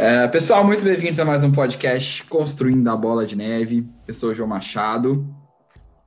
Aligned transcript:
É, 0.00 0.28
pessoal, 0.28 0.64
muito 0.64 0.84
bem-vindos 0.84 1.18
a 1.18 1.24
mais 1.24 1.42
um 1.42 1.50
podcast 1.50 2.22
Construindo 2.26 2.86
a 2.88 2.96
Bola 2.96 3.26
de 3.26 3.34
Neve. 3.34 3.84
Eu 4.06 4.14
sou 4.14 4.30
o 4.30 4.34
João 4.34 4.48
Machado. 4.48 5.26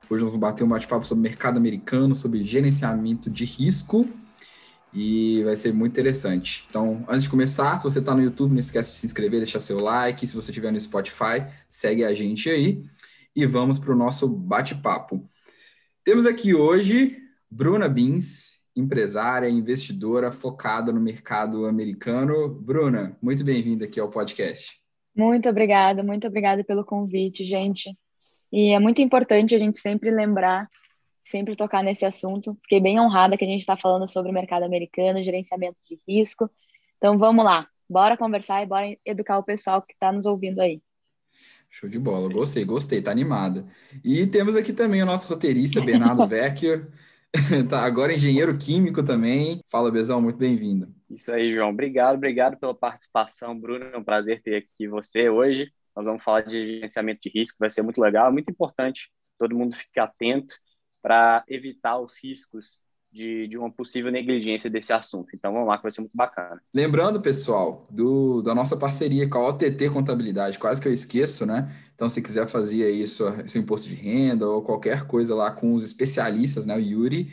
Hoje 0.08 0.22
nós 0.22 0.32
vamos 0.32 0.36
bater 0.36 0.64
um 0.64 0.68
bate-papo 0.68 1.06
sobre 1.06 1.28
mercado 1.28 1.58
americano, 1.58 2.16
sobre 2.16 2.42
gerenciamento 2.42 3.28
de 3.28 3.44
risco 3.44 4.08
e 4.94 5.42
vai 5.44 5.54
ser 5.56 5.74
muito 5.74 5.92
interessante. 5.92 6.64
Então, 6.70 7.04
antes 7.06 7.24
de 7.24 7.28
começar, 7.28 7.76
se 7.76 7.84
você 7.84 7.98
está 7.98 8.14
no 8.14 8.22
YouTube, 8.22 8.52
não 8.52 8.60
esquece 8.60 8.92
de 8.92 8.96
se 8.96 9.04
inscrever, 9.04 9.40
deixar 9.40 9.60
seu 9.60 9.78
like. 9.78 10.26
Se 10.26 10.34
você 10.34 10.50
estiver 10.50 10.72
no 10.72 10.80
Spotify, 10.80 11.44
segue 11.68 12.02
a 12.02 12.14
gente 12.14 12.48
aí 12.48 12.82
e 13.36 13.44
vamos 13.44 13.78
para 13.78 13.92
o 13.92 13.96
nosso 13.96 14.26
bate-papo. 14.26 15.28
Temos 16.02 16.24
aqui 16.24 16.54
hoje 16.54 17.18
Bruna 17.50 17.90
Bins, 17.90 18.51
empresária, 18.74 19.48
investidora 19.48 20.32
focada 20.32 20.92
no 20.92 21.00
mercado 21.00 21.66
americano. 21.66 22.48
Bruna, 22.48 23.16
muito 23.20 23.44
bem-vinda 23.44 23.84
aqui 23.84 24.00
ao 24.00 24.08
podcast. 24.08 24.80
Muito 25.14 25.48
obrigada, 25.48 26.02
muito 26.02 26.26
obrigada 26.26 26.64
pelo 26.64 26.84
convite, 26.84 27.44
gente. 27.44 27.90
E 28.50 28.70
é 28.70 28.78
muito 28.78 29.02
importante 29.02 29.54
a 29.54 29.58
gente 29.58 29.78
sempre 29.78 30.10
lembrar, 30.10 30.68
sempre 31.22 31.54
tocar 31.54 31.82
nesse 31.82 32.06
assunto. 32.06 32.54
Fiquei 32.62 32.80
bem 32.80 32.98
honrada 32.98 33.36
que 33.36 33.44
a 33.44 33.48
gente 33.48 33.60
está 33.60 33.76
falando 33.76 34.08
sobre 34.10 34.30
o 34.30 34.34
mercado 34.34 34.64
americano, 34.64 35.22
gerenciamento 35.22 35.76
de 35.88 36.00
risco. 36.08 36.50
Então 36.96 37.18
vamos 37.18 37.44
lá, 37.44 37.66
bora 37.88 38.16
conversar 38.16 38.62
e 38.62 38.66
bora 38.66 38.96
educar 39.04 39.38
o 39.38 39.44
pessoal 39.44 39.82
que 39.82 39.92
está 39.92 40.10
nos 40.10 40.24
ouvindo 40.24 40.60
aí. 40.60 40.82
Show 41.70 41.88
de 41.88 41.98
bola, 41.98 42.32
gostei, 42.32 42.64
gostei, 42.64 43.00
tá 43.00 43.10
animada. 43.10 43.66
E 44.04 44.26
temos 44.26 44.56
aqui 44.56 44.72
também 44.72 45.02
o 45.02 45.06
nosso 45.06 45.28
roteirista, 45.28 45.80
Bernardo 45.80 46.24
Vecchio. 46.28 46.86
tá, 47.68 47.80
agora 47.82 48.12
engenheiro 48.12 48.56
químico 48.56 49.02
também. 49.02 49.60
Fala, 49.70 49.90
Bezão, 49.90 50.20
muito 50.20 50.36
bem-vindo. 50.36 50.94
Isso 51.08 51.32
aí, 51.32 51.54
João. 51.54 51.70
Obrigado, 51.70 52.16
obrigado 52.16 52.58
pela 52.58 52.74
participação, 52.74 53.58
Bruno. 53.58 53.84
É 53.86 53.96
um 53.96 54.04
prazer 54.04 54.42
ter 54.42 54.56
aqui 54.56 54.86
você 54.86 55.28
hoje. 55.30 55.72
Nós 55.96 56.04
vamos 56.06 56.22
falar 56.22 56.42
de 56.42 56.74
gerenciamento 56.76 57.20
de 57.22 57.30
risco, 57.30 57.56
vai 57.58 57.70
ser 57.70 57.82
muito 57.82 58.00
legal, 58.00 58.28
é 58.28 58.32
muito 58.32 58.50
importante 58.50 59.10
todo 59.38 59.56
mundo 59.56 59.76
ficar 59.76 60.04
atento 60.04 60.54
para 61.02 61.44
evitar 61.48 61.98
os 61.98 62.16
riscos 62.22 62.80
de, 63.12 63.46
de 63.46 63.58
uma 63.58 63.70
possível 63.70 64.10
negligência 64.10 64.70
desse 64.70 64.92
assunto. 64.92 65.28
Então 65.34 65.52
vamos 65.52 65.68
lá, 65.68 65.76
que 65.76 65.82
vai 65.82 65.92
ser 65.92 66.00
muito 66.00 66.16
bacana. 66.16 66.60
Lembrando, 66.72 67.20
pessoal, 67.20 67.86
do, 67.90 68.40
da 68.42 68.54
nossa 68.54 68.76
parceria 68.76 69.28
com 69.28 69.38
a 69.38 69.48
OTT 69.48 69.90
Contabilidade, 69.90 70.58
quase 70.58 70.80
que 70.80 70.88
eu 70.88 70.92
esqueço, 70.92 71.44
né? 71.44 71.70
Então, 71.94 72.08
se 72.08 72.22
quiser 72.22 72.48
fazer 72.48 72.84
aí 72.84 73.06
seu, 73.06 73.46
seu 73.46 73.60
imposto 73.60 73.88
de 73.88 73.94
renda 73.94 74.48
ou 74.48 74.62
qualquer 74.62 75.06
coisa 75.06 75.34
lá 75.34 75.50
com 75.50 75.74
os 75.74 75.84
especialistas, 75.84 76.64
né? 76.64 76.74
O 76.74 76.80
Yuri, 76.80 77.30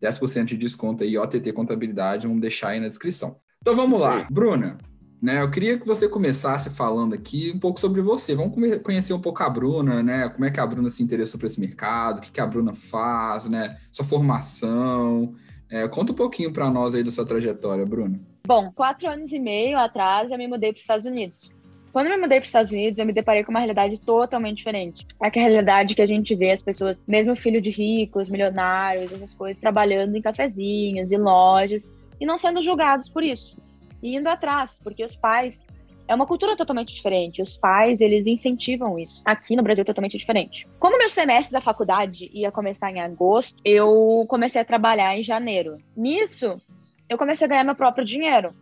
10% 0.00 0.44
de 0.44 0.56
desconto 0.56 1.02
aí, 1.02 1.16
OTT 1.16 1.52
Contabilidade, 1.52 2.26
vamos 2.26 2.42
deixar 2.42 2.68
aí 2.68 2.80
na 2.80 2.88
descrição. 2.88 3.40
Então 3.60 3.74
vamos 3.74 3.98
lá, 3.98 4.26
Bruna. 4.30 4.76
Né, 5.22 5.40
eu 5.40 5.48
queria 5.48 5.78
que 5.78 5.86
você 5.86 6.08
começasse 6.08 6.68
falando 6.68 7.14
aqui 7.14 7.52
um 7.54 7.58
pouco 7.60 7.78
sobre 7.78 8.00
você. 8.00 8.34
Vamos 8.34 8.56
conhecer 8.82 9.12
um 9.12 9.20
pouco 9.20 9.40
a 9.40 9.48
Bruna, 9.48 10.02
né? 10.02 10.28
Como 10.28 10.44
é 10.44 10.50
que 10.50 10.58
a 10.58 10.66
Bruna 10.66 10.90
se 10.90 11.00
interessou 11.00 11.38
por 11.38 11.46
esse 11.46 11.60
mercado, 11.60 12.18
o 12.18 12.20
que, 12.20 12.32
que 12.32 12.40
a 12.40 12.46
Bruna 12.46 12.74
faz, 12.74 13.48
né? 13.48 13.78
Sua 13.92 14.04
formação. 14.04 15.32
É, 15.70 15.86
conta 15.86 16.10
um 16.10 16.16
pouquinho 16.16 16.52
para 16.52 16.68
nós 16.68 16.92
aí 16.92 17.04
da 17.04 17.12
sua 17.12 17.24
trajetória, 17.24 17.86
Bruna. 17.86 18.18
Bom, 18.44 18.72
quatro 18.72 19.08
anos 19.08 19.30
e 19.30 19.38
meio 19.38 19.78
atrás 19.78 20.32
eu 20.32 20.38
me 20.38 20.48
mudei 20.48 20.72
para 20.72 20.78
os 20.78 20.82
Estados 20.82 21.06
Unidos. 21.06 21.52
Quando 21.92 22.06
eu 22.06 22.14
me 22.16 22.22
mudei 22.22 22.38
para 22.38 22.42
os 22.42 22.48
Estados 22.48 22.72
Unidos, 22.72 22.98
eu 22.98 23.06
me 23.06 23.12
deparei 23.12 23.44
com 23.44 23.52
uma 23.52 23.60
realidade 23.60 24.00
totalmente 24.00 24.56
diferente. 24.56 25.06
É 25.22 25.28
a 25.28 25.30
realidade 25.32 25.94
que 25.94 26.02
a 26.02 26.06
gente 26.06 26.34
vê 26.34 26.50
as 26.50 26.62
pessoas, 26.62 27.04
mesmo 27.06 27.36
filho 27.36 27.60
de 27.60 27.70
ricos, 27.70 28.28
milionários, 28.28 29.12
essas 29.12 29.36
coisas, 29.36 29.60
trabalhando 29.60 30.16
em 30.16 30.20
cafezinhos 30.20 31.12
e 31.12 31.16
lojas 31.16 31.94
e 32.20 32.26
não 32.26 32.36
sendo 32.36 32.60
julgados 32.60 33.08
por 33.08 33.22
isso 33.22 33.56
e 34.02 34.16
indo 34.16 34.28
atrás, 34.28 34.78
porque 34.82 35.04
os 35.04 35.14
pais 35.14 35.66
é 36.08 36.14
uma 36.14 36.26
cultura 36.26 36.56
totalmente 36.56 36.94
diferente. 36.94 37.40
Os 37.40 37.56
pais, 37.56 38.00
eles 38.00 38.26
incentivam 38.26 38.98
isso. 38.98 39.22
Aqui 39.24 39.56
no 39.56 39.62
Brasil 39.62 39.82
é 39.82 39.84
totalmente 39.84 40.18
diferente. 40.18 40.66
Como 40.78 40.98
meu 40.98 41.08
semestre 41.08 41.52
da 41.52 41.60
faculdade 41.60 42.30
ia 42.32 42.50
começar 42.50 42.90
em 42.90 43.00
agosto, 43.00 43.60
eu 43.64 44.24
comecei 44.28 44.60
a 44.60 44.64
trabalhar 44.64 45.16
em 45.16 45.22
janeiro. 45.22 45.78
Nisso, 45.96 46.60
eu 47.08 47.16
comecei 47.16 47.46
a 47.46 47.48
ganhar 47.48 47.64
meu 47.64 47.74
próprio 47.74 48.04
dinheiro. 48.04 48.52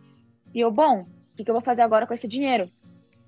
E 0.53 0.59
eu, 0.59 0.71
bom, 0.71 1.05
o 1.39 1.43
que 1.43 1.49
eu 1.49 1.53
vou 1.53 1.61
fazer 1.61 1.81
agora 1.81 2.05
com 2.05 2.13
esse 2.13 2.27
dinheiro? 2.27 2.69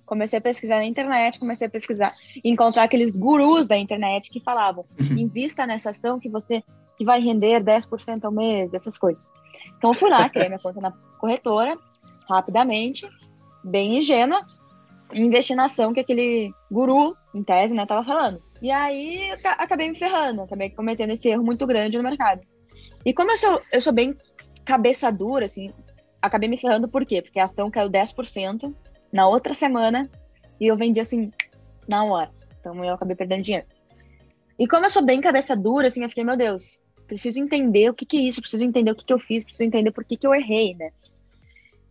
Comecei 0.05 0.37
a 0.37 0.41
pesquisar 0.41 0.77
na 0.77 0.85
internet, 0.85 1.39
comecei 1.39 1.67
a 1.67 1.69
pesquisar, 1.69 2.11
encontrar 2.43 2.83
aqueles 2.83 3.17
gurus 3.17 3.67
da 3.67 3.77
internet 3.77 4.29
que 4.29 4.39
falavam: 4.41 4.85
invista 5.17 5.65
nessa 5.65 5.89
ação 5.91 6.19
que 6.19 6.29
você 6.29 6.61
que 6.97 7.05
vai 7.05 7.19
render 7.19 7.63
10% 7.63 8.23
ao 8.23 8.31
mês, 8.31 8.73
essas 8.73 8.97
coisas. 8.97 9.31
Então 9.77 9.91
eu 9.91 9.93
fui 9.95 10.09
lá, 10.09 10.27
criei 10.29 10.49
minha 10.49 10.59
conta 10.59 10.79
na 10.79 10.91
corretora, 11.17 11.77
rapidamente, 12.27 13.07
bem 13.63 13.97
ingênua, 13.97 14.41
investir 15.13 15.55
na 15.55 15.65
ação 15.65 15.93
que 15.93 15.99
aquele 15.99 16.53
guru, 16.71 17.15
em 17.33 17.43
tese, 17.43 17.73
né, 17.73 17.85
tava 17.85 18.05
falando. 18.05 18.39
E 18.61 18.71
aí 18.71 19.31
acabei 19.43 19.89
me 19.89 19.97
ferrando, 19.97 20.41
acabei 20.41 20.69
cometendo 20.69 21.11
esse 21.11 21.29
erro 21.29 21.43
muito 21.43 21.65
grande 21.67 21.97
no 21.97 22.03
mercado. 22.03 22.41
E 23.05 23.13
como 23.13 23.31
eu 23.31 23.37
sou, 23.37 23.61
eu 23.71 23.81
sou 23.81 23.91
bem 23.91 24.13
cabeça 24.63 25.11
dura, 25.11 25.45
assim, 25.45 25.73
acabei 26.21 26.47
me 26.47 26.57
ferrando 26.57 26.87
por 26.87 27.05
quê? 27.05 27.21
Porque 27.21 27.39
a 27.39 27.45
ação 27.45 27.69
caiu 27.69 27.89
10% 27.89 28.73
na 29.11 29.27
outra 29.27 29.53
semana 29.53 30.09
e 30.59 30.67
eu 30.67 30.77
vendi 30.77 30.99
assim 30.99 31.31
na 31.87 32.05
hora. 32.05 32.31
Então 32.59 32.83
eu 32.83 32.93
acabei 32.93 33.15
perdendo 33.15 33.43
dinheiro. 33.43 33.67
E 34.57 34.67
como 34.67 34.85
eu 34.85 34.89
sou 34.89 35.03
bem 35.03 35.19
cabeça 35.19 35.55
dura, 35.55 35.87
assim, 35.87 36.03
eu 36.03 36.09
fiquei, 36.09 36.23
meu 36.23 36.37
Deus, 36.37 36.81
preciso 37.07 37.39
entender 37.39 37.89
o 37.89 37.93
que, 37.93 38.05
que 38.05 38.17
é 38.17 38.21
isso, 38.21 38.39
preciso 38.39 38.63
entender 38.63 38.91
o 38.91 38.95
que, 38.95 39.05
que 39.05 39.13
eu 39.13 39.19
fiz, 39.19 39.43
preciso 39.43 39.63
entender 39.63 39.91
por 39.91 40.05
que, 40.05 40.15
que 40.15 40.25
eu 40.25 40.33
errei, 40.33 40.73
né? 40.75 40.91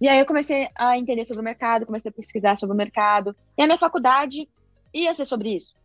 E 0.02 0.08
aí 0.08 0.18
eu 0.18 0.26
comecei 0.26 0.68
a 0.74 0.98
entender 0.98 1.24
sobre 1.24 1.42
o 1.42 1.44
mercado, 1.44 1.86
comecei 1.86 2.08
a 2.08 2.12
pesquisar 2.12 2.56
sobre 2.56 2.74
o 2.74 2.76
mercado. 2.76 3.36
E 3.56 3.62
a 3.62 3.66
minha 3.66 3.78
faculdade 3.78 4.48
ia 4.92 5.14
ser 5.14 5.24
sobre 5.24 5.54
isso. 5.54 5.76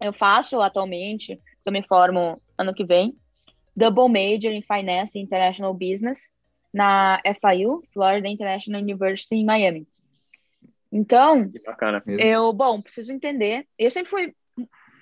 Eu 0.00 0.12
faço 0.12 0.60
atualmente, 0.60 1.42
eu 1.66 1.72
me 1.72 1.82
formo 1.82 2.40
ano 2.56 2.72
que 2.72 2.84
vem, 2.84 3.18
Double 3.74 4.08
Major 4.08 4.52
em 4.52 4.62
Finance 4.62 5.18
e 5.18 5.22
International 5.22 5.74
Business 5.74 6.30
na 6.72 7.20
FIU, 7.24 7.82
Florida 7.92 8.28
International 8.28 8.80
University 8.80 9.34
em 9.34 9.44
Miami. 9.44 9.88
Então, 10.92 11.50
eu, 12.16 12.52
bom, 12.52 12.80
preciso 12.80 13.12
entender. 13.12 13.66
Eu 13.76 13.90
sempre 13.90 14.08
fui, 14.08 14.34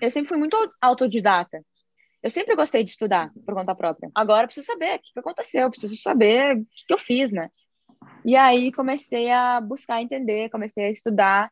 eu 0.00 0.11
sempre 0.11 0.31
fui 0.31 0.39
muito 0.39 0.56
autodidata. 0.81 1.62
Eu 2.22 2.31
sempre 2.31 2.56
gostei 2.56 2.83
de 2.83 2.93
estudar 2.93 3.31
por 3.45 3.55
conta 3.55 3.75
própria. 3.75 4.11
Agora 4.15 4.45
eu 4.45 4.47
preciso 4.47 4.66
saber 4.66 4.97
o 4.97 4.99
que 4.99 5.21
aconteceu, 5.21 5.65
eu 5.65 5.71
preciso 5.71 5.95
saber 5.97 6.56
o 6.56 6.66
que 6.87 6.95
eu 6.95 6.99
fiz, 6.99 7.31
né? 7.31 7.50
E 8.25 8.34
aí 8.37 8.73
comecei 8.73 9.31
a 9.31 9.61
buscar 9.61 10.03
entender, 10.03 10.51
comecei 10.51 10.87
a 10.87 10.91
estudar 10.91 11.51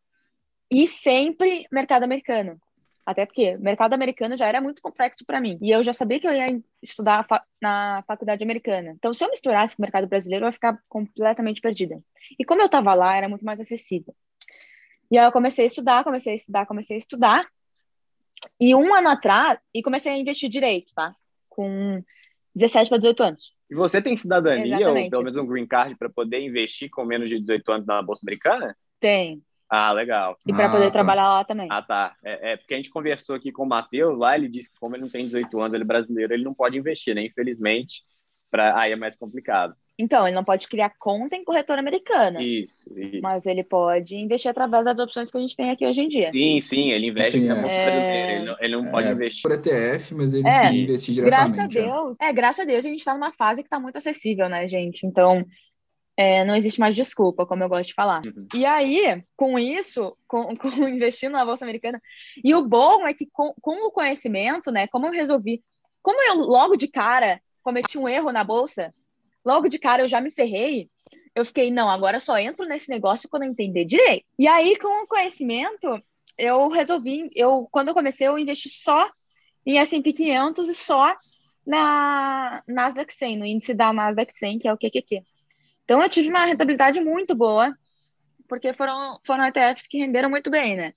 e 0.70 0.86
sempre 0.88 1.66
mercado 1.70 2.02
americano. 2.02 2.60
Até 3.06 3.26
porque 3.26 3.56
mercado 3.58 3.92
americano 3.92 4.36
já 4.36 4.46
era 4.46 4.60
muito 4.60 4.80
complexo 4.80 5.24
para 5.26 5.40
mim. 5.40 5.58
E 5.60 5.70
eu 5.70 5.82
já 5.82 5.92
sabia 5.92 6.18
que 6.18 6.26
eu 6.26 6.32
ia 6.32 6.60
estudar 6.82 7.26
na 7.60 8.02
faculdade 8.06 8.42
americana. 8.42 8.92
Então, 8.96 9.12
se 9.12 9.22
eu 9.22 9.28
misturasse 9.28 9.76
com 9.76 9.82
o 9.82 9.84
mercado 9.84 10.06
brasileiro, 10.06 10.44
eu 10.44 10.48
ia 10.48 10.52
ficar 10.52 10.78
completamente 10.88 11.60
perdida. 11.60 12.02
E 12.38 12.44
como 12.44 12.62
eu 12.62 12.66
estava 12.66 12.94
lá, 12.94 13.14
era 13.14 13.28
muito 13.28 13.44
mais 13.44 13.60
acessível. 13.60 14.14
E 15.10 15.18
aí 15.18 15.26
eu 15.26 15.32
comecei 15.32 15.64
a 15.64 15.66
estudar, 15.66 16.02
comecei 16.02 16.32
a 16.32 16.36
estudar, 16.36 16.66
comecei 16.66 16.96
a 16.96 16.98
estudar. 16.98 17.46
E 18.58 18.74
um 18.74 18.94
ano 18.94 19.10
atrás, 19.10 19.58
e 19.72 19.82
comecei 19.82 20.12
a 20.12 20.16
investir 20.16 20.48
direito, 20.48 20.94
tá? 20.94 21.14
Com 21.48 22.02
17 22.54 22.88
para 22.88 22.98
18 22.98 23.22
anos. 23.22 23.52
E 23.70 23.74
você 23.74 24.00
tem 24.00 24.16
cidadania 24.16 24.76
Exatamente. 24.76 25.04
ou 25.04 25.10
pelo 25.10 25.22
menos 25.24 25.36
um 25.36 25.46
green 25.46 25.66
card 25.66 25.96
para 25.96 26.08
poder 26.08 26.40
investir 26.40 26.90
com 26.90 27.04
menos 27.04 27.28
de 27.28 27.40
18 27.40 27.72
anos 27.72 27.86
na 27.86 28.02
Bolsa 28.02 28.24
Americana? 28.24 28.76
Tem. 29.00 29.42
Ah, 29.68 29.92
legal. 29.92 30.36
E 30.46 30.52
para 30.52 30.66
ah, 30.66 30.70
poder 30.70 30.84
tá. 30.84 30.90
trabalhar 30.92 31.28
lá 31.28 31.44
também. 31.44 31.66
Ah, 31.70 31.82
tá. 31.82 32.14
É, 32.22 32.52
é, 32.52 32.56
porque 32.56 32.74
a 32.74 32.76
gente 32.76 32.90
conversou 32.90 33.34
aqui 33.34 33.50
com 33.50 33.64
o 33.64 33.68
Matheus 33.68 34.16
lá, 34.16 34.36
ele 34.36 34.48
disse 34.48 34.72
que 34.72 34.78
como 34.78 34.94
ele 34.94 35.02
não 35.02 35.10
tem 35.10 35.24
18 35.24 35.58
anos, 35.58 35.74
ele 35.74 35.82
é 35.82 35.86
brasileiro, 35.86 36.32
ele 36.32 36.44
não 36.44 36.54
pode 36.54 36.78
investir, 36.78 37.14
né? 37.14 37.24
Infelizmente, 37.24 38.02
pra... 38.50 38.78
aí 38.78 38.92
é 38.92 38.96
mais 38.96 39.16
complicado. 39.16 39.74
Então, 39.96 40.26
ele 40.26 40.34
não 40.34 40.42
pode 40.42 40.66
criar 40.66 40.90
conta 40.98 41.36
em 41.36 41.44
corretora 41.44 41.80
americana. 41.80 42.42
Isso, 42.42 42.92
isso, 42.98 43.20
Mas 43.22 43.46
ele 43.46 43.62
pode 43.62 44.16
investir 44.16 44.50
através 44.50 44.84
das 44.84 44.98
opções 44.98 45.30
que 45.30 45.36
a 45.36 45.40
gente 45.40 45.56
tem 45.56 45.70
aqui 45.70 45.86
hoje 45.86 46.02
em 46.02 46.08
dia. 46.08 46.30
Sim, 46.30 46.60
sim, 46.60 46.90
ele 46.90 47.08
investe 47.08 47.38
sim, 47.38 47.46
na 47.46 47.68
é... 47.70 48.36
Ele 48.36 48.44
não, 48.44 48.56
ele 48.58 48.76
não 48.76 48.86
é, 48.86 48.90
pode 48.90 49.08
investir. 49.08 49.42
Por 49.42 49.52
ETF, 49.52 50.14
mas 50.14 50.34
ele 50.34 50.48
é, 50.48 50.72
investir 50.72 51.14
diretamente. 51.14 51.54
Graças 51.54 51.58
a 51.58 51.66
Deus. 51.66 52.16
É. 52.20 52.28
é, 52.28 52.32
graças 52.32 52.60
a 52.60 52.64
Deus 52.64 52.84
a 52.84 52.88
gente 52.88 52.98
está 52.98 53.14
numa 53.14 53.32
fase 53.32 53.62
que 53.62 53.68
está 53.68 53.78
muito 53.78 53.96
acessível, 53.96 54.48
né, 54.48 54.66
gente? 54.66 55.06
Então, 55.06 55.46
é, 56.16 56.44
não 56.44 56.56
existe 56.56 56.80
mais 56.80 56.96
desculpa, 56.96 57.46
como 57.46 57.62
eu 57.62 57.68
gosto 57.68 57.88
de 57.88 57.94
falar. 57.94 58.22
Uhum. 58.26 58.46
E 58.52 58.66
aí, 58.66 59.22
com 59.36 59.56
isso, 59.58 60.16
com, 60.26 60.54
com 60.58 60.88
investindo 60.88 61.32
na 61.32 61.44
Bolsa 61.44 61.64
Americana, 61.64 62.00
e 62.42 62.52
o 62.52 62.66
bom 62.66 63.06
é 63.06 63.14
que 63.14 63.28
com, 63.32 63.54
com 63.60 63.86
o 63.86 63.92
conhecimento, 63.92 64.72
né, 64.72 64.88
como 64.88 65.06
eu 65.06 65.12
resolvi, 65.12 65.60
como 66.02 66.20
eu 66.20 66.34
logo 66.34 66.76
de 66.76 66.88
cara 66.88 67.40
cometi 67.62 67.96
um 67.96 68.08
erro 68.08 68.30
na 68.30 68.44
Bolsa, 68.44 68.92
logo 69.44 69.68
de 69.68 69.78
cara 69.78 70.02
eu 70.02 70.08
já 70.08 70.20
me 70.20 70.30
ferrei, 70.30 70.88
eu 71.34 71.44
fiquei, 71.44 71.70
não, 71.70 71.90
agora 71.90 72.20
só 72.20 72.38
entro 72.38 72.66
nesse 72.66 72.88
negócio 72.88 73.28
quando 73.28 73.42
eu 73.42 73.50
entender 73.50 73.84
direito. 73.84 74.24
E 74.38 74.46
aí, 74.46 74.78
com 74.78 75.02
o 75.02 75.06
conhecimento, 75.06 76.00
eu 76.38 76.68
resolvi, 76.68 77.28
eu 77.34 77.68
quando 77.70 77.88
eu 77.88 77.94
comecei, 77.94 78.28
eu 78.28 78.38
investi 78.38 78.68
só 78.68 79.08
em 79.66 79.78
S&P 79.78 80.12
500 80.12 80.68
e 80.68 80.74
só 80.74 81.14
na 81.66 82.62
Nasdaq 82.68 83.12
100, 83.12 83.36
no 83.38 83.46
índice 83.46 83.74
da 83.74 83.92
Nasdaq 83.92 84.32
100, 84.32 84.58
que 84.60 84.68
é 84.68 84.72
o 84.72 84.76
QQQ. 84.76 85.22
Então, 85.84 86.02
eu 86.02 86.08
tive 86.08 86.28
uma 86.28 86.44
rentabilidade 86.44 87.00
muito 87.00 87.34
boa 87.34 87.74
porque 88.48 88.72
foram, 88.72 89.18
foram 89.26 89.46
ETFs 89.46 89.86
que 89.86 89.98
renderam 89.98 90.30
muito 90.30 90.50
bem, 90.50 90.76
né? 90.76 90.92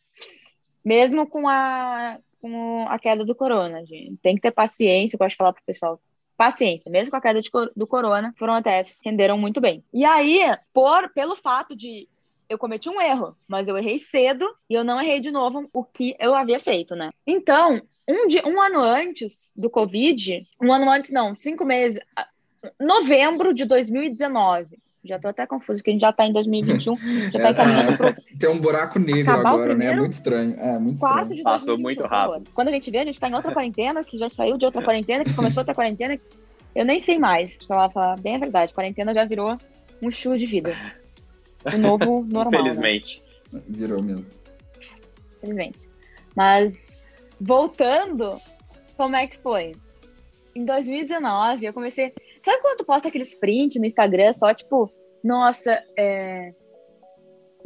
Mesmo 0.84 1.28
com 1.28 1.48
a, 1.48 2.20
com 2.40 2.86
a 2.88 3.00
queda 3.00 3.26
do 3.26 3.36
corona, 3.36 3.86
gente. 3.86 4.18
Tem 4.18 4.36
que 4.36 4.42
ter 4.42 4.52
paciência, 4.52 5.16
eu 5.16 5.20
gosto 5.20 5.32
de 5.32 5.38
falar 5.38 5.54
pro 5.54 5.64
pessoal. 5.66 6.00
Paciência, 6.38 6.92
mesmo 6.92 7.10
com 7.10 7.18
a 7.18 7.22
queda 7.22 7.42
de, 7.42 7.50
do 7.76 7.88
corona, 7.88 8.34
foram 8.38 8.58
ETFs 8.58 9.02
renderam 9.04 9.38
muito 9.38 9.60
bem. 9.60 9.84
E 9.92 10.06
aí, 10.06 10.40
por, 10.72 11.10
pelo 11.10 11.36
fato 11.36 11.76
de 11.76 12.08
eu 12.50 12.58
cometi 12.58 12.90
um 12.90 13.02
erro, 13.02 13.36
mas 13.48 13.68
eu 13.68 13.78
errei 13.78 14.00
cedo 14.00 14.48
e 14.70 14.74
eu 14.74 14.84
não 14.84 15.02
errei 15.02 15.20
de 15.20 15.32
novo 15.32 15.68
o 15.74 15.84
que 15.84 16.16
eu 16.20 16.34
havia 16.34 16.60
feito, 16.60 16.96
né? 16.96 17.12
Então, 17.26 17.82
um, 18.08 18.28
dia, 18.28 18.48
um 18.48 18.62
ano 18.62 18.80
antes 18.80 19.52
do 19.56 19.70
Covid, 19.70 20.48
um 20.62 20.72
ano 20.72 20.90
antes, 20.90 21.12
não, 21.12 21.36
cinco 21.36 21.66
meses, 21.66 22.00
novembro 22.80 23.54
de 23.54 23.66
2019. 23.66 24.80
Já 25.08 25.20
tô 25.20 25.28
até 25.28 25.46
confuso, 25.46 25.80
porque 25.80 25.92
a 25.92 25.94
gente 25.94 26.02
já 26.02 26.12
tá 26.12 26.26
em 26.26 26.34
2021, 26.34 26.96
já 27.32 27.40
tá 27.40 27.52
encaminhando 27.52 27.92
é, 27.92 27.98
pro... 27.98 28.16
Tem 28.38 28.50
um 28.50 28.60
buraco 28.60 29.00
negro 29.00 29.32
agora, 29.32 29.76
né? 29.76 29.88
É 29.88 29.96
muito 29.96 30.14
estranho. 30.14 30.56
É 30.60 30.78
muito 30.78 30.96
estranho. 30.98 31.28
De 31.28 31.44
Passou 31.44 31.78
muito 31.78 32.04
rápido. 32.04 32.50
Quando 32.54 32.68
a 32.68 32.72
gente 32.72 32.92
vê, 32.92 33.00
a 33.00 33.06
gente 33.06 33.20
tá 33.20 33.30
em 33.30 33.34
outra 33.34 33.52
quarentena, 33.52 34.04
que 34.04 34.18
já 34.18 34.30
saiu 34.30 34.58
de 34.58 34.66
outra 34.66 34.84
quarentena, 34.84 35.24
que 35.24 35.34
começou 35.34 35.62
outra 35.62 35.74
quarentena. 35.74 36.20
Eu 36.76 36.86
nem 36.86 37.00
sei 37.00 37.18
mais, 37.18 37.54
se 37.54 37.72
ela 37.72 37.90
falar 37.90 38.20
bem 38.20 38.36
a 38.36 38.40
verdade. 38.40 38.74
Quarentena 38.74 39.14
já 39.14 39.26
virou 39.26 39.58
um 40.02 40.10
estilo 40.10 40.38
de 40.38 40.46
vida. 40.46 40.76
O 41.66 41.78
novo 41.78 42.26
normal. 42.30 42.52
Né? 42.52 42.60
Infelizmente. 42.60 43.22
Né? 43.52 43.62
Virou 43.68 44.04
mesmo. 44.04 44.26
Infelizmente. 45.38 45.80
Mas, 46.36 46.76
voltando, 47.42 48.36
como 48.96 49.16
é 49.16 49.26
que 49.26 49.38
foi? 49.40 49.74
Em 50.54 50.66
2019, 50.66 51.66
eu 51.66 51.74
comecei 51.74 52.14
Sabe 52.48 52.62
quando 52.62 52.78
tu 52.78 52.86
posta 52.86 53.10
aqueles 53.10 53.36
print 53.36 53.78
no 53.78 53.86
Instagram 53.86 54.32
só, 54.32 54.54
tipo, 54.54 54.90
nossa, 55.24 55.84
é... 55.98 56.54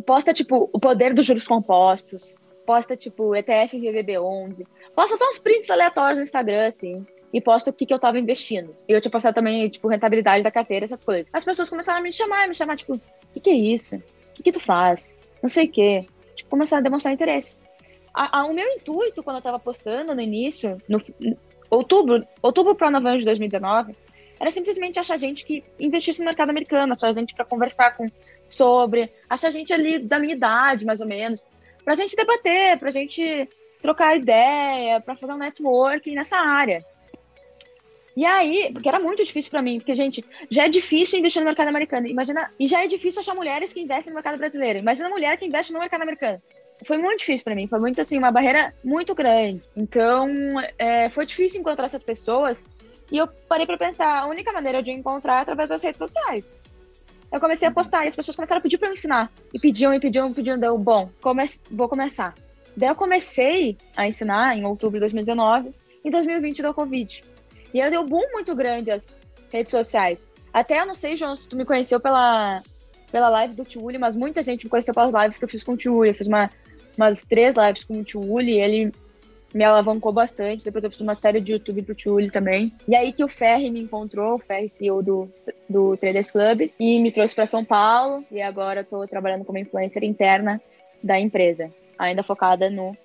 posta, 0.06 0.34
tipo, 0.34 0.70
o 0.72 0.80
poder 0.80 1.14
dos 1.14 1.26
juros 1.26 1.48
compostos, 1.48 2.36
posta, 2.66 2.96
tipo, 2.96 3.36
ETF 3.36 3.78
VVB11, 3.78 4.66
posta 4.96 5.18
só 5.18 5.30
uns 5.30 5.40
prints 5.40 5.70
aleatórios 5.70 6.18
no 6.18 6.24
Instagram, 6.24 6.68
assim, 6.68 7.06
e 7.34 7.40
posta 7.40 7.70
o 7.70 7.74
que, 7.74 7.86
que 7.86 7.94
eu 7.94 8.00
tava 8.00 8.20
investindo. 8.20 8.76
E 8.88 8.94
eu 8.94 9.02
tinha 9.02 9.12
postado 9.12 9.36
também, 9.36 9.70
tipo, 9.70 9.88
rentabilidade 9.88 10.44
da 10.44 10.52
carteira, 10.52 10.86
essas 10.86 11.04
coisas. 11.04 11.30
As 11.32 11.46
pessoas 11.46 11.70
começaram 11.70 12.00
a 12.00 12.02
me 12.02 12.12
chamar, 12.12 12.48
me 12.48 12.56
chamar, 12.56 12.78
tipo, 12.78 12.94
o 12.94 13.02
que, 13.34 13.40
que 13.40 13.50
é 13.50 13.56
isso? 13.56 13.96
O 13.96 14.34
que, 14.34 14.44
que 14.44 14.52
tu 14.52 14.60
faz? 14.60 15.16
Não 15.42 15.50
sei 15.50 15.66
o 15.66 15.72
quê. 15.72 16.08
Tipo, 16.36 16.50
começaram 16.50 16.82
a 16.82 16.84
demonstrar 16.84 17.14
interesse. 17.14 17.58
A, 18.14 18.40
a, 18.40 18.46
o 18.46 18.54
meu 18.54 18.68
intuito, 18.68 19.24
quando 19.24 19.38
eu 19.38 19.42
tava 19.42 19.60
postando 19.60 20.14
no 20.14 20.22
início, 20.22 20.78
no, 20.88 21.02
outubro, 21.70 22.26
outubro 22.42 22.76
para 22.76 22.92
novembro 22.92 23.20
de 23.20 23.26
2019, 23.26 23.96
era 24.42 24.50
simplesmente 24.50 25.00
achar 25.00 25.18
gente 25.20 25.46
que 25.46 25.64
investisse 25.80 26.18
no 26.18 26.26
mercado 26.26 26.50
americano, 26.50 26.94
achar 26.94 27.14
gente 27.14 27.36
para 27.36 27.46
conversar 27.46 27.96
com 27.96 28.08
sobre, 28.48 29.12
achar 29.30 29.52
gente 29.52 29.72
ali 29.72 30.00
da 30.00 30.18
minha 30.18 30.34
idade, 30.34 30.84
mais 30.84 31.00
ou 31.00 31.06
menos, 31.06 31.46
para 31.86 31.94
a 31.94 31.96
gente 31.96 32.16
debater, 32.16 32.80
para 32.80 32.90
a 32.90 32.92
gente 32.92 33.48
trocar 33.84 34.18
ideia, 34.18 35.00
para 35.00 35.16
fazer 35.16 35.34
um 35.34 35.38
networking 35.38 36.16
nessa 36.16 36.38
área. 36.38 36.84
E 38.18 38.26
aí, 38.26 38.72
porque 38.74 38.90
era 38.90 39.00
muito 39.00 39.24
difícil 39.24 39.52
para 39.52 39.62
mim, 39.62 39.78
porque, 39.78 39.94
gente, 39.94 40.26
já 40.50 40.66
é 40.66 40.70
difícil 40.70 41.20
investir 41.20 41.40
no 41.40 41.46
mercado 41.46 41.68
americano. 41.68 42.08
Imagina, 42.08 42.52
e 42.60 42.66
já 42.66 42.84
é 42.84 42.88
difícil 42.88 43.22
achar 43.22 43.36
mulheres 43.36 43.72
que 43.72 43.80
investem 43.80 44.12
no 44.12 44.16
mercado 44.16 44.40
brasileiro. 44.40 44.80
Imagina 44.80 45.06
a 45.06 45.12
mulher 45.12 45.38
que 45.38 45.46
investe 45.46 45.72
no 45.72 45.78
mercado 45.78 46.02
americano. 46.02 46.42
Foi 46.84 46.98
muito 46.98 47.20
difícil 47.20 47.44
para 47.44 47.54
mim, 47.54 47.68
foi 47.68 47.80
muito 47.80 48.02
assim, 48.02 48.18
uma 48.18 48.32
barreira 48.32 48.74
muito 48.84 49.14
grande. 49.14 49.62
Então, 49.78 50.28
é, 50.80 51.10
foi 51.10 51.28
difícil 51.28 51.60
encontrar 51.60 51.86
essas 51.86 52.04
pessoas 52.04 52.66
e 53.12 53.18
eu 53.18 53.28
parei 53.48 53.66
para 53.66 53.78
pensar, 53.78 54.20
a 54.20 54.26
única 54.26 54.54
maneira 54.54 54.82
de 54.82 54.92
encontrar 54.92 55.40
é 55.40 55.42
através 55.42 55.68
das 55.68 55.84
redes 55.84 55.98
sociais. 55.98 56.58
Eu 57.32 57.40
comecei 57.40 57.68
a 57.68 57.72
postar 57.72 58.06
e 58.06 58.10
as 58.10 58.16
pessoas 58.16 58.36
começaram 58.36 58.60
a 58.60 58.62
pedir 58.62 58.78
para 58.78 58.90
eu 58.90 58.94
ensinar. 58.94 59.32
E 59.54 59.60
pediam, 59.60 59.94
e 59.94 60.00
pediam, 60.00 60.30
e 60.30 60.34
pediam. 60.34 60.58
Deu, 60.58 60.78
bom, 60.78 61.10
come 61.22 61.44
vou 61.70 61.88
começar. 61.88 62.34
Daí 62.76 62.90
eu 62.90 62.96
comecei 62.96 63.78
a 63.96 64.08
ensinar 64.08 64.58
em 64.58 64.66
outubro 64.66 64.94
de 64.94 65.02
2019. 65.02 65.74
Em 66.04 66.10
2020 66.12 66.62
deu 66.62 66.74
Covid. 66.74 67.22
E 67.74 67.82
aí 67.82 67.90
deu 67.90 68.02
um 68.02 68.06
boom 68.06 68.32
muito 68.32 68.56
grande 68.56 68.92
as 68.92 69.22
redes 69.52 69.72
sociais. 69.72 70.28
Até 70.54 70.82
eu 70.82 70.86
não 70.86 70.96
sei, 70.96 71.16
João, 71.16 71.36
se 71.36 71.48
tu 71.48 71.56
me 71.56 71.64
conheceu 71.64 72.00
pela, 72.00 72.62
pela 73.12 73.30
live 73.30 73.56
do 73.56 73.64
Tio 73.64 73.82
mas 74.00 74.16
muita 74.16 74.44
gente 74.44 74.66
me 74.66 74.70
conheceu 74.70 74.94
pelas 74.94 75.14
lives 75.14 75.38
que 75.38 75.46
eu 75.46 75.50
fiz 75.50 75.64
com 75.64 75.74
o 75.74 75.78
Tio 75.78 76.06
Eu 76.06 76.14
fiz 76.14 76.28
uma, 76.28 76.50
umas 76.98 77.24
três 77.24 77.56
lives 77.56 77.86
com 77.86 78.00
o 78.00 78.04
Tio 78.04 78.40
Ele 78.40 78.92
me 79.54 79.64
alavancou 79.64 80.12
bastante. 80.12 80.64
Depois 80.64 80.84
eu 80.84 80.90
fiz 80.90 81.02
uma 81.02 81.16
série 81.16 81.42
de 81.42 81.54
YouTube 81.54 81.84
pro 81.84 81.96
Tchuli 81.96 82.30
também. 82.30 82.72
E 82.88 82.96
aí 82.96 83.12
que 83.12 83.24
o 83.24 83.28
Ferri 83.28 83.70
me 83.70 83.82
encontrou, 83.82 84.36
o 84.36 84.40
Ferri 84.40 84.70
CEO 84.70 85.02
do, 85.02 85.30
do 85.70 85.98
Traders 85.98 86.32
Club, 86.32 86.70
e 86.80 87.00
me 87.00 87.12
trouxe 87.12 87.36
para 87.36 87.46
São 87.46 87.64
Paulo. 87.64 88.24
E 88.32 88.42
agora 88.42 88.82
eu 88.82 88.86
tô 88.86 89.08
trabalhando 89.08 89.46
como 89.46 89.58
influencer 89.58 90.04
interna 90.04 90.62
da 91.04 91.20
empresa, 91.20 91.70
ainda 91.98 92.24
focada 92.24 92.70
no 92.70 92.96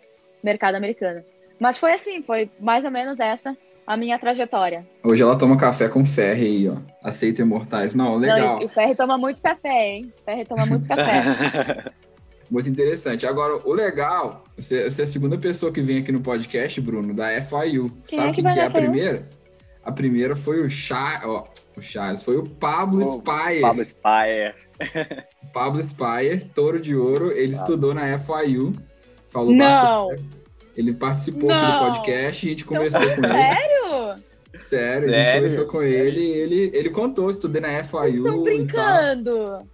mercado 0.42 0.74
americano. 0.74 1.22
Mas 1.58 1.78
foi 1.78 1.92
assim, 1.92 2.22
foi 2.22 2.50
mais 2.60 2.84
ou 2.84 2.90
menos 2.90 3.18
essa 3.18 3.56
a 3.86 3.96
minha 3.96 4.18
trajetória. 4.18 4.84
Hoje 5.02 5.22
ela 5.22 5.38
toma 5.38 5.56
café 5.56 5.88
com 5.88 6.04
Ferri 6.04 6.46
aí, 6.46 6.68
ó. 6.68 6.76
Aceita 7.02 7.42
imortais. 7.42 7.94
Não, 7.94 8.16
legal. 8.16 8.58
Não, 8.58 8.64
o 8.64 8.68
Ferri 8.68 8.96
toma 8.96 9.16
muito 9.16 9.40
café, 9.40 9.90
hein? 9.90 10.12
O 10.18 10.24
Ferri 10.24 10.44
toma 10.44 10.66
muito 10.66 10.86
café. 10.88 11.84
Muito 12.50 12.68
interessante. 12.68 13.26
Agora, 13.26 13.58
o 13.64 13.72
legal, 13.72 14.44
você, 14.56 14.88
você, 14.88 15.02
é 15.02 15.04
a 15.04 15.08
segunda 15.08 15.36
pessoa 15.36 15.72
que 15.72 15.80
vem 15.80 15.98
aqui 15.98 16.12
no 16.12 16.20
podcast, 16.20 16.80
Bruno, 16.80 17.12
da 17.12 17.40
FIU. 17.40 17.90
Quem 18.06 18.18
Sabe 18.18 18.30
é 18.30 18.32
quem 18.32 18.44
que, 18.44 18.60
é 18.60 18.66
a 18.66 18.70
primeira? 18.70 19.28
A 19.82 19.92
primeira 19.92 20.34
foi 20.34 20.64
o 20.64 20.70
Char, 20.70 21.22
ó, 21.24 21.44
o 21.76 21.80
Charles, 21.80 22.22
foi 22.22 22.36
o 22.36 22.42
Pablo 22.44 23.06
oh, 23.06 23.18
Spire. 23.18 23.60
Pablo 23.60 23.84
Spire. 23.84 24.54
Pablo 25.52 25.82
Spire, 25.82 26.50
touro 26.54 26.80
de 26.80 26.96
ouro, 26.96 27.30
ele 27.30 27.54
ah. 27.54 27.58
estudou 27.60 27.94
na 27.94 28.18
FIU, 28.18 28.72
falou 29.28 29.52
Não. 29.52 30.08
bastante. 30.08 30.28
Ele 30.76 30.92
participou 30.92 31.48
Não. 31.48 31.56
aqui 31.56 31.72
do 31.72 31.94
podcast, 31.94 32.46
a 32.46 32.50
gente 32.50 32.64
conversou 32.64 33.00
com 33.00 33.24
ele. 33.24 33.28
Sério? 33.28 34.26
Sério, 34.54 35.10
a 35.10 35.12
gente 35.12 35.34
conversou 35.34 35.66
com 35.66 35.82
ele 35.82 36.20
e 36.20 36.30
ele, 36.32 36.70
ele 36.74 36.90
contou, 36.90 37.30
estudei 37.30 37.60
na 37.60 37.82
FIU. 37.82 38.00
Vocês 38.00 38.14
estão 38.14 38.42
brincando? 38.42 39.68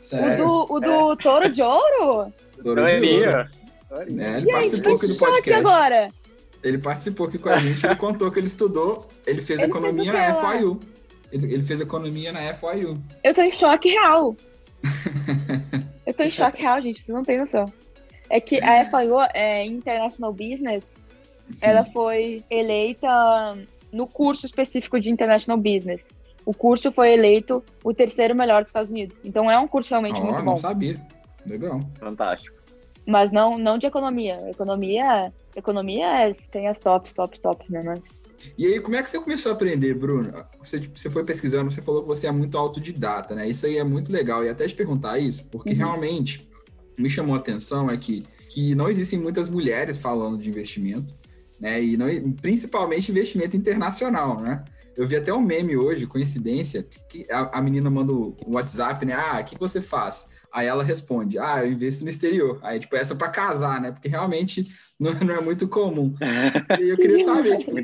Sério? 0.00 0.44
O 0.44 0.66
do, 0.66 0.74
o 0.74 0.80
do 0.80 1.12
é. 1.12 1.16
Touro 1.16 1.48
de 1.48 1.62
Ouro? 1.62 2.32
Touro 2.62 2.84
de 2.84 3.26
Ouro. 3.26 3.48
É, 3.90 4.02
ele 4.02 4.40
Gente, 4.40 4.52
participou 4.52 4.94
aqui 4.94 5.06
do 5.06 5.18
podcast. 5.18 5.52
agora. 5.52 6.08
Ele 6.62 6.78
participou 6.78 7.26
aqui 7.26 7.38
com 7.38 7.48
a 7.48 7.58
gente, 7.58 7.84
ele 7.84 7.96
contou 7.96 8.30
que 8.30 8.38
ele 8.38 8.46
estudou, 8.46 9.08
ele 9.26 9.40
fez 9.40 9.58
ele 9.58 9.70
economia 9.70 10.12
fez 10.12 10.42
na 10.42 10.52
FIU. 10.52 10.80
Ele, 11.32 11.54
ele, 11.54 11.62
fez 11.62 11.80
economia 11.80 12.32
na 12.32 12.54
FIU. 12.54 12.98
Eu 13.24 13.34
tô 13.34 13.42
em 13.42 13.50
choque 13.50 13.88
real. 13.88 14.36
eu 16.06 16.14
tô 16.14 16.22
em 16.22 16.30
choque 16.30 16.60
real, 16.60 16.80
gente, 16.82 17.02
vocês 17.02 17.16
não 17.16 17.24
têm 17.24 17.38
noção. 17.38 17.72
É 18.28 18.40
que 18.40 18.62
a 18.62 18.84
FIU, 18.84 19.20
é, 19.32 19.64
International 19.64 20.32
Business, 20.32 21.00
Sim. 21.50 21.66
ela 21.66 21.82
foi 21.82 22.44
eleita 22.50 23.08
no 23.90 24.06
curso 24.06 24.46
específico 24.46 25.00
de 25.00 25.10
International 25.10 25.58
Business 25.58 26.06
o 26.44 26.54
curso 26.54 26.90
foi 26.92 27.12
eleito 27.12 27.62
o 27.84 27.92
terceiro 27.92 28.34
melhor 28.34 28.62
dos 28.62 28.70
Estados 28.70 28.90
Unidos. 28.90 29.18
Então 29.24 29.50
é 29.50 29.58
um 29.58 29.68
curso 29.68 29.90
realmente 29.90 30.20
oh, 30.20 30.24
muito 30.24 30.38
bom. 30.38 30.50
não 30.50 30.56
sabia. 30.56 31.00
Legal. 31.46 31.80
Fantástico. 31.98 32.56
Mas 33.06 33.32
não, 33.32 33.58
não 33.58 33.78
de 33.78 33.86
economia. 33.86 34.36
Economia, 34.48 35.32
economia 35.56 36.06
é, 36.06 36.32
tem 36.50 36.68
as 36.68 36.78
tops, 36.78 37.12
tops, 37.12 37.38
tops, 37.38 37.68
né? 37.68 37.80
Mas... 37.84 38.00
E 38.56 38.66
aí, 38.66 38.80
como 38.80 38.96
é 38.96 39.02
que 39.02 39.08
você 39.08 39.18
começou 39.18 39.52
a 39.52 39.54
aprender, 39.54 39.94
Bruno? 39.94 40.32
Você, 40.62 40.80
tipo, 40.80 40.98
você 40.98 41.10
foi 41.10 41.24
pesquisando, 41.24 41.70
você 41.70 41.82
falou 41.82 42.02
que 42.02 42.08
você 42.08 42.26
é 42.26 42.32
muito 42.32 42.56
autodidata, 42.56 43.34
né? 43.34 43.48
Isso 43.48 43.66
aí 43.66 43.78
é 43.78 43.84
muito 43.84 44.12
legal. 44.12 44.44
E 44.44 44.48
até 44.48 44.66
te 44.66 44.74
perguntar 44.74 45.18
isso, 45.18 45.44
porque 45.46 45.70
uhum. 45.70 45.76
realmente 45.76 46.48
me 46.96 47.10
chamou 47.10 47.34
a 47.34 47.38
atenção 47.38 47.90
é 47.90 47.96
que, 47.96 48.24
que 48.48 48.74
não 48.74 48.88
existem 48.88 49.18
muitas 49.18 49.48
mulheres 49.48 49.98
falando 49.98 50.38
de 50.38 50.48
investimento, 50.48 51.14
né? 51.60 51.82
E 51.82 51.96
não, 51.96 52.06
principalmente 52.32 53.10
investimento 53.10 53.56
internacional, 53.56 54.40
né? 54.40 54.64
Eu 55.00 55.06
vi 55.06 55.16
até 55.16 55.32
um 55.32 55.40
meme 55.40 55.78
hoje, 55.78 56.06
coincidência, 56.06 56.86
que 57.08 57.24
a, 57.32 57.58
a 57.58 57.62
menina 57.62 57.88
manda 57.88 58.12
o 58.12 58.36
WhatsApp, 58.48 59.06
né? 59.06 59.14
Ah, 59.14 59.40
o 59.40 59.44
que 59.44 59.58
você 59.58 59.80
faz? 59.80 60.28
Aí 60.52 60.66
ela 60.66 60.82
responde, 60.82 61.38
ah, 61.38 61.64
eu 61.64 61.72
investo 61.72 62.02
no 62.02 62.10
exterior. 62.10 62.58
Aí, 62.62 62.80
tipo, 62.80 62.96
essa 62.96 63.14
é 63.14 63.16
para 63.16 63.28
casar, 63.28 63.80
né? 63.80 63.92
Porque 63.92 64.08
realmente 64.08 64.66
não, 64.98 65.12
não 65.14 65.34
é 65.34 65.40
muito 65.40 65.68
comum. 65.68 66.14
E 66.78 66.88
eu 66.88 66.96
queria 66.96 67.24
saber, 67.24 67.58
tipo... 67.58 67.76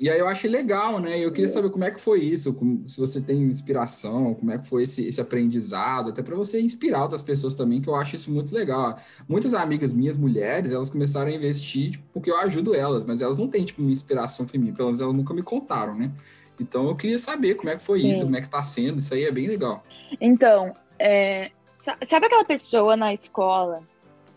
e 0.00 0.10
aí 0.10 0.18
eu 0.18 0.26
achei 0.26 0.50
legal, 0.50 0.98
né? 0.98 1.18
E 1.18 1.22
eu 1.22 1.32
queria 1.32 1.48
saber 1.48 1.70
como 1.70 1.84
é 1.84 1.90
que 1.90 2.00
foi 2.00 2.20
isso, 2.20 2.52
como, 2.54 2.88
se 2.88 2.98
você 2.98 3.20
tem 3.20 3.42
inspiração, 3.42 4.34
como 4.34 4.50
é 4.50 4.58
que 4.58 4.66
foi 4.66 4.82
esse, 4.82 5.06
esse 5.06 5.20
aprendizado, 5.20 6.10
até 6.10 6.22
para 6.22 6.34
você 6.34 6.60
inspirar 6.60 7.02
outras 7.02 7.22
pessoas 7.22 7.54
também, 7.54 7.80
que 7.80 7.88
eu 7.88 7.94
acho 7.94 8.16
isso 8.16 8.30
muito 8.30 8.54
legal. 8.54 8.98
Muitas 9.28 9.54
amigas 9.54 9.92
minhas, 9.92 10.16
mulheres, 10.16 10.72
elas 10.72 10.90
começaram 10.90 11.30
a 11.30 11.34
investir, 11.34 11.92
tipo, 11.92 12.04
porque 12.12 12.30
eu 12.30 12.38
ajudo 12.38 12.74
elas, 12.74 13.04
mas 13.04 13.22
elas 13.22 13.38
não 13.38 13.46
têm, 13.46 13.64
tipo, 13.64 13.80
uma 13.80 13.92
inspiração 13.92 14.46
feminina, 14.48 14.76
pelo 14.76 14.88
menos 14.88 15.00
elas 15.00 15.14
nunca 15.14 15.32
me 15.32 15.42
contaram, 15.42 15.94
né? 15.94 16.10
Então 16.60 16.88
eu 16.88 16.96
queria 16.96 17.18
saber 17.18 17.54
como 17.54 17.70
é 17.70 17.76
que 17.76 17.82
foi 17.82 18.00
Sim. 18.00 18.12
isso, 18.12 18.24
como 18.24 18.36
é 18.36 18.40
que 18.40 18.48
tá 18.48 18.62
sendo, 18.62 18.98
isso 18.98 19.12
aí 19.14 19.24
é 19.24 19.30
bem 19.30 19.46
legal. 19.46 19.84
Então, 20.20 20.74
é, 20.98 21.50
Sabe 22.06 22.26
aquela 22.26 22.44
pessoa 22.44 22.96
na 22.96 23.14
escola 23.14 23.82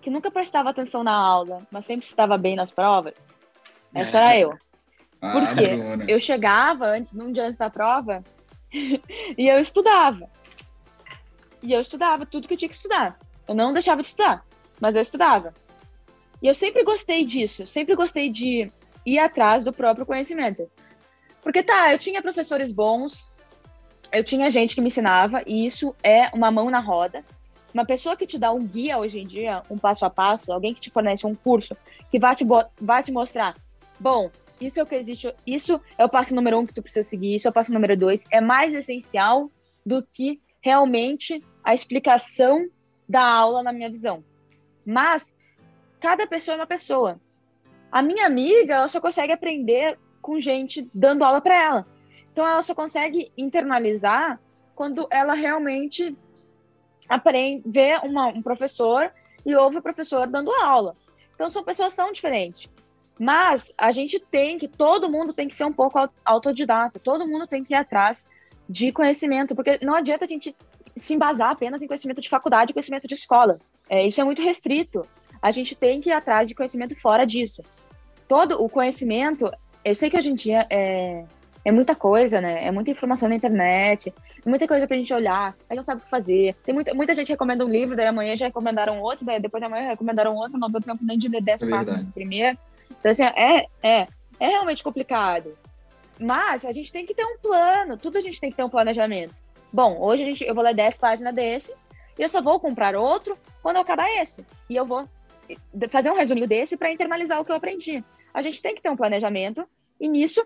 que 0.02 0.10
nunca 0.10 0.30
prestava 0.30 0.70
atenção 0.70 1.04
na 1.04 1.16
aula, 1.16 1.64
mas 1.72 1.86
sempre 1.86 2.06
estava 2.06 2.38
bem 2.38 2.56
nas 2.56 2.72
provas? 2.72 3.30
Essa 3.94 4.18
é. 4.18 4.22
era 4.22 4.40
eu. 4.40 4.58
Ah, 5.22 5.34
Porque 5.34 5.62
eu 6.08 6.18
chegava 6.18 6.86
antes, 6.86 7.12
num 7.12 7.30
dia 7.30 7.44
antes 7.44 7.58
da 7.58 7.70
prova, 7.70 8.24
e 8.72 9.50
eu 9.50 9.60
estudava. 9.60 10.30
E 11.62 11.74
eu 11.74 11.82
estudava 11.82 12.26
tudo 12.26 12.48
que 12.48 12.54
eu 12.54 12.58
tinha 12.58 12.70
que 12.70 12.76
estudar. 12.76 13.20
Eu 13.46 13.54
não 13.54 13.74
deixava 13.74 14.00
de 14.02 14.08
estudar, 14.08 14.46
mas 14.80 14.96
eu 14.96 15.02
estudava. 15.02 15.54
E 16.42 16.48
eu 16.48 16.56
sempre 16.56 16.86
gostei 16.86 17.26
disso, 17.26 17.68
sempre 17.68 17.98
gostei 17.98 18.30
de 18.30 18.72
ir 19.06 19.20
atrás 19.20 19.62
do 19.62 19.74
próprio 19.74 20.06
conhecimento. 20.06 20.72
Porque 21.42 21.64
tá, 21.64 21.92
eu 21.92 22.00
tinha 22.00 22.22
professores 22.22 22.72
bons, 22.72 23.30
eu 24.14 24.24
tinha 24.24 24.50
gente 24.50 24.74
que 24.74 24.80
me 24.80 24.88
ensinava, 24.88 25.44
e 25.46 25.66
isso 25.66 25.94
é 26.02 26.30
uma 26.34 26.50
mão 26.50 26.70
na 26.70 26.80
roda. 26.80 27.26
Uma 27.74 27.86
pessoa 27.86 28.18
que 28.18 28.26
te 28.26 28.38
dá 28.38 28.52
um 28.52 28.66
guia 28.66 28.98
hoje 28.98 29.20
em 29.20 29.28
dia, 29.28 29.62
um 29.70 29.78
passo 29.78 30.06
a 30.06 30.10
passo, 30.10 30.52
alguém 30.52 30.74
que 30.74 30.82
te 30.82 30.90
fornece 30.90 31.26
um 31.26 31.36
curso, 31.36 31.76
que 32.10 32.20
vai 32.20 32.36
te, 32.36 32.46
vai 32.82 33.04
te 33.04 33.12
mostrar, 33.12 33.56
bom, 34.00 34.32
isso 34.60 34.80
é 34.80 34.84
o 34.84 34.86
que 34.86 34.96
existe, 34.96 35.34
isso 35.46 35.80
é 35.98 36.04
o 36.04 36.10
passo 36.10 36.36
número 36.36 36.60
um 36.60 36.66
que 36.66 36.74
tu 36.74 36.82
precisa 36.82 37.08
seguir, 37.08 37.36
isso 37.36 37.48
é 37.48 37.52
o 37.52 37.54
passo 37.54 37.72
número 37.72 37.96
dois, 37.96 38.26
é 38.32 38.42
mais 38.42 38.74
essencial 38.74 39.50
do 39.86 40.04
que 40.04 40.42
realmente 40.62 41.44
a 41.64 41.74
explicação 41.74 42.68
da 43.08 43.24
aula 43.24 43.64
na 43.64 43.72
minha 43.72 43.90
visão. 43.90 44.24
Mas 44.86 45.34
cada 46.00 46.28
pessoa 46.28 46.56
é 46.56 46.60
uma 46.60 46.68
pessoa. 46.68 47.20
A 47.92 48.02
minha 48.02 48.26
amiga, 48.26 48.76
ela 48.76 48.88
só 48.88 49.00
consegue 49.00 49.32
aprender 49.32 49.98
com 50.22 50.40
gente 50.40 50.88
dando 50.94 51.24
aula 51.24 51.42
para 51.42 51.56
ela. 51.56 51.88
Então 52.32 52.46
ela 52.46 52.62
só 52.62 52.76
consegue 52.76 53.32
internalizar 53.38 54.40
quando 54.76 55.08
ela 55.10 55.34
realmente 55.34 56.16
aprende, 57.10 57.64
vê 57.66 58.00
uma, 58.04 58.28
um 58.28 58.42
professor 58.42 59.12
e 59.46 59.56
ouve 59.56 59.80
o 59.80 59.82
professor 59.82 60.28
dando 60.28 60.52
aula. 60.52 60.96
Então 61.34 61.50
são 61.50 61.64
pessoas 61.64 61.94
são 61.94 62.12
diferentes. 62.12 62.70
Mas 63.20 63.74
a 63.78 63.92
gente 63.92 64.20
tem 64.20 64.58
que, 64.58 64.68
todo 64.68 65.10
mundo 65.10 65.34
tem 65.34 65.48
que 65.48 65.56
ser 65.56 65.66
um 65.66 65.74
pouco 65.74 66.10
autodidata, 66.24 67.00
todo 67.00 67.28
mundo 67.28 67.48
tem 67.48 67.64
que 67.64 67.74
ir 67.74 67.78
atrás 67.78 68.26
de 68.70 68.92
conhecimento, 68.92 69.56
porque 69.56 69.80
não 69.82 69.96
adianta 69.96 70.24
a 70.24 70.28
gente 70.28 70.56
se 70.96 71.14
embasar 71.16 71.52
apenas 71.52 71.82
em 71.82 71.88
conhecimento 71.88 72.22
de 72.22 72.30
faculdade, 72.30 72.72
conhecimento 72.72 73.08
de 73.08 73.16
escola. 73.16 73.60
É, 73.90 74.06
isso 74.06 74.22
é 74.22 74.24
muito 74.24 74.42
restrito. 74.42 75.02
A 75.42 75.52
gente 75.52 75.76
tem 75.76 76.00
que 76.00 76.10
ir 76.10 76.14
atrás 76.14 76.48
de 76.48 76.56
conhecimento 76.56 76.96
fora 76.96 77.26
disso. 77.26 77.62
Todo 78.28 78.64
o 78.64 78.70
conhecimento, 78.70 79.52
eu 79.84 79.96
sei 79.96 80.10
que 80.10 80.18
hoje 80.18 80.32
em 80.32 80.36
dia 80.36 80.68
é, 80.70 81.26
é 81.70 81.72
muita 81.72 81.96
coisa, 81.96 82.42
né? 82.42 82.66
É 82.66 82.72
muita 82.72 82.92
informação 82.92 83.30
na 83.30 83.36
internet, 83.36 84.14
é 84.46 84.50
muita 84.50 84.68
coisa 84.68 84.88
pra 84.88 84.98
gente 84.98 85.14
olhar, 85.14 85.56
a 85.70 85.74
gente 85.74 85.78
não 85.78 85.84
sabe 85.84 86.02
o 86.02 86.04
que 86.04 86.10
fazer. 86.10 86.56
Tem 86.64 86.74
muita, 86.74 86.94
muita 86.94 87.14
gente 87.14 87.30
recomenda 87.30 87.64
um 87.64 87.70
livro, 87.70 87.96
daí 87.96 88.08
amanhã 88.08 88.36
já 88.36 88.48
recomendaram 88.48 89.00
outro, 89.00 89.26
daí 89.26 89.40
depois 89.40 89.62
da 89.62 89.70
manhã 89.70 89.88
recomendaram 89.88 90.36
outro, 90.36 90.60
não 90.60 90.68
deu 90.68 90.82
tempo 90.82 91.04
nem 91.04 91.18
de 91.18 91.28
ler 91.28 91.42
10 91.42 91.62
é 91.62 91.70
páginas 91.70 92.06
no 92.06 92.12
primeiro. 92.12 92.58
Então, 93.00 93.12
assim, 93.12 93.24
é, 93.24 93.68
é, 93.84 94.08
é 94.40 94.48
realmente 94.48 94.84
complicado. 94.84 95.56
Mas 96.20 96.66
a 96.66 96.74
gente 96.74 96.92
tem 96.92 97.06
que 97.06 97.14
ter 97.14 97.24
um 97.24 97.38
plano, 97.38 97.98
tudo 97.98 98.18
a 98.18 98.22
gente 98.22 98.42
tem 98.42 98.50
que 98.50 98.58
ter 98.58 98.64
um 98.64 98.70
planejamento. 98.70 99.34
Bom, 99.72 100.00
hoje 100.02 100.24
a 100.24 100.26
gente, 100.26 100.44
eu 100.44 100.56
vou 100.56 100.64
ler 100.64 100.74
10 100.74 100.98
páginas 100.98 101.34
desse 101.34 101.72
e 102.18 102.22
eu 102.22 102.28
só 102.28 102.42
vou 102.42 102.60
comprar 102.60 102.96
outro 102.96 103.38
quando 103.62 103.76
eu 103.76 103.84
acabar 103.84 104.10
esse. 104.22 104.44
E 104.68 104.76
eu 104.76 104.86
vou 104.86 105.08
fazer 105.92 106.10
um 106.10 106.16
resuminho 106.16 106.48
desse 106.48 106.76
para 106.76 106.92
internalizar 106.92 107.40
o 107.40 107.46
que 107.46 107.52
eu 107.52 107.56
aprendi. 107.56 108.04
A 108.34 108.42
gente 108.42 108.62
tem 108.62 108.74
que 108.74 108.82
ter 108.82 108.90
um 108.90 108.98
planejamento 108.98 109.66
e 110.00 110.10
nisso 110.10 110.44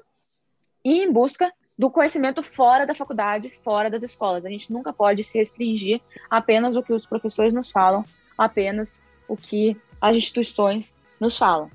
ir 0.83 1.03
em 1.03 1.11
busca 1.11 1.51
do 1.77 1.89
conhecimento 1.89 2.43
fora 2.43 2.85
da 2.85 2.93
faculdade, 2.93 3.49
fora 3.49 3.89
das 3.89 4.03
escolas. 4.03 4.45
A 4.45 4.49
gente 4.49 4.71
nunca 4.71 4.93
pode 4.93 5.23
se 5.23 5.37
restringir 5.37 6.01
apenas 6.29 6.75
o 6.75 6.83
que 6.83 6.93
os 6.93 7.05
professores 7.05 7.53
nos 7.53 7.71
falam, 7.71 8.05
apenas 8.37 9.01
o 9.27 9.35
que 9.35 9.75
as 9.99 10.15
instituições 10.15 10.93
nos 11.19 11.37
falam. 11.37 11.69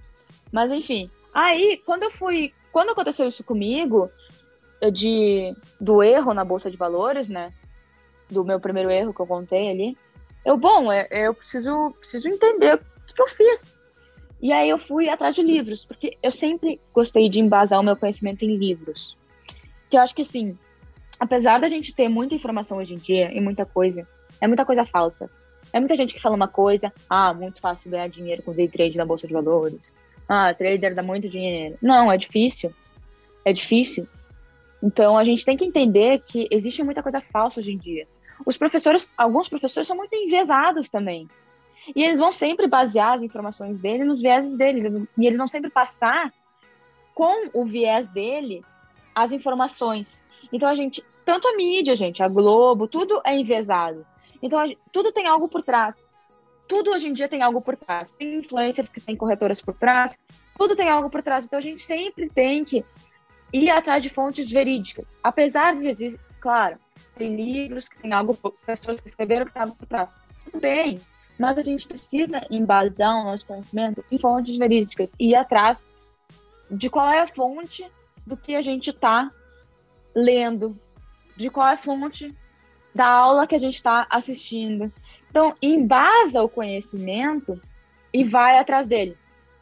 Mas 0.52 0.70
enfim, 0.70 1.10
aí 1.34 1.82
quando 1.84 2.04
eu 2.04 2.10
fui, 2.10 2.52
quando 2.70 2.90
aconteceu 2.90 3.26
isso 3.26 3.42
comigo, 3.42 4.10
de 4.92 5.54
do 5.80 6.02
erro 6.02 6.32
na 6.32 6.44
bolsa 6.44 6.70
de 6.70 6.76
valores, 6.76 7.28
né? 7.28 7.52
Do 8.30 8.44
meu 8.44 8.60
primeiro 8.60 8.90
erro 8.90 9.12
que 9.12 9.20
eu 9.20 9.26
contei 9.26 9.70
ali. 9.70 9.96
Eu, 10.44 10.56
bom, 10.56 10.92
eu, 10.92 11.06
é, 11.10 11.26
eu 11.26 11.34
preciso, 11.34 11.94
preciso 11.98 12.28
entender 12.28 12.74
o 12.76 13.14
que 13.14 13.22
eu 13.22 13.28
fiz. 13.28 13.74
E 14.40 14.52
aí 14.52 14.68
eu 14.68 14.78
fui 14.78 15.08
atrás 15.08 15.34
de 15.34 15.42
livros, 15.42 15.84
porque 15.84 16.16
eu 16.22 16.30
sempre 16.30 16.80
gostei 16.92 17.28
de 17.28 17.40
embasar 17.40 17.80
o 17.80 17.82
meu 17.82 17.96
conhecimento 17.96 18.44
em 18.44 18.56
livros. 18.56 19.16
Que 19.90 19.96
eu 19.96 20.00
acho 20.00 20.14
que 20.14 20.22
assim, 20.22 20.56
apesar 21.18 21.60
da 21.60 21.68
gente 21.68 21.94
ter 21.94 22.08
muita 22.08 22.34
informação 22.34 22.78
hoje 22.78 22.94
em 22.94 22.98
dia 22.98 23.32
e 23.32 23.40
muita 23.40 23.66
coisa, 23.66 24.06
é 24.40 24.46
muita 24.46 24.64
coisa 24.64 24.84
falsa. 24.84 25.28
É 25.72 25.80
muita 25.80 25.96
gente 25.96 26.14
que 26.14 26.20
fala 26.20 26.36
uma 26.36 26.48
coisa, 26.48 26.92
ah, 27.10 27.34
muito 27.34 27.60
fácil 27.60 27.90
ganhar 27.90 28.08
dinheiro 28.08 28.42
com 28.42 28.52
day 28.52 28.68
trade 28.68 28.96
na 28.96 29.04
bolsa 29.04 29.26
de 29.26 29.32
valores. 29.32 29.92
Ah, 30.28 30.54
trader 30.54 30.94
dá 30.94 31.02
muito 31.02 31.28
dinheiro. 31.28 31.76
Não, 31.82 32.10
é 32.10 32.16
difícil. 32.16 32.72
É 33.44 33.52
difícil. 33.52 34.06
Então 34.82 35.18
a 35.18 35.24
gente 35.24 35.44
tem 35.44 35.56
que 35.56 35.64
entender 35.64 36.22
que 36.24 36.46
existe 36.50 36.82
muita 36.82 37.02
coisa 37.02 37.20
falsa 37.20 37.60
hoje 37.60 37.72
em 37.72 37.78
dia. 37.78 38.06
Os 38.46 38.56
professores, 38.56 39.10
alguns 39.16 39.48
professores 39.48 39.86
são 39.86 39.96
muito 39.96 40.14
enviesados 40.14 40.88
também. 40.88 41.26
E 41.94 42.02
eles 42.02 42.20
vão 42.20 42.30
sempre 42.30 42.66
basear 42.66 43.14
as 43.14 43.22
informações 43.22 43.78
dele 43.78 44.04
nos 44.04 44.20
vieses 44.20 44.56
deles. 44.56 44.84
E 45.16 45.26
eles 45.26 45.38
vão 45.38 45.48
sempre 45.48 45.70
passar 45.70 46.32
com 47.14 47.50
o 47.52 47.64
viés 47.64 48.08
dele 48.08 48.64
as 49.14 49.32
informações. 49.32 50.22
Então 50.52 50.68
a 50.68 50.76
gente, 50.76 51.04
tanto 51.24 51.48
a 51.48 51.56
mídia, 51.56 51.96
gente, 51.96 52.22
a 52.22 52.28
Globo, 52.28 52.86
tudo 52.86 53.20
é 53.24 53.34
enviesado. 53.36 54.06
Então 54.40 54.60
tudo 54.92 55.12
tem 55.12 55.26
algo 55.26 55.48
por 55.48 55.62
trás 55.62 56.08
tudo 56.68 56.90
hoje 56.90 57.08
em 57.08 57.12
dia 57.14 57.28
tem 57.28 57.42
algo 57.42 57.60
por 57.62 57.74
trás. 57.74 58.12
Tem 58.12 58.36
influencers 58.36 58.92
que 58.92 59.00
têm 59.00 59.16
corretoras 59.16 59.60
por 59.60 59.74
trás, 59.74 60.18
tudo 60.56 60.76
tem 60.76 60.88
algo 60.88 61.08
por 61.08 61.22
trás. 61.22 61.46
Então 61.46 61.58
a 61.58 61.62
gente 61.62 61.80
sempre 61.80 62.28
tem 62.28 62.62
que 62.62 62.84
ir 63.52 63.70
atrás 63.70 64.02
de 64.02 64.10
fontes 64.10 64.50
verídicas. 64.50 65.06
Apesar 65.24 65.74
de 65.74 65.88
existir, 65.88 66.20
claro, 66.38 66.76
tem 67.16 67.34
livros 67.34 67.88
que 67.88 67.98
tem 67.98 68.12
algo, 68.12 68.36
pessoas 68.66 69.00
que 69.00 69.08
escreveram 69.08 69.46
que 69.46 69.52
tem 69.52 69.62
algo 69.62 69.74
por 69.74 69.86
trás. 69.86 70.14
Tudo 70.44 70.60
bem, 70.60 71.00
mas 71.38 71.58
a 71.58 71.62
gente 71.62 71.86
precisa 71.86 72.44
embasar 72.50 73.20
o 73.20 73.24
nosso 73.24 73.46
conhecimento 73.46 74.04
em 74.10 74.18
fontes 74.18 74.56
verídicas 74.56 75.14
e 75.18 75.30
ir 75.30 75.36
atrás 75.36 75.86
de 76.70 76.90
qual 76.90 77.10
é 77.10 77.20
a 77.20 77.28
fonte 77.28 77.86
do 78.26 78.36
que 78.36 78.54
a 78.54 78.62
gente 78.62 78.90
está 78.90 79.30
lendo, 80.14 80.76
de 81.36 81.48
qual 81.48 81.66
é 81.66 81.72
a 81.74 81.78
fonte 81.78 82.34
da 82.94 83.06
aula 83.06 83.46
que 83.46 83.54
a 83.54 83.58
gente 83.58 83.76
está 83.76 84.06
assistindo, 84.10 84.92
então, 85.30 85.54
embasa 85.60 86.42
o 86.42 86.48
conhecimento 86.48 87.60
e 88.12 88.24
vai 88.24 88.58
atrás 88.58 88.86
dele. 88.86 89.16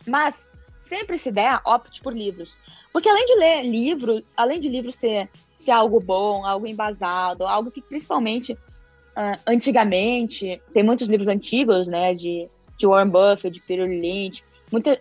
Mas, 0.07 0.49
sempre 0.81 1.19
se 1.19 1.31
der, 1.31 1.61
opte 1.65 2.01
por 2.01 2.15
livros. 2.15 2.59
Porque 2.93 3.09
além 3.09 3.27
de 3.27 3.35
ler 3.35 3.63
livro, 3.63 4.23
além 4.37 4.61
de 4.61 4.69
livro 4.69 4.93
ser, 4.93 5.29
ser 5.57 5.73
algo 5.73 6.01
bom, 6.01 6.47
algo 6.47 6.67
embasado, 6.67 7.47
algo 7.47 7.71
que 7.71 7.83
principalmente 7.83 8.57
uh, 9.17 9.41
antigamente, 9.47 10.61
tem 10.73 10.83
muitos 10.83 11.09
livros 11.09 11.29
antigos, 11.29 11.87
né, 11.87 12.15
de, 12.15 12.49
de 12.79 12.87
Warren 12.87 13.11
Buffett, 13.11 13.51
de 13.51 13.61
Peter 13.61 13.89
Lynch, 13.89 14.45
muita, 14.71 14.99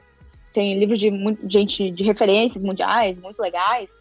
tem 0.53 0.79
livros 0.79 0.99
de 0.99 1.11
muita 1.11 1.47
gente 1.49 1.91
de 1.91 2.03
referências 2.03 2.63
mundiais, 2.63 3.17
muito 3.19 3.39
legais. 3.41 3.91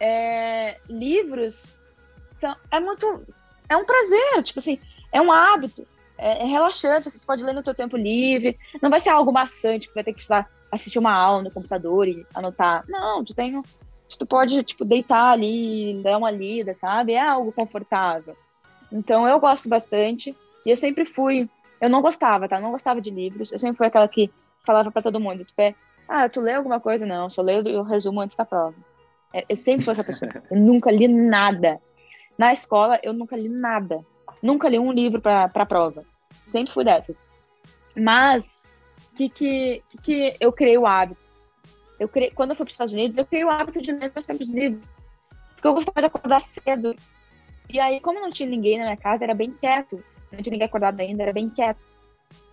É, 0.00 0.76
livros 0.88 1.80
são, 2.40 2.54
é 2.70 2.80
muito, 2.80 3.22
é 3.68 3.76
um 3.76 3.84
prazer, 3.84 4.42
tipo 4.42 4.58
assim, 4.58 4.78
é 5.12 5.22
um 5.22 5.32
hábito, 5.32 5.86
é, 6.18 6.42
é 6.42 6.46
relaxante, 6.46 7.10
você 7.10 7.20
pode 7.24 7.42
ler 7.42 7.54
no 7.54 7.64
seu 7.64 7.74
tempo 7.74 7.96
livre, 7.96 8.58
não 8.82 8.90
vai 8.90 9.00
ser 9.00 9.10
algo 9.10 9.32
maçante 9.32 9.88
que 9.88 9.94
vai 9.94 10.04
ter 10.04 10.10
que 10.10 10.16
precisar 10.16 10.50
assistir 10.70 10.98
uma 10.98 11.12
aula 11.12 11.42
no 11.42 11.50
computador 11.50 12.08
e 12.08 12.26
anotar. 12.34 12.84
Não, 12.88 13.24
tu 13.24 13.32
tem, 13.32 13.62
tu 14.18 14.26
pode 14.26 14.62
tipo 14.64 14.84
deitar 14.84 15.32
ali, 15.32 16.00
dar 16.02 16.18
uma 16.18 16.30
lida, 16.30 16.74
sabe? 16.74 17.12
É 17.12 17.20
algo 17.20 17.52
confortável. 17.52 18.36
Então 18.92 19.26
eu 19.26 19.38
gosto 19.40 19.68
bastante 19.68 20.34
e 20.64 20.70
eu 20.70 20.76
sempre 20.76 21.04
fui, 21.04 21.48
eu 21.80 21.90
não 21.90 22.02
gostava, 22.02 22.48
tá? 22.48 22.56
Eu 22.56 22.62
não 22.62 22.70
gostava 22.70 23.00
de 23.00 23.10
livros. 23.10 23.52
Eu 23.52 23.58
sempre 23.58 23.76
fui 23.76 23.86
aquela 23.86 24.08
que 24.08 24.30
falava 24.64 24.90
para 24.90 25.02
todo 25.02 25.20
mundo, 25.20 25.44
tipo, 25.44 25.60
é, 25.60 25.74
ah, 26.08 26.28
tu 26.28 26.40
leu 26.40 26.56
alguma 26.56 26.80
coisa? 26.80 27.04
Não, 27.04 27.28
só 27.28 27.42
leio 27.42 27.80
o 27.80 27.82
resumo 27.82 28.20
antes 28.20 28.36
da 28.36 28.44
prova. 28.44 28.74
É, 29.34 29.44
eu 29.48 29.56
sempre 29.56 29.84
fui 29.84 29.92
essa 29.92 30.04
pessoa. 30.04 30.30
Eu 30.50 30.58
nunca 30.58 30.90
li 30.90 31.08
nada. 31.08 31.80
Na 32.38 32.52
escola, 32.52 32.98
eu 33.02 33.12
nunca 33.12 33.36
li 33.36 33.48
nada. 33.48 34.04
Nunca 34.42 34.68
li 34.68 34.78
um 34.78 34.92
livro 34.92 35.20
para 35.20 35.50
a 35.52 35.66
prova. 35.66 36.04
Sempre 36.44 36.72
fui 36.72 36.84
dessas. 36.84 37.24
Mas, 37.96 38.60
que, 39.16 39.28
que, 39.30 39.82
que 40.02 40.36
eu 40.38 40.52
criei 40.52 40.76
o 40.76 40.86
hábito? 40.86 41.20
Eu 41.98 42.08
criei, 42.08 42.30
quando 42.30 42.50
eu 42.50 42.56
fui 42.56 42.66
para 42.66 42.70
os 42.70 42.74
Estados 42.74 42.92
Unidos, 42.92 43.16
eu 43.16 43.24
criei 43.24 43.44
o 43.44 43.50
hábito 43.50 43.80
de 43.80 43.90
ler 43.90 44.12
meus 44.14 44.26
tempos 44.26 44.52
livros. 44.52 44.90
Porque 45.54 45.66
eu 45.66 45.74
gostava 45.74 46.00
de 46.00 46.06
acordar 46.06 46.40
cedo. 46.40 46.94
E 47.68 47.80
aí, 47.80 48.00
como 48.00 48.20
não 48.20 48.30
tinha 48.30 48.48
ninguém 48.48 48.78
na 48.78 48.84
minha 48.84 48.96
casa, 48.96 49.24
era 49.24 49.34
bem 49.34 49.50
quieto. 49.50 50.02
Não 50.32 50.40
tinha 50.40 50.52
ninguém 50.52 50.66
acordado 50.66 51.00
ainda, 51.00 51.22
era 51.22 51.32
bem 51.32 51.48
quieto. 51.48 51.80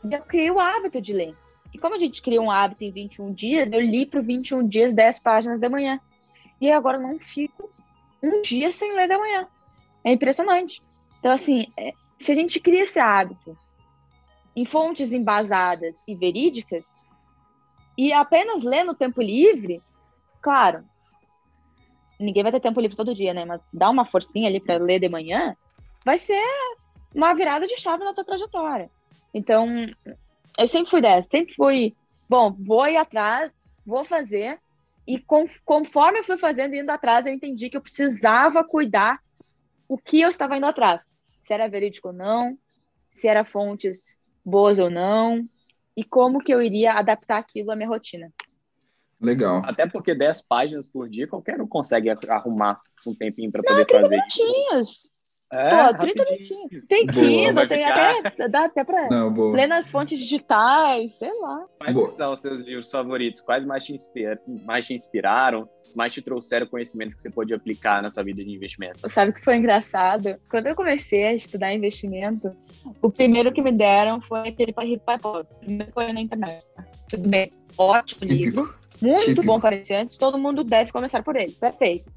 E 0.03 0.13
eu 0.13 0.21
criei 0.21 0.51
o 0.51 0.59
hábito 0.59 1.01
de 1.01 1.13
ler. 1.13 1.35
E 1.73 1.77
como 1.77 1.95
a 1.95 1.99
gente 1.99 2.21
cria 2.21 2.41
um 2.41 2.51
hábito 2.51 2.83
em 2.83 2.91
21 2.91 3.33
dias, 3.33 3.71
eu 3.71 3.79
li 3.79 4.05
para 4.05 4.21
21 4.21 4.67
dias 4.67 4.93
10 4.93 5.19
páginas 5.19 5.59
da 5.59 5.69
manhã. 5.69 5.99
E 6.61 6.71
agora 6.71 6.99
não 6.99 7.19
fico 7.19 7.71
um 8.21 8.41
dia 8.41 8.71
sem 8.71 8.93
ler 8.93 9.07
da 9.07 9.17
manhã. 9.17 9.47
É 10.03 10.11
impressionante. 10.11 10.81
Então, 11.19 11.31
assim, 11.31 11.67
é, 11.77 11.93
se 12.17 12.31
a 12.31 12.35
gente 12.35 12.59
cria 12.59 12.83
esse 12.83 12.99
hábito 12.99 13.57
em 14.55 14.65
fontes 14.65 15.11
embasadas 15.11 15.95
e 16.07 16.15
verídicas, 16.15 16.85
e 17.97 18.13
apenas 18.13 18.63
ler 18.63 18.83
no 18.83 18.93
tempo 18.93 19.21
livre, 19.21 19.81
claro, 20.41 20.83
ninguém 22.19 22.43
vai 22.43 22.51
ter 22.51 22.59
tempo 22.59 22.79
livre 22.79 22.97
todo 22.97 23.15
dia, 23.15 23.33
né? 23.33 23.43
Mas 23.45 23.61
dá 23.73 23.89
uma 23.89 24.05
forcinha 24.05 24.47
ali 24.47 24.59
para 24.59 24.77
ler 24.77 24.99
de 24.99 25.09
manhã, 25.09 25.55
vai 26.05 26.17
ser 26.17 26.43
uma 27.15 27.33
virada 27.33 27.67
de 27.67 27.77
chave 27.77 28.03
na 28.03 28.13
tua 28.13 28.25
trajetória. 28.25 28.89
Então, 29.33 29.67
eu 30.57 30.67
sempre 30.67 30.89
fui 30.89 31.01
dessa, 31.01 31.29
sempre 31.29 31.53
fui, 31.55 31.95
bom, 32.29 32.55
vou 32.59 32.87
ir 32.87 32.97
atrás, 32.97 33.57
vou 33.85 34.05
fazer, 34.05 34.59
e 35.07 35.19
com, 35.19 35.47
conforme 35.65 36.19
eu 36.19 36.23
fui 36.23 36.37
fazendo, 36.37 36.75
indo 36.75 36.89
atrás, 36.89 37.25
eu 37.25 37.33
entendi 37.33 37.69
que 37.69 37.77
eu 37.77 37.81
precisava 37.81 38.63
cuidar 38.63 39.19
o 39.87 39.97
que 39.97 40.21
eu 40.21 40.29
estava 40.29 40.57
indo 40.57 40.65
atrás. 40.65 41.17
Se 41.43 41.53
era 41.53 41.67
verídico 41.67 42.09
ou 42.09 42.13
não, 42.13 42.57
se 43.11 43.27
era 43.27 43.43
fontes 43.43 44.17
boas 44.45 44.79
ou 44.79 44.89
não, 44.89 45.47
e 45.95 46.03
como 46.03 46.39
que 46.39 46.53
eu 46.53 46.61
iria 46.61 46.93
adaptar 46.93 47.37
aquilo 47.37 47.71
à 47.71 47.75
minha 47.75 47.87
rotina. 47.87 48.31
Legal. 49.21 49.61
Até 49.65 49.87
porque 49.89 50.13
10 50.13 50.41
páginas 50.47 50.87
por 50.87 51.09
dia, 51.09 51.27
qualquer 51.27 51.61
um 51.61 51.67
consegue 51.67 52.09
arrumar 52.27 52.77
um 53.07 53.15
tempinho 53.15 53.51
para 53.51 53.63
poder 53.63 53.85
fazer. 53.89 54.09
Minutinhos. 54.09 55.13
É, 55.53 55.69
Pô, 55.69 55.97
30 56.01 56.25
minutinhos. 56.25 56.85
Tem 56.89 57.05
Kindle, 57.05 57.67
tem 57.67 57.85
ficar... 57.85 58.17
até. 58.25 58.47
Dá 58.49 58.65
até 58.65 58.83
pra 58.83 59.07
Não, 59.07 59.51
ler 59.51 59.67
nas 59.67 59.87
fontes 59.87 60.17
digitais, 60.17 61.13
sei 61.13 61.31
lá. 61.39 61.65
Quais 61.77 61.93
boa. 61.93 62.09
são 62.09 62.33
os 62.33 62.41
seus 62.41 62.59
livros 62.59 62.89
favoritos? 62.89 63.39
Quais 63.39 63.63
mais 63.63 63.85
te, 63.85 63.93
inspira... 63.93 64.41
mais 64.65 64.87
te 64.87 64.95
inspiraram? 64.95 65.69
Mais 65.95 66.11
te 66.11 66.23
trouxeram 66.23 66.65
conhecimento 66.65 67.15
que 67.15 67.21
você 67.21 67.29
pode 67.29 67.53
aplicar 67.53 68.01
na 68.01 68.09
sua 68.09 68.23
vida 68.23 68.43
de 68.43 68.49
investimento? 68.49 69.07
Sabe 69.07 69.29
o 69.29 69.33
que 69.35 69.43
foi 69.43 69.57
engraçado? 69.57 70.37
Quando 70.49 70.65
eu 70.65 70.75
comecei 70.75 71.23
a 71.25 71.33
estudar 71.35 71.71
investimento, 71.71 72.51
o 72.99 73.11
primeiro 73.11 73.53
que 73.53 73.61
me 73.61 73.71
deram 73.71 74.19
foi 74.19 74.49
aquele 74.49 74.73
para 74.73 74.85
Rico 74.85 75.05
Pobre. 75.21 75.45
Primeiro 75.59 75.91
foi 75.93 76.11
na 76.11 76.21
internet. 76.21 76.65
Tudo 77.07 77.29
bem. 77.29 77.51
Ótimo 77.77 78.25
livro. 78.25 78.73
Muito 79.03 79.25
Típico. 79.25 79.45
bom 79.45 79.59
para 79.59 79.75
iniciantes. 79.75 80.15
Todo 80.15 80.37
mundo 80.37 80.63
deve 80.63 80.91
começar 80.91 81.21
por 81.21 81.35
ele. 81.35 81.51
Perfeito. 81.51 82.11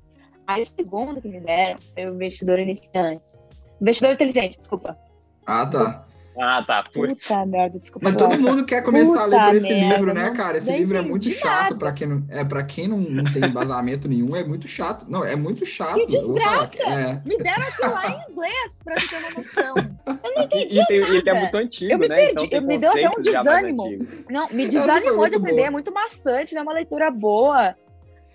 Aí 0.46 0.62
o 0.62 0.66
segundo 0.66 1.20
que 1.20 1.28
me 1.28 1.40
deram 1.40 1.80
foi 1.92 2.06
o 2.06 2.14
investidor 2.14 2.60
iniciante. 2.60 3.32
Investidor 3.80 4.14
inteligente, 4.14 4.58
desculpa. 4.58 4.96
Ah, 5.44 5.66
tá. 5.66 6.05
Ah, 6.38 6.62
tá. 6.66 6.84
Puta 6.92 7.46
merda, 7.46 7.78
desculpa. 7.78 8.08
Mas 8.08 8.16
todo 8.16 8.38
mundo 8.38 8.64
quer 8.64 8.82
começar 8.82 9.12
Puta 9.12 9.22
a 9.22 9.26
ler 9.26 9.44
por 9.46 9.54
esse 9.56 9.68
merda, 9.68 9.94
livro, 9.96 10.14
né, 10.14 10.30
cara? 10.30 10.58
Esse 10.58 10.76
livro 10.76 10.98
é 10.98 11.02
muito 11.02 11.30
chato 11.30 11.76
para 11.76 11.92
quem 11.92 12.06
não 12.06 12.24
é 12.28 12.44
para 12.44 12.62
quem 12.62 12.88
não, 12.88 12.98
não 12.98 13.24
tem 13.32 13.44
embasamento 13.44 14.08
nenhum, 14.08 14.36
é 14.36 14.44
muito 14.44 14.68
chato. 14.68 15.06
Não, 15.08 15.24
é 15.24 15.34
muito 15.34 15.64
chato. 15.64 15.94
Que 15.94 16.06
desgraça! 16.06 16.82
É. 16.82 17.22
Me 17.24 17.38
deram 17.38 17.62
aquilo 17.62 17.92
lá 17.92 18.08
em 18.08 18.32
inglês 18.32 18.80
para 18.84 18.96
ter 18.96 19.16
uma 19.16 19.30
noção. 19.30 19.74
Eu 20.26 20.34
não 20.34 20.42
entendi 20.42 20.76
e, 20.76 20.78
nada. 20.78 20.92
Ele 20.92 21.30
é 21.30 21.40
muito 21.40 21.56
antigo, 21.56 21.92
eu 21.92 21.98
me 21.98 22.08
né? 22.08 22.16
Perdi. 22.16 22.44
Então, 22.44 22.58
eu 22.58 22.66
me 22.66 22.78
deu 22.78 22.90
até 22.90 23.08
um 23.08 23.22
desânimo. 23.22 23.84
Não, 24.30 24.48
me 24.50 24.68
desanimou 24.68 25.28
de 25.28 25.36
aprender, 25.36 25.56
boa. 25.56 25.66
é 25.66 25.70
muito 25.70 25.92
maçante, 25.92 26.54
não 26.54 26.60
é 26.60 26.62
uma 26.62 26.72
leitura 26.72 27.10
boa 27.10 27.74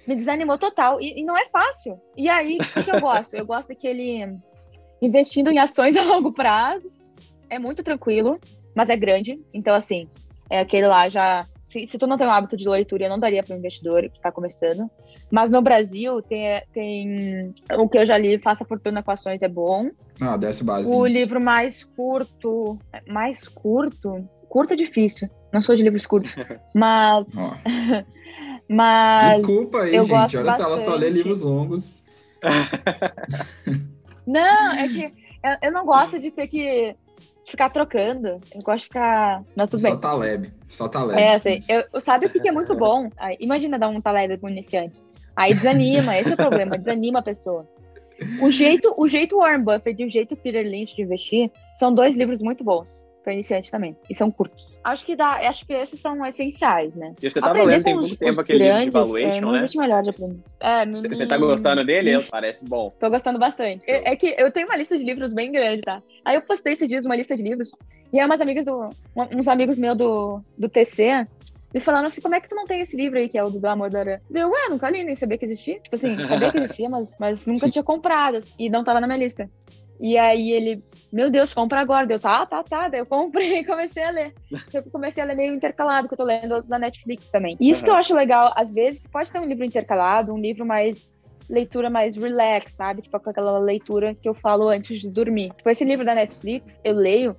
me 0.07 0.15
desanimou 0.15 0.57
total. 0.57 0.99
E, 0.99 1.19
e 1.19 1.23
não 1.23 1.37
é 1.37 1.45
fácil. 1.49 1.99
E 2.17 2.29
aí, 2.29 2.57
o 2.57 2.59
que, 2.59 2.83
que, 2.83 2.91
eu 2.91 3.01
gosto? 3.01 3.35
Eu 3.35 3.45
gosto 3.45 3.69
daquele 3.69 4.37
investindo 5.01 5.49
em 5.49 5.59
ações 5.59 5.95
a 5.95 6.03
longo 6.03 6.31
prazo. 6.31 6.91
É 7.51 7.59
muito 7.59 7.83
tranquilo, 7.83 8.39
mas 8.73 8.89
é 8.89 8.95
grande. 8.95 9.37
Então, 9.53 9.75
assim, 9.75 10.07
é 10.49 10.61
aquele 10.61 10.87
lá 10.87 11.09
já. 11.09 11.45
Se, 11.67 11.85
se 11.85 11.97
tu 11.97 12.07
não 12.07 12.17
tem 12.17 12.25
o 12.25 12.31
hábito 12.31 12.55
de 12.55 12.67
leitura, 12.67 13.05
eu 13.05 13.09
não 13.09 13.19
daria 13.19 13.43
para 13.43 13.53
um 13.53 13.59
investidor 13.59 14.01
que 14.09 14.17
está 14.17 14.31
começando. 14.31 14.89
Mas 15.29 15.51
no 15.51 15.61
Brasil 15.61 16.21
tem, 16.21 16.61
tem 16.73 17.53
o 17.77 17.89
que 17.89 17.97
eu 17.97 18.05
já 18.05 18.17
li, 18.17 18.39
Faça 18.39 18.65
Fortuna 18.65 19.03
com 19.03 19.11
Ações 19.11 19.41
é 19.41 19.49
bom. 19.49 19.89
Ah, 20.19 20.37
desce 20.37 20.63
base. 20.63 20.89
O 20.89 21.05
livro 21.05 21.41
mais 21.41 21.83
curto, 21.83 22.79
mais 23.05 23.49
curto, 23.49 24.27
curto 24.47 24.73
é 24.73 24.77
difícil. 24.77 25.29
Não 25.51 25.61
sou 25.61 25.75
de 25.75 25.83
livros 25.83 26.05
curtos, 26.05 26.35
mas 26.73 27.27
oh. 27.35 27.51
Mas. 28.71 29.37
Desculpa 29.37 29.81
aí, 29.81 29.91
gente. 29.91 30.11
Olha 30.13 30.45
bastante. 30.45 30.55
só, 30.57 30.63
ela 30.63 30.77
só 30.77 30.95
lê 30.95 31.09
livros 31.09 31.41
longos. 31.41 32.01
Não, 34.25 34.71
é 34.73 34.87
que 34.87 35.13
eu 35.61 35.71
não 35.71 35.85
gosto 35.85 36.17
de 36.17 36.31
ter 36.31 36.47
que 36.47 36.95
ficar 37.51 37.69
trocando. 37.69 38.39
Eu 38.53 38.61
gosto 38.63 38.79
de 38.79 38.83
ficar. 38.85 39.43
Não, 39.55 39.67
tudo 39.67 39.79
só 39.79 39.91
bem. 39.91 39.99
Taleb. 39.99 40.53
Só 40.67 40.87
Taleb. 40.87 41.21
É, 41.21 41.35
assim, 41.35 41.59
eu, 41.69 42.01
sabe 42.01 42.25
o 42.25 42.29
que, 42.29 42.39
que 42.39 42.49
é 42.49 42.51
muito 42.51 42.75
bom? 42.75 43.09
Aí, 43.17 43.37
imagina 43.39 43.77
dar 43.77 43.89
um 43.89 44.01
Taleb 44.01 44.37
para 44.37 44.47
um 44.47 44.51
iniciante. 44.51 44.95
Aí 45.35 45.53
desanima, 45.53 46.17
esse 46.17 46.31
é 46.31 46.33
o 46.33 46.37
problema, 46.37 46.77
desanima 46.77 47.19
a 47.19 47.23
pessoa. 47.23 47.67
O 48.41 48.51
jeito, 48.51 48.93
o 48.97 49.07
jeito 49.07 49.37
Warren 49.37 49.63
Buffett 49.63 50.01
e 50.01 50.05
o 50.05 50.09
jeito 50.09 50.35
Peter 50.35 50.63
Lynch 50.63 50.95
de 50.95 51.01
investir 51.01 51.49
são 51.75 51.93
dois 51.93 52.15
livros 52.15 52.39
muito 52.39 52.63
bons 52.63 53.00
para 53.23 53.33
iniciante 53.33 53.71
também. 53.71 53.95
E 54.09 54.15
são 54.15 54.31
curtos. 54.31 54.69
Acho 54.83 55.05
que 55.05 55.15
dá, 55.15 55.33
acho 55.47 55.65
que 55.65 55.73
esses 55.73 55.99
são 55.99 56.25
essenciais, 56.25 56.95
né? 56.95 57.13
E 57.21 57.29
você 57.29 57.39
tá 57.39 57.51
lendo 57.51 57.83
tem 57.83 57.93
muito 57.93 58.17
tempo 58.17 58.41
aquele 58.41 58.59
grandes, 58.59 58.85
livro 58.85 59.03
de 59.03 59.09
valuation, 59.09 59.37
é, 59.37 59.41
não 59.41 59.51
né? 59.51 59.57
existe 59.57 59.77
melhor 59.77 60.01
de 60.01 60.09
aprender. 60.09 60.39
É, 60.59 60.85
você 60.85 61.27
tá 61.27 61.37
gostando 61.37 61.85
dele? 61.85 62.17
Me... 62.17 62.23
Parece 62.23 62.65
bom. 62.65 62.91
Tô 62.99 63.09
gostando 63.09 63.37
bastante. 63.37 63.83
É, 63.87 64.11
é, 64.11 64.15
que 64.15 64.35
eu 64.37 64.51
tenho 64.51 64.67
uma 64.67 64.75
lista 64.75 64.97
de 64.97 65.03
livros 65.03 65.33
bem 65.33 65.51
grande, 65.51 65.81
tá? 65.81 66.01
Aí 66.25 66.35
eu 66.35 66.41
postei 66.41 66.73
esses 66.73 66.89
dias 66.89 67.05
uma 67.05 67.15
lista 67.15 67.35
de 67.35 67.43
livros 67.43 67.71
e 68.11 68.19
aí 68.19 68.25
umas 68.25 68.41
amigas 68.41 68.65
do, 68.65 68.89
uns 69.15 69.47
amigos 69.47 69.77
meus 69.77 69.97
do, 69.97 70.41
do 70.57 70.67
TC 70.67 71.27
me 71.73 71.79
falaram 71.79 72.07
assim, 72.07 72.19
como 72.19 72.35
é 72.35 72.41
que 72.41 72.49
tu 72.49 72.55
não 72.55 72.65
tem 72.65 72.81
esse 72.81 72.97
livro 72.97 73.17
aí, 73.17 73.29
que 73.29 73.37
é 73.37 73.43
o 73.43 73.49
do 73.49 73.65
Amor 73.65 73.89
da 73.89 73.99
Aranha? 73.99 74.21
Eu, 74.29 74.49
ué, 74.49 74.69
nunca 74.69 74.89
li, 74.89 75.03
nem 75.03 75.15
sabia 75.15 75.37
que 75.37 75.45
existia. 75.45 75.79
Tipo 75.79 75.95
assim, 75.95 76.25
sabia 76.25 76.51
que 76.51 76.59
existia, 76.59 76.89
mas, 76.89 77.15
mas 77.17 77.47
nunca 77.47 77.65
Sim. 77.65 77.71
tinha 77.71 77.83
comprado. 77.83 78.41
E 78.59 78.69
não 78.69 78.83
tava 78.83 78.99
na 78.99 79.07
minha 79.07 79.19
lista. 79.19 79.49
E 80.01 80.17
aí 80.17 80.51
ele, 80.51 80.83
meu 81.13 81.29
Deus, 81.29 81.53
compra 81.53 81.79
agora. 81.79 82.07
Deu, 82.07 82.19
tá, 82.19 82.43
tá, 82.45 82.63
tá. 82.63 82.87
Daí 82.87 82.99
eu 82.99 83.05
comprei 83.05 83.59
e 83.61 83.65
comecei 83.65 84.03
a 84.03 84.09
ler. 84.09 84.33
Eu 84.73 84.83
comecei 84.91 85.23
a 85.23 85.25
ler 85.27 85.35
meio 85.35 85.53
intercalado, 85.53 86.07
que 86.07 86.15
eu 86.15 86.17
tô 86.17 86.23
lendo 86.23 86.65
na 86.67 86.79
Netflix 86.79 87.29
também. 87.29 87.55
E 87.59 87.69
isso 87.69 87.81
uhum. 87.81 87.85
que 87.85 87.91
eu 87.91 87.95
acho 87.95 88.15
legal, 88.15 88.51
às 88.55 88.73
vezes, 88.73 89.05
pode 89.07 89.31
ter 89.31 89.39
um 89.39 89.45
livro 89.45 89.63
intercalado, 89.63 90.33
um 90.33 90.39
livro 90.39 90.65
mais 90.65 91.15
leitura 91.47 91.89
mais 91.89 92.15
relax, 92.15 92.73
sabe? 92.73 93.01
Tipo 93.01 93.17
aquela 93.17 93.59
leitura 93.59 94.15
que 94.15 94.27
eu 94.27 94.33
falo 94.33 94.69
antes 94.69 95.01
de 95.01 95.09
dormir. 95.09 95.51
Tipo, 95.57 95.69
esse 95.69 95.83
livro 95.83 96.05
da 96.05 96.15
Netflix, 96.15 96.79
eu 96.81 96.95
leio, 96.95 97.35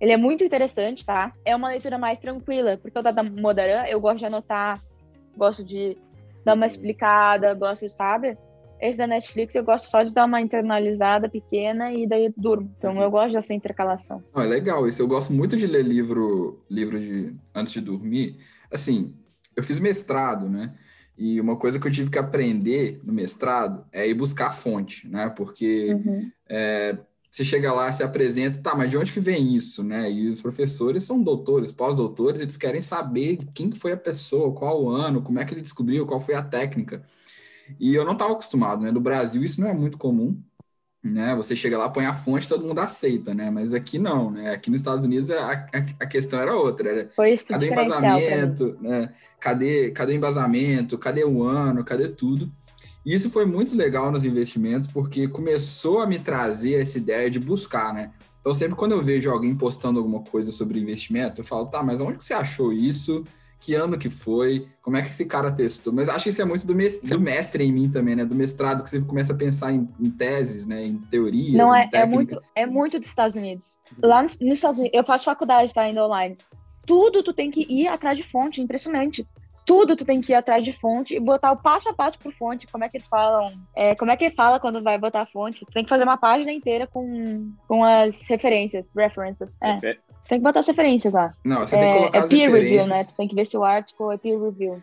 ele 0.00 0.12
é 0.12 0.16
muito 0.16 0.42
interessante, 0.42 1.04
tá? 1.04 1.30
É 1.44 1.54
uma 1.54 1.68
leitura 1.68 1.98
mais 1.98 2.18
tranquila, 2.18 2.78
porque 2.78 2.98
o 2.98 3.02
da 3.02 3.22
Modaran, 3.22 3.84
eu 3.86 4.00
gosto 4.00 4.18
de 4.18 4.26
anotar, 4.26 4.82
gosto 5.36 5.62
de 5.62 5.96
dar 6.42 6.54
uma 6.54 6.66
explicada, 6.66 7.52
gosto, 7.52 7.86
sabe? 7.90 8.36
Esse 8.80 8.96
da 8.96 9.06
Netflix 9.06 9.54
eu 9.54 9.64
gosto 9.64 9.90
só 9.90 10.02
de 10.02 10.14
dar 10.14 10.24
uma 10.24 10.40
internalizada 10.40 11.28
pequena 11.28 11.92
e 11.92 12.06
daí 12.06 12.32
durmo. 12.36 12.74
Então 12.78 13.00
eu 13.00 13.10
gosto 13.10 13.34
dessa 13.34 13.52
intercalação. 13.52 14.22
é 14.34 14.40
legal 14.40 14.88
isso. 14.88 15.02
Eu 15.02 15.08
gosto 15.08 15.32
muito 15.32 15.56
de 15.56 15.66
ler 15.66 15.84
livro, 15.84 16.64
livro 16.70 16.98
de 16.98 17.34
antes 17.54 17.72
de 17.72 17.80
dormir. 17.80 18.38
Assim, 18.72 19.14
eu 19.54 19.62
fiz 19.62 19.78
mestrado, 19.78 20.48
né? 20.48 20.74
E 21.16 21.38
uma 21.38 21.56
coisa 21.56 21.78
que 21.78 21.86
eu 21.86 21.92
tive 21.92 22.10
que 22.10 22.18
aprender 22.18 22.98
no 23.04 23.12
mestrado 23.12 23.84
é 23.92 24.08
ir 24.08 24.14
buscar 24.14 24.52
fonte, 24.52 25.06
né? 25.06 25.28
Porque 25.28 25.92
uhum. 25.92 26.30
é, 26.48 26.96
você 27.30 27.44
chega 27.44 27.72
lá, 27.72 27.92
se 27.92 28.02
apresenta, 28.02 28.60
tá, 28.60 28.74
mas 28.74 28.90
de 28.90 28.96
onde 28.96 29.12
que 29.12 29.20
vem 29.20 29.54
isso, 29.54 29.84
né? 29.84 30.10
E 30.10 30.30
os 30.30 30.40
professores 30.40 31.04
são 31.04 31.22
doutores, 31.22 31.70
pós-doutores, 31.70 32.40
eles 32.40 32.56
querem 32.56 32.82
saber 32.82 33.38
quem 33.54 33.70
foi 33.70 33.92
a 33.92 33.96
pessoa, 33.96 34.54
qual 34.54 34.82
o 34.82 34.88
ano, 34.88 35.22
como 35.22 35.38
é 35.38 35.44
que 35.44 35.54
ele 35.54 35.60
descobriu, 35.60 36.06
qual 36.06 36.18
foi 36.18 36.34
a 36.34 36.42
técnica. 36.42 37.02
E 37.78 37.94
eu 37.94 38.04
não 38.04 38.14
estava 38.14 38.32
acostumado, 38.32 38.82
né? 38.82 38.90
No 38.90 39.00
Brasil 39.00 39.42
isso 39.44 39.60
não 39.60 39.68
é 39.68 39.74
muito 39.74 39.98
comum, 39.98 40.40
né? 41.02 41.34
Você 41.36 41.56
chega 41.56 41.78
lá, 41.78 41.88
põe 41.88 42.06
a 42.06 42.14
fonte, 42.14 42.48
todo 42.48 42.66
mundo 42.66 42.78
aceita, 42.80 43.32
né? 43.34 43.50
Mas 43.50 43.72
aqui 43.72 43.98
não, 43.98 44.30
né? 44.30 44.50
Aqui 44.50 44.70
nos 44.70 44.80
Estados 44.80 45.04
Unidos 45.04 45.30
a, 45.30 45.52
a, 45.52 45.66
a 46.00 46.06
questão 46.06 46.38
era 46.38 46.54
outra. 46.54 46.88
Era, 46.88 47.10
Foi 47.10 47.36
cadê 47.38 47.68
o 47.68 47.72
embasamento, 47.72 48.76
né? 48.80 49.12
Cadê, 49.38 49.90
cadê 49.90 50.12
o 50.12 50.16
embasamento? 50.16 50.98
Cadê 50.98 51.24
o 51.24 51.42
ano? 51.42 51.84
Cadê 51.84 52.08
tudo? 52.08 52.50
E 53.04 53.14
isso 53.14 53.30
foi 53.30 53.46
muito 53.46 53.76
legal 53.76 54.12
nos 54.12 54.24
investimentos, 54.24 54.86
porque 54.86 55.26
começou 55.26 56.00
a 56.00 56.06
me 56.06 56.18
trazer 56.18 56.82
essa 56.82 56.98
ideia 56.98 57.30
de 57.30 57.38
buscar, 57.38 57.94
né? 57.94 58.12
Então, 58.40 58.52
sempre 58.52 58.76
quando 58.76 58.92
eu 58.92 59.02
vejo 59.02 59.30
alguém 59.30 59.54
postando 59.54 59.98
alguma 59.98 60.20
coisa 60.22 60.50
sobre 60.50 60.80
investimento, 60.80 61.40
eu 61.40 61.44
falo, 61.44 61.66
tá, 61.66 61.82
mas 61.82 62.00
onde 62.00 62.24
você 62.24 62.32
achou 62.32 62.72
isso? 62.72 63.24
Que 63.60 63.74
ano 63.74 63.98
que 63.98 64.08
foi, 64.08 64.66
como 64.80 64.96
é 64.96 65.02
que 65.02 65.10
esse 65.10 65.26
cara 65.26 65.52
testou. 65.52 65.92
Mas 65.92 66.08
acho 66.08 66.24
que 66.24 66.30
isso 66.30 66.40
é 66.40 66.44
muito 66.46 66.66
do, 66.66 66.74
mes 66.74 67.02
do 67.02 67.20
mestre 67.20 67.62
em 67.62 67.70
mim 67.70 67.90
também, 67.90 68.16
né? 68.16 68.24
Do 68.24 68.34
mestrado, 68.34 68.82
que 68.82 68.88
você 68.88 69.00
começa 69.02 69.34
a 69.34 69.36
pensar 69.36 69.70
em, 69.70 69.86
em 70.00 70.10
teses, 70.10 70.66
né? 70.66 70.86
Em 70.86 70.96
teoria. 70.96 71.56
Não, 71.56 71.74
é, 71.74 71.88
é, 71.92 72.06
muito, 72.06 72.40
é 72.56 72.64
muito 72.64 72.98
dos 72.98 73.08
Estados 73.08 73.36
Unidos. 73.36 73.78
Lá 74.02 74.22
nos, 74.22 74.38
nos 74.38 74.54
Estados 74.54 74.80
Unidos, 74.80 74.96
eu 74.98 75.04
faço 75.04 75.26
faculdade, 75.26 75.74
tá? 75.74 75.82
Ainda 75.82 76.04
online. 76.04 76.38
Tudo 76.86 77.22
tu 77.22 77.34
tem 77.34 77.50
que 77.50 77.66
ir 77.68 77.86
atrás 77.86 78.16
de 78.16 78.24
fonte, 78.24 78.62
impressionante 78.62 79.26
tudo 79.70 79.94
tu 79.94 80.04
tem 80.04 80.20
que 80.20 80.32
ir 80.32 80.34
atrás 80.34 80.64
de 80.64 80.72
fonte 80.72 81.14
e 81.14 81.20
botar 81.20 81.52
o 81.52 81.56
passo 81.56 81.88
a 81.90 81.94
passo 81.94 82.18
por 82.18 82.32
fonte. 82.32 82.66
Como 82.66 82.82
é 82.82 82.88
que 82.88 82.96
eles 82.96 83.06
falam? 83.06 83.54
É, 83.76 83.94
como 83.94 84.10
é 84.10 84.16
que 84.16 84.24
ele 84.24 84.34
fala 84.34 84.58
quando 84.58 84.82
vai 84.82 84.98
botar 84.98 85.26
fonte? 85.26 85.64
Tu 85.64 85.72
tem 85.72 85.84
que 85.84 85.88
fazer 85.88 86.02
uma 86.02 86.16
página 86.16 86.50
inteira 86.50 86.88
com, 86.88 87.52
com 87.68 87.84
as 87.84 88.26
referências, 88.26 88.88
references. 88.96 89.56
É. 89.62 89.96
Tem 90.30 90.38
que 90.38 90.44
botar 90.44 90.60
as 90.60 90.66
referências 90.68 91.12
lá. 91.12 91.34
Não, 91.44 91.66
você 91.66 91.74
é, 91.74 91.80
tem 91.80 91.90
que 91.90 91.98
colocar 91.98 92.18
é 92.18 92.22
as 92.22 92.28
peer 92.28 92.52
review, 92.52 92.86
né? 92.86 93.02
Tu 93.02 93.14
tem 93.16 93.26
que 93.26 93.34
ver 93.34 93.44
se 93.48 93.56
o 93.56 93.64
artigo 93.64 94.12
é 94.12 94.16
peer 94.16 94.40
review. 94.40 94.80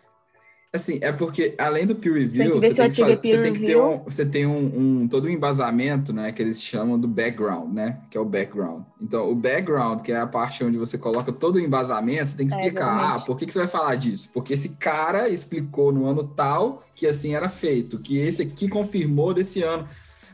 Assim, 0.70 0.98
é 1.00 1.10
porque 1.10 1.54
além 1.56 1.86
do 1.86 1.94
peer 1.94 2.16
review, 2.16 2.56
você 2.56 2.74
tem 2.74 2.90
que, 2.90 3.00
fazer, 3.00 3.16
você 3.16 3.40
tem 3.40 3.52
que 3.54 3.60
ter 3.60 3.78
um, 3.78 3.98
você 4.04 4.26
tem 4.26 4.44
um, 4.44 5.00
um, 5.00 5.08
todo 5.08 5.26
um 5.26 5.30
embasamento, 5.30 6.12
né, 6.12 6.32
que 6.32 6.42
eles 6.42 6.62
chamam 6.62 7.00
do 7.00 7.08
background, 7.08 7.72
né, 7.72 7.98
que 8.10 8.18
é 8.18 8.20
o 8.20 8.26
background. 8.26 8.82
Então, 9.00 9.30
o 9.30 9.34
background, 9.34 10.02
que 10.02 10.12
é 10.12 10.18
a 10.18 10.26
parte 10.26 10.62
onde 10.62 10.76
você 10.76 10.98
coloca 10.98 11.32
todo 11.32 11.56
o 11.56 11.60
embasamento, 11.60 12.28
você 12.28 12.36
tem 12.36 12.46
que 12.46 12.52
é, 12.52 12.56
explicar, 12.58 12.84
é, 12.84 13.16
ah, 13.16 13.20
por 13.20 13.38
que, 13.38 13.46
que 13.46 13.52
você 13.54 13.60
vai 13.60 13.68
falar 13.68 13.94
disso? 13.94 14.28
Porque 14.34 14.52
esse 14.52 14.76
cara 14.76 15.30
explicou 15.30 15.90
no 15.90 16.04
ano 16.04 16.24
tal 16.24 16.82
que 16.94 17.06
assim 17.06 17.34
era 17.34 17.48
feito, 17.48 17.98
que 17.98 18.18
esse 18.18 18.42
aqui 18.42 18.68
confirmou 18.68 19.32
desse 19.32 19.62
ano. 19.62 19.86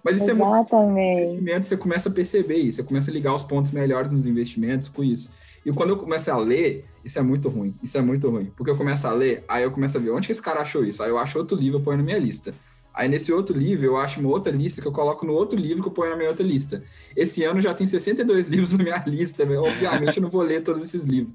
Mas 0.04 0.16
isso 0.16 0.30
Exatamente. 0.30 0.74
é 0.74 1.52
muito. 1.54 1.64
Você 1.64 1.76
começa 1.76 2.10
a 2.10 2.12
perceber 2.12 2.56
isso, 2.56 2.76
você 2.76 2.82
começa 2.82 3.10
a 3.10 3.14
ligar 3.14 3.34
os 3.34 3.42
pontos 3.42 3.70
melhores 3.70 4.12
nos 4.12 4.26
investimentos 4.26 4.90
com 4.90 5.02
isso. 5.02 5.30
E 5.64 5.72
quando 5.72 5.90
eu 5.90 5.96
começo 5.96 6.30
a 6.30 6.36
ler, 6.36 6.84
isso 7.02 7.18
é 7.18 7.22
muito 7.22 7.48
ruim. 7.48 7.74
Isso 7.82 7.96
é 7.96 8.02
muito 8.02 8.28
ruim. 8.28 8.52
Porque 8.54 8.70
eu 8.70 8.76
começo 8.76 9.06
a 9.06 9.12
ler, 9.12 9.42
aí 9.48 9.62
eu 9.62 9.70
começo 9.70 9.96
a 9.96 10.00
ver 10.00 10.10
onde 10.10 10.26
que 10.26 10.32
esse 10.32 10.42
cara 10.42 10.60
achou 10.60 10.84
isso. 10.84 11.02
Aí 11.02 11.08
eu 11.08 11.18
acho 11.18 11.38
outro 11.38 11.56
livro, 11.56 11.78
eu 11.78 11.82
ponho 11.82 11.96
na 11.96 12.02
minha 12.02 12.18
lista. 12.18 12.54
Aí 12.92 13.08
nesse 13.08 13.32
outro 13.32 13.58
livro, 13.58 13.84
eu 13.84 13.96
acho 13.96 14.20
uma 14.20 14.28
outra 14.28 14.52
lista 14.52 14.80
que 14.80 14.86
eu 14.86 14.92
coloco 14.92 15.26
no 15.26 15.32
outro 15.32 15.58
livro 15.58 15.82
que 15.82 15.88
eu 15.88 15.92
ponho 15.92 16.10
na 16.10 16.16
minha 16.16 16.28
outra 16.28 16.46
lista. 16.46 16.82
Esse 17.16 17.42
ano 17.42 17.60
já 17.60 17.72
tem 17.72 17.86
62 17.86 18.46
livros 18.48 18.72
na 18.72 18.84
minha 18.84 19.02
lista, 19.06 19.42
obviamente 19.42 20.18
eu 20.18 20.22
não 20.22 20.30
vou 20.30 20.42
ler 20.42 20.62
todos 20.62 20.84
esses 20.84 21.02
livros. 21.02 21.34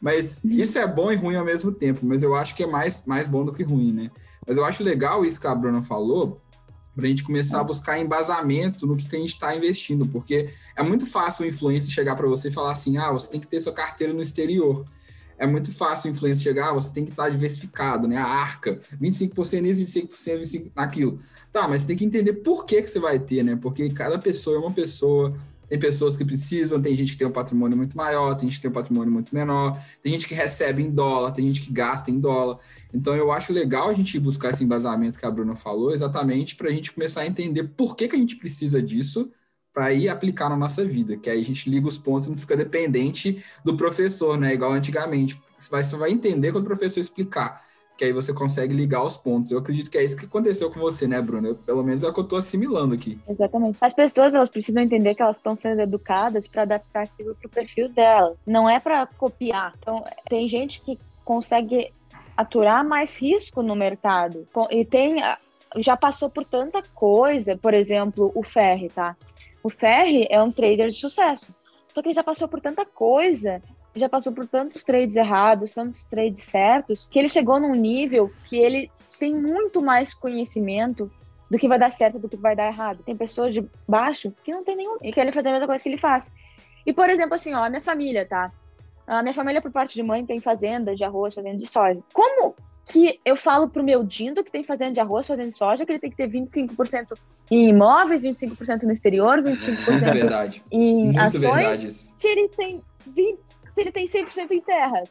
Mas 0.00 0.44
isso 0.44 0.78
é 0.78 0.86
bom 0.86 1.10
e 1.10 1.16
ruim 1.16 1.36
ao 1.36 1.44
mesmo 1.44 1.72
tempo, 1.72 2.00
mas 2.02 2.22
eu 2.22 2.34
acho 2.34 2.54
que 2.54 2.64
é 2.64 2.66
mais, 2.66 3.02
mais 3.06 3.26
bom 3.26 3.44
do 3.44 3.52
que 3.52 3.62
ruim, 3.62 3.92
né? 3.92 4.10
Mas 4.46 4.58
eu 4.58 4.64
acho 4.64 4.82
legal 4.82 5.24
isso 5.24 5.40
que 5.40 5.46
a 5.46 5.54
Bruna 5.54 5.82
falou, 5.82 6.38
para 6.94 7.04
a 7.04 7.08
gente 7.08 7.22
começar 7.24 7.60
a 7.60 7.64
buscar 7.64 7.98
embasamento 7.98 8.86
no 8.86 8.96
que, 8.96 9.08
que 9.08 9.16
a 9.16 9.18
gente 9.18 9.32
está 9.32 9.54
investindo, 9.54 10.06
porque 10.06 10.50
é 10.76 10.82
muito 10.82 11.06
fácil 11.06 11.44
o 11.44 11.48
influencer 11.48 11.90
chegar 11.90 12.16
para 12.16 12.26
você 12.26 12.48
e 12.48 12.52
falar 12.52 12.72
assim: 12.72 12.98
ah, 12.98 13.12
você 13.12 13.30
tem 13.30 13.40
que 13.40 13.46
ter 13.46 13.60
sua 13.60 13.72
carteira 13.72 14.12
no 14.12 14.22
exterior. 14.22 14.84
É 15.38 15.46
muito 15.46 15.72
fácil 15.72 16.10
o 16.10 16.14
influencer 16.14 16.42
chegar, 16.42 16.68
ah, 16.68 16.74
você 16.74 16.92
tem 16.92 17.02
que 17.02 17.12
estar 17.12 17.24
tá 17.24 17.28
diversificado, 17.30 18.06
né? 18.06 18.18
A 18.18 18.26
arca, 18.26 18.78
25% 19.00 19.60
nisso, 19.62 19.80
25%, 19.80 20.40
25% 20.40 20.72
naquilo. 20.76 21.18
Tá, 21.50 21.66
mas 21.66 21.82
tem 21.82 21.96
que 21.96 22.04
entender 22.04 22.34
por 22.34 22.66
que, 22.66 22.82
que 22.82 22.90
você 22.90 23.00
vai 23.00 23.18
ter, 23.18 23.42
né? 23.42 23.56
Porque 23.56 23.88
cada 23.88 24.18
pessoa 24.18 24.56
é 24.56 24.60
uma 24.60 24.70
pessoa, 24.72 25.34
tem 25.70 25.78
pessoas 25.78 26.16
que 26.16 26.24
precisam, 26.24 26.82
tem 26.82 26.96
gente 26.96 27.12
que 27.12 27.18
tem 27.18 27.28
um 27.28 27.30
patrimônio 27.30 27.76
muito 27.76 27.96
maior, 27.96 28.34
tem 28.34 28.48
gente 28.48 28.56
que 28.56 28.62
tem 28.62 28.70
um 28.70 28.74
patrimônio 28.74 29.12
muito 29.12 29.32
menor, 29.32 29.80
tem 30.02 30.12
gente 30.12 30.26
que 30.26 30.34
recebe 30.34 30.82
em 30.82 30.90
dólar, 30.90 31.30
tem 31.30 31.46
gente 31.46 31.62
que 31.62 31.72
gasta 31.72 32.10
em 32.10 32.18
dólar. 32.18 32.58
Então 32.92 33.14
eu 33.14 33.30
acho 33.30 33.52
legal 33.52 33.88
a 33.88 33.94
gente 33.94 34.18
buscar 34.18 34.50
esse 34.50 34.64
embasamento 34.64 35.16
que 35.16 35.24
a 35.24 35.30
Bruna 35.30 35.54
falou, 35.54 35.92
exatamente 35.92 36.56
para 36.56 36.68
a 36.68 36.72
gente 36.72 36.90
começar 36.92 37.20
a 37.20 37.26
entender 37.26 37.64
por 37.76 37.94
que, 37.94 38.08
que 38.08 38.16
a 38.16 38.18
gente 38.18 38.34
precisa 38.36 38.82
disso 38.82 39.30
para 39.72 39.92
ir 39.92 40.08
aplicar 40.08 40.48
na 40.50 40.56
nossa 40.56 40.84
vida, 40.84 41.16
que 41.16 41.30
aí 41.30 41.40
a 41.40 41.44
gente 41.44 41.70
liga 41.70 41.86
os 41.86 41.96
pontos 41.96 42.26
e 42.26 42.30
não 42.30 42.36
fica 42.36 42.56
dependente 42.56 43.40
do 43.64 43.76
professor, 43.76 44.36
né? 44.36 44.52
Igual 44.52 44.72
antigamente. 44.72 45.40
Você 45.56 45.70
vai, 45.70 45.82
você 45.84 45.96
vai 45.96 46.10
entender 46.10 46.50
quando 46.50 46.64
o 46.64 46.66
professor 46.66 46.98
explicar 46.98 47.62
que 48.00 48.06
aí 48.06 48.14
você 48.14 48.32
consegue 48.32 48.72
ligar 48.72 49.04
os 49.04 49.14
pontos. 49.14 49.50
Eu 49.50 49.58
acredito 49.58 49.90
que 49.90 49.98
é 49.98 50.02
isso 50.02 50.16
que 50.16 50.24
aconteceu 50.24 50.70
com 50.70 50.80
você, 50.80 51.06
né, 51.06 51.20
Bruna? 51.20 51.54
Pelo 51.54 51.84
menos 51.84 52.02
é 52.02 52.08
o 52.08 52.14
que 52.14 52.20
eu 52.20 52.24
estou 52.24 52.38
assimilando 52.38 52.94
aqui. 52.94 53.18
Exatamente. 53.28 53.76
As 53.78 53.92
pessoas, 53.92 54.34
elas 54.34 54.48
precisam 54.48 54.82
entender 54.82 55.14
que 55.14 55.20
elas 55.20 55.36
estão 55.36 55.54
sendo 55.54 55.82
educadas 55.82 56.48
para 56.48 56.62
adaptar 56.62 57.02
aquilo 57.02 57.34
pro 57.34 57.50
perfil 57.50 57.90
dela. 57.90 58.34
Não 58.46 58.70
é 58.70 58.80
para 58.80 59.06
copiar. 59.06 59.74
Então, 59.78 60.02
tem 60.30 60.48
gente 60.48 60.80
que 60.80 60.98
consegue 61.26 61.92
aturar 62.34 62.82
mais 62.82 63.18
risco 63.18 63.62
no 63.62 63.76
mercado. 63.76 64.48
E 64.70 64.82
tem 64.82 65.22
já 65.76 65.94
passou 65.94 66.30
por 66.30 66.46
tanta 66.46 66.82
coisa, 66.94 67.54
por 67.54 67.74
exemplo, 67.74 68.32
o 68.34 68.42
Ferri, 68.42 68.88
tá? 68.88 69.14
O 69.62 69.68
Ferri 69.68 70.26
é 70.30 70.42
um 70.42 70.50
trader 70.50 70.88
de 70.88 70.96
sucesso. 70.96 71.52
Só 71.92 72.00
que 72.00 72.08
ele 72.08 72.14
já 72.14 72.22
passou 72.22 72.48
por 72.48 72.62
tanta 72.62 72.86
coisa 72.86 73.62
já 74.00 74.08
passou 74.08 74.32
por 74.32 74.46
tantos 74.46 74.82
trades 74.82 75.16
errados, 75.16 75.72
tantos 75.72 76.04
trades 76.04 76.42
certos, 76.42 77.06
que 77.08 77.18
ele 77.18 77.28
chegou 77.28 77.60
num 77.60 77.74
nível 77.74 78.30
que 78.46 78.56
ele 78.56 78.90
tem 79.18 79.34
muito 79.34 79.82
mais 79.82 80.14
conhecimento 80.14 81.10
do 81.50 81.58
que 81.58 81.68
vai 81.68 81.78
dar 81.78 81.90
certo 81.90 82.18
do 82.18 82.28
que 82.28 82.36
vai 82.36 82.54
dar 82.56 82.66
errado. 82.66 83.02
Tem 83.04 83.16
pessoas 83.16 83.52
de 83.52 83.64
baixo 83.86 84.32
que 84.44 84.52
não 84.52 84.64
tem 84.64 84.76
nenhum 84.76 84.96
e 85.02 85.12
querem 85.12 85.32
fazer 85.32 85.50
a 85.50 85.52
mesma 85.52 85.66
coisa 85.66 85.82
que 85.82 85.88
ele 85.88 85.98
faz. 85.98 86.30
E, 86.86 86.92
por 86.92 87.10
exemplo, 87.10 87.34
assim, 87.34 87.52
ó, 87.52 87.64
a 87.64 87.68
minha 87.68 87.82
família, 87.82 88.26
tá? 88.26 88.50
A 89.06 89.22
minha 89.22 89.34
família, 89.34 89.60
por 89.60 89.72
parte 89.72 89.94
de 89.94 90.02
mãe, 90.02 90.24
tem 90.24 90.40
fazendas 90.40 90.96
de 90.96 91.04
arroz, 91.04 91.34
fazenda 91.34 91.58
de 91.58 91.66
soja. 91.66 92.00
Como 92.12 92.54
que 92.90 93.20
eu 93.24 93.36
falo 93.36 93.68
pro 93.68 93.82
meu 93.82 94.02
Dindo, 94.02 94.42
que 94.42 94.50
tem 94.50 94.62
fazenda 94.62 94.92
de 94.92 95.00
arroz, 95.00 95.26
fazenda 95.26 95.48
de 95.48 95.54
soja, 95.54 95.84
que 95.84 95.92
ele 95.92 95.98
tem 95.98 96.10
que 96.10 96.16
ter 96.16 96.28
25% 96.28 97.18
em 97.50 97.68
imóveis, 97.68 98.22
25% 98.22 98.82
no 98.82 98.92
exterior, 98.92 99.42
25% 99.42 99.90
Muito 99.90 100.04
verdade. 100.04 100.62
em 100.70 101.04
Muito 101.06 101.18
ações, 101.18 101.42
verdade 101.42 101.92
se 101.92 102.28
ele 102.28 102.48
tem 102.48 102.82
20, 103.06 103.38
se 103.74 103.80
ele 103.80 103.92
tem 103.92 104.06
100% 104.06 104.50
em 104.50 104.60
terras. 104.60 105.10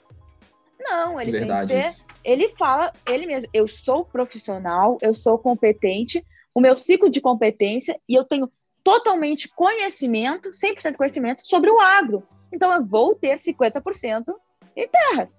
Não, 0.80 1.20
ele 1.20 1.32
verdade 1.32 1.74
tem 1.74 1.82
que 1.82 1.88
ter. 1.88 1.90
isso. 1.90 2.06
Ele 2.24 2.48
fala, 2.58 2.92
ele 3.08 3.26
mesmo, 3.26 3.50
eu 3.54 3.68
sou 3.68 4.06
profissional, 4.06 4.98
eu 5.02 5.14
sou 5.14 5.38
competente, 5.38 6.26
o 6.54 6.62
meu 6.62 6.78
ciclo 6.78 7.10
de 7.10 7.22
competência 7.22 8.00
e 8.08 8.16
eu 8.16 8.24
tenho 8.24 8.50
totalmente 8.84 9.50
conhecimento, 9.50 10.52
100% 10.52 10.96
conhecimento 10.96 11.46
sobre 11.46 11.70
o 11.70 11.80
agro. 11.80 12.24
Então 12.52 12.74
eu 12.74 12.86
vou 12.86 13.16
ter 13.16 13.38
50% 13.38 14.34
em 14.76 14.88
terras. 14.88 15.38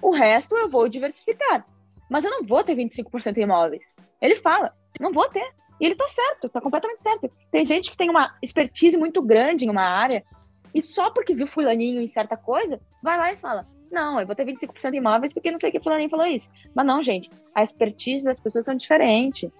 O 0.00 0.10
resto 0.10 0.56
eu 0.56 0.68
vou 0.68 0.88
diversificar. 0.88 1.64
Mas 2.10 2.24
eu 2.24 2.30
não 2.30 2.42
vou 2.42 2.62
ter 2.62 2.76
25% 2.76 3.38
em 3.38 3.42
imóveis. 3.42 3.86
Ele 4.20 4.36
fala, 4.36 4.74
não 5.00 5.12
vou 5.12 5.28
ter. 5.28 5.48
E 5.80 5.86
ele 5.86 5.94
tá 5.94 6.06
certo, 6.08 6.48
tá 6.48 6.60
completamente 6.60 7.02
certo. 7.02 7.30
Tem 7.50 7.64
gente 7.64 7.90
que 7.90 7.96
tem 7.96 8.10
uma 8.10 8.36
expertise 8.42 8.96
muito 8.96 9.22
grande 9.22 9.64
em 9.64 9.70
uma 9.70 9.82
área 9.82 10.22
e 10.74 10.80
só 10.80 11.10
porque 11.10 11.34
viu 11.34 11.46
fulaninho 11.46 12.00
em 12.00 12.06
certa 12.06 12.36
coisa, 12.36 12.80
vai 13.02 13.18
lá 13.18 13.32
e 13.32 13.36
fala, 13.36 13.66
não, 13.90 14.18
eu 14.18 14.26
vou 14.26 14.34
ter 14.34 14.46
25% 14.46 14.94
em 14.94 14.96
imóveis 14.96 15.32
porque 15.32 15.50
não 15.50 15.58
sei 15.58 15.68
o 15.68 15.72
que 15.72 15.80
fulaninho 15.82 16.08
falou 16.08 16.26
isso. 16.26 16.50
Mas 16.74 16.86
não, 16.86 17.02
gente, 17.02 17.30
a 17.54 17.62
expertise 17.62 18.24
das 18.24 18.40
pessoas 18.40 18.64
são 18.64 18.74
diferentes. 18.74 19.50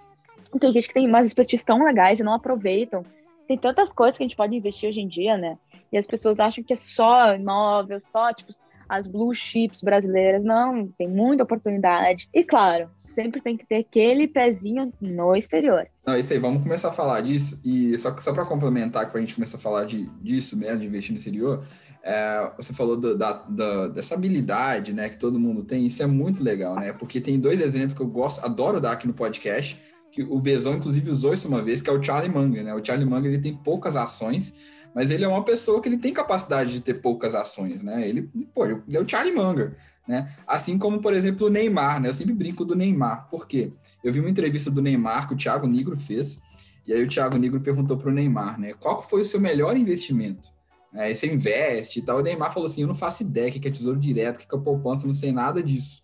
Tem 0.58 0.72
gente 0.72 0.88
que 0.88 0.94
tem 0.94 1.06
umas 1.06 1.26
expertise 1.26 1.64
tão 1.64 1.84
legais 1.84 2.18
e 2.18 2.22
não 2.22 2.34
aproveitam. 2.34 3.04
Tem 3.46 3.58
tantas 3.58 3.92
coisas 3.92 4.16
que 4.16 4.24
a 4.24 4.26
gente 4.26 4.36
pode 4.36 4.56
investir 4.56 4.88
hoje 4.88 5.00
em 5.00 5.08
dia, 5.08 5.36
né? 5.36 5.58
E 5.92 5.98
as 5.98 6.06
pessoas 6.06 6.40
acham 6.40 6.64
que 6.64 6.72
é 6.72 6.76
só 6.76 7.34
imóvel, 7.34 8.00
só, 8.10 8.32
tipo, 8.32 8.50
as 8.88 9.06
blue 9.06 9.34
chips 9.34 9.82
brasileiras. 9.82 10.44
Não, 10.44 10.88
tem 10.88 11.08
muita 11.08 11.42
oportunidade. 11.42 12.28
E 12.32 12.42
claro, 12.42 12.90
sempre 13.14 13.40
tem 13.40 13.56
que 13.56 13.66
ter 13.66 13.76
aquele 13.76 14.26
pezinho 14.28 14.92
no 15.00 15.34
exterior. 15.36 15.86
Não, 16.06 16.16
isso 16.16 16.32
aí, 16.32 16.38
vamos 16.38 16.62
começar 16.62 16.88
a 16.88 16.92
falar 16.92 17.20
disso. 17.20 17.60
E 17.64 17.96
só, 17.98 18.16
só 18.18 18.32
para 18.32 18.44
complementar, 18.44 19.10
para 19.10 19.18
a 19.18 19.22
gente 19.22 19.34
começar 19.34 19.56
a 19.56 19.60
falar 19.60 19.84
de, 19.84 20.06
disso 20.20 20.56
mesmo, 20.56 20.78
de 20.78 20.86
investir 20.86 21.12
no 21.12 21.18
exterior, 21.18 21.64
é, 22.02 22.50
você 22.56 22.72
falou 22.72 22.96
do, 22.96 23.16
da, 23.16 23.32
da, 23.32 23.88
dessa 23.88 24.14
habilidade 24.14 24.92
né, 24.92 25.08
que 25.08 25.16
todo 25.16 25.38
mundo 25.38 25.62
tem, 25.62 25.86
isso 25.86 26.02
é 26.02 26.06
muito 26.06 26.42
legal, 26.42 26.74
né? 26.74 26.92
Porque 26.92 27.20
tem 27.20 27.38
dois 27.38 27.60
exemplos 27.60 27.94
que 27.94 28.02
eu 28.02 28.08
gosto, 28.08 28.44
adoro 28.44 28.80
dar 28.80 28.92
aqui 28.92 29.06
no 29.06 29.14
podcast, 29.14 29.80
que 30.10 30.22
o 30.22 30.38
Bezão, 30.38 30.74
inclusive, 30.74 31.10
usou 31.10 31.32
isso 31.32 31.48
uma 31.48 31.62
vez, 31.62 31.80
que 31.80 31.88
é 31.88 31.92
o 31.92 32.02
Charlie 32.02 32.30
Munger, 32.30 32.64
né? 32.64 32.74
O 32.74 32.84
Charlie 32.84 33.08
Munger, 33.08 33.32
ele 33.32 33.40
tem 33.40 33.56
poucas 33.56 33.96
ações, 33.96 34.54
mas 34.94 35.10
ele 35.10 35.24
é 35.24 35.28
uma 35.28 35.44
pessoa 35.44 35.80
que 35.80 35.88
ele 35.88 35.96
tem 35.96 36.12
capacidade 36.12 36.72
de 36.72 36.80
ter 36.80 36.94
poucas 36.94 37.34
ações, 37.34 37.82
né? 37.82 38.06
Ele, 38.06 38.30
pô, 38.52 38.66
ele 38.66 38.82
é 38.90 39.00
o 39.00 39.08
Charlie 39.08 39.34
Munger. 39.34 39.74
Né? 40.06 40.32
Assim 40.46 40.78
como, 40.78 41.00
por 41.00 41.14
exemplo, 41.14 41.46
o 41.46 41.50
Neymar, 41.50 42.00
né? 42.00 42.08
Eu 42.08 42.14
sempre 42.14 42.34
brinco 42.34 42.64
do 42.64 42.74
Neymar, 42.74 43.28
por 43.28 43.46
quê? 43.46 43.72
Eu 44.02 44.12
vi 44.12 44.20
uma 44.20 44.30
entrevista 44.30 44.70
do 44.70 44.82
Neymar 44.82 45.28
que 45.28 45.34
o 45.34 45.36
Thiago 45.36 45.66
Nigro 45.66 45.96
fez, 45.96 46.42
e 46.86 46.92
aí 46.92 47.02
o 47.02 47.08
Thiago 47.08 47.38
Nigro 47.38 47.60
perguntou 47.60 47.96
para 47.96 48.08
o 48.08 48.12
Neymar, 48.12 48.58
né? 48.58 48.74
Qual 48.74 49.00
foi 49.00 49.20
o 49.20 49.24
seu 49.24 49.40
melhor 49.40 49.76
investimento? 49.76 50.50
É, 50.94 51.12
você 51.12 51.26
investe 51.26 52.00
e 52.00 52.02
tal. 52.02 52.18
O 52.18 52.22
Neymar 52.22 52.52
falou 52.52 52.66
assim: 52.66 52.82
Eu 52.82 52.88
não 52.88 52.94
faço 52.94 53.22
ideia 53.22 53.48
o 53.48 53.52
que 53.52 53.66
é 53.66 53.70
tesouro 53.70 53.98
direto, 53.98 54.36
o 54.36 54.38
que 54.46 54.54
é 54.54 54.58
poupança, 54.58 55.06
não 55.06 55.14
sei 55.14 55.32
nada 55.32 55.62
disso. 55.62 56.02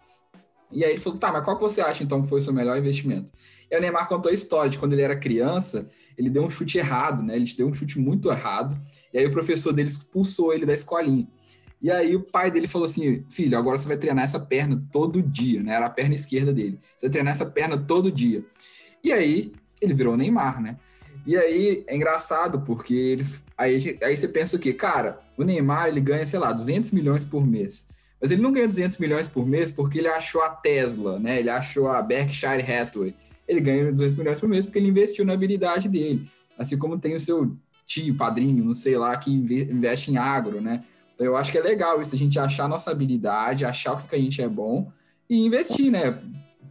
E 0.71 0.85
aí 0.85 0.93
ele 0.93 1.01
falou: 1.01 1.19
Tá, 1.19 1.33
mas 1.33 1.45
qual 1.45 1.57
que 1.57 1.63
você 1.63 1.81
acha 1.81 2.03
então 2.03 2.23
que 2.23 2.29
foi 2.29 2.41
o 2.41 2.43
seu 2.43 2.53
melhor 2.53 2.79
investimento? 2.79 3.33
E 3.71 3.75
aí 3.75 3.81
o 3.81 3.83
Neymar 3.83 4.09
contou 4.09 4.31
a 4.31 4.35
história 4.35 4.71
de 4.71 4.79
quando 4.79 4.95
ele 4.95 5.03
era 5.03 5.17
criança, 5.17 5.87
ele 6.17 6.31
deu 6.31 6.43
um 6.43 6.49
chute 6.49 6.79
errado, 6.79 7.23
né? 7.23 7.37
Ele 7.37 7.53
deu 7.55 7.69
um 7.69 7.75
chute 7.75 7.99
muito 7.99 8.31
errado, 8.31 8.81
e 9.13 9.19
aí 9.19 9.27
o 9.27 9.31
professor 9.31 9.73
dele 9.73 9.89
expulsou 9.89 10.55
ele 10.55 10.65
da 10.65 10.73
escolinha. 10.73 11.29
E 11.81 11.91
aí 11.91 12.17
o 12.17 12.21
pai 12.21 12.51
dele 12.51 12.67
falou 12.67 12.87
assim: 12.87 13.25
filho, 13.29 13.57
agora 13.57 13.79
você 13.79 13.87
vai 13.87 13.97
treinar 13.97 14.25
essa 14.25 14.41
perna 14.41 14.83
todo 14.91 15.23
dia, 15.23 15.63
né? 15.63 15.75
Era 15.75 15.87
a 15.87 15.91
perna 15.91 16.15
esquerda 16.15 16.53
dele. 16.53 16.79
Você 16.97 17.07
vai 17.07 17.11
treinar 17.11 17.33
essa 17.33 17.47
perna 17.47 17.79
todo 17.79 18.11
dia. 18.11 18.45
E 19.03 19.13
aí 19.13 19.53
ele 19.81 19.95
virou 19.95 20.17
Neymar, 20.17 20.61
né? 20.61 20.77
E 21.27 21.37
aí 21.37 21.85
é 21.87 21.95
engraçado 21.95 22.63
porque 22.63 22.95
ele, 22.95 23.27
aí, 23.57 23.99
aí 24.03 24.17
você 24.17 24.29
pensa 24.29 24.57
o 24.57 24.59
quê? 24.59 24.73
Cara, 24.73 25.21
o 25.37 25.45
Neymar 25.45 25.89
ele 25.89 26.01
ganha, 26.01 26.27
sei 26.27 26.39
lá, 26.39 26.53
200 26.53 26.91
milhões 26.91 27.25
por 27.25 27.47
mês. 27.47 27.89
Mas 28.21 28.31
ele 28.31 28.43
não 28.43 28.53
ganha 28.53 28.67
200 28.67 28.99
milhões 28.99 29.29
por 29.29 29.47
mês 29.47 29.71
porque 29.71 29.99
ele 29.99 30.09
achou 30.09 30.43
a 30.43 30.51
Tesla, 30.51 31.19
né? 31.19 31.39
Ele 31.39 31.51
achou 31.51 31.89
a 31.89 32.03
Berkshire 32.03 32.63
Hathaway. 32.63 33.15
Ele 33.47 33.61
ganha 33.61 33.93
200 33.93 34.17
milhões 34.17 34.41
por 34.41 34.49
mês 34.49 34.65
porque 34.65 34.79
ele 34.79 34.89
investiu 34.89 35.25
na 35.25 35.35
habilidade 35.35 35.89
dele. 35.89 36.29
Assim 36.59 36.77
como 36.77 36.99
tem 36.99 37.15
o 37.15 37.21
seu 37.21 37.57
tio, 37.87 38.17
padrinho, 38.17 38.65
não 38.65 38.75
sei 38.75 38.99
lá, 38.99 39.17
que 39.17 39.31
investe 39.31 40.11
em 40.11 40.17
agro, 40.17 40.61
né? 40.61 40.83
Então, 41.19 41.27
eu 41.27 41.37
acho 41.37 41.51
que 41.51 41.59
é 41.59 41.61
legal 41.61 42.01
isso, 42.01 42.15
a 42.15 42.19
gente 42.19 42.39
achar 42.39 42.67
a 42.67 42.69
nossa 42.69 42.93
habilidade, 42.93 43.65
achar 43.65 43.95
o 43.95 44.07
que, 44.07 44.15
a 44.15 44.19
gente 44.21 44.41
é 44.41 44.49
bom 44.49 44.89
e 45.29 45.45
investir, 45.45 45.91
né? 45.91 46.17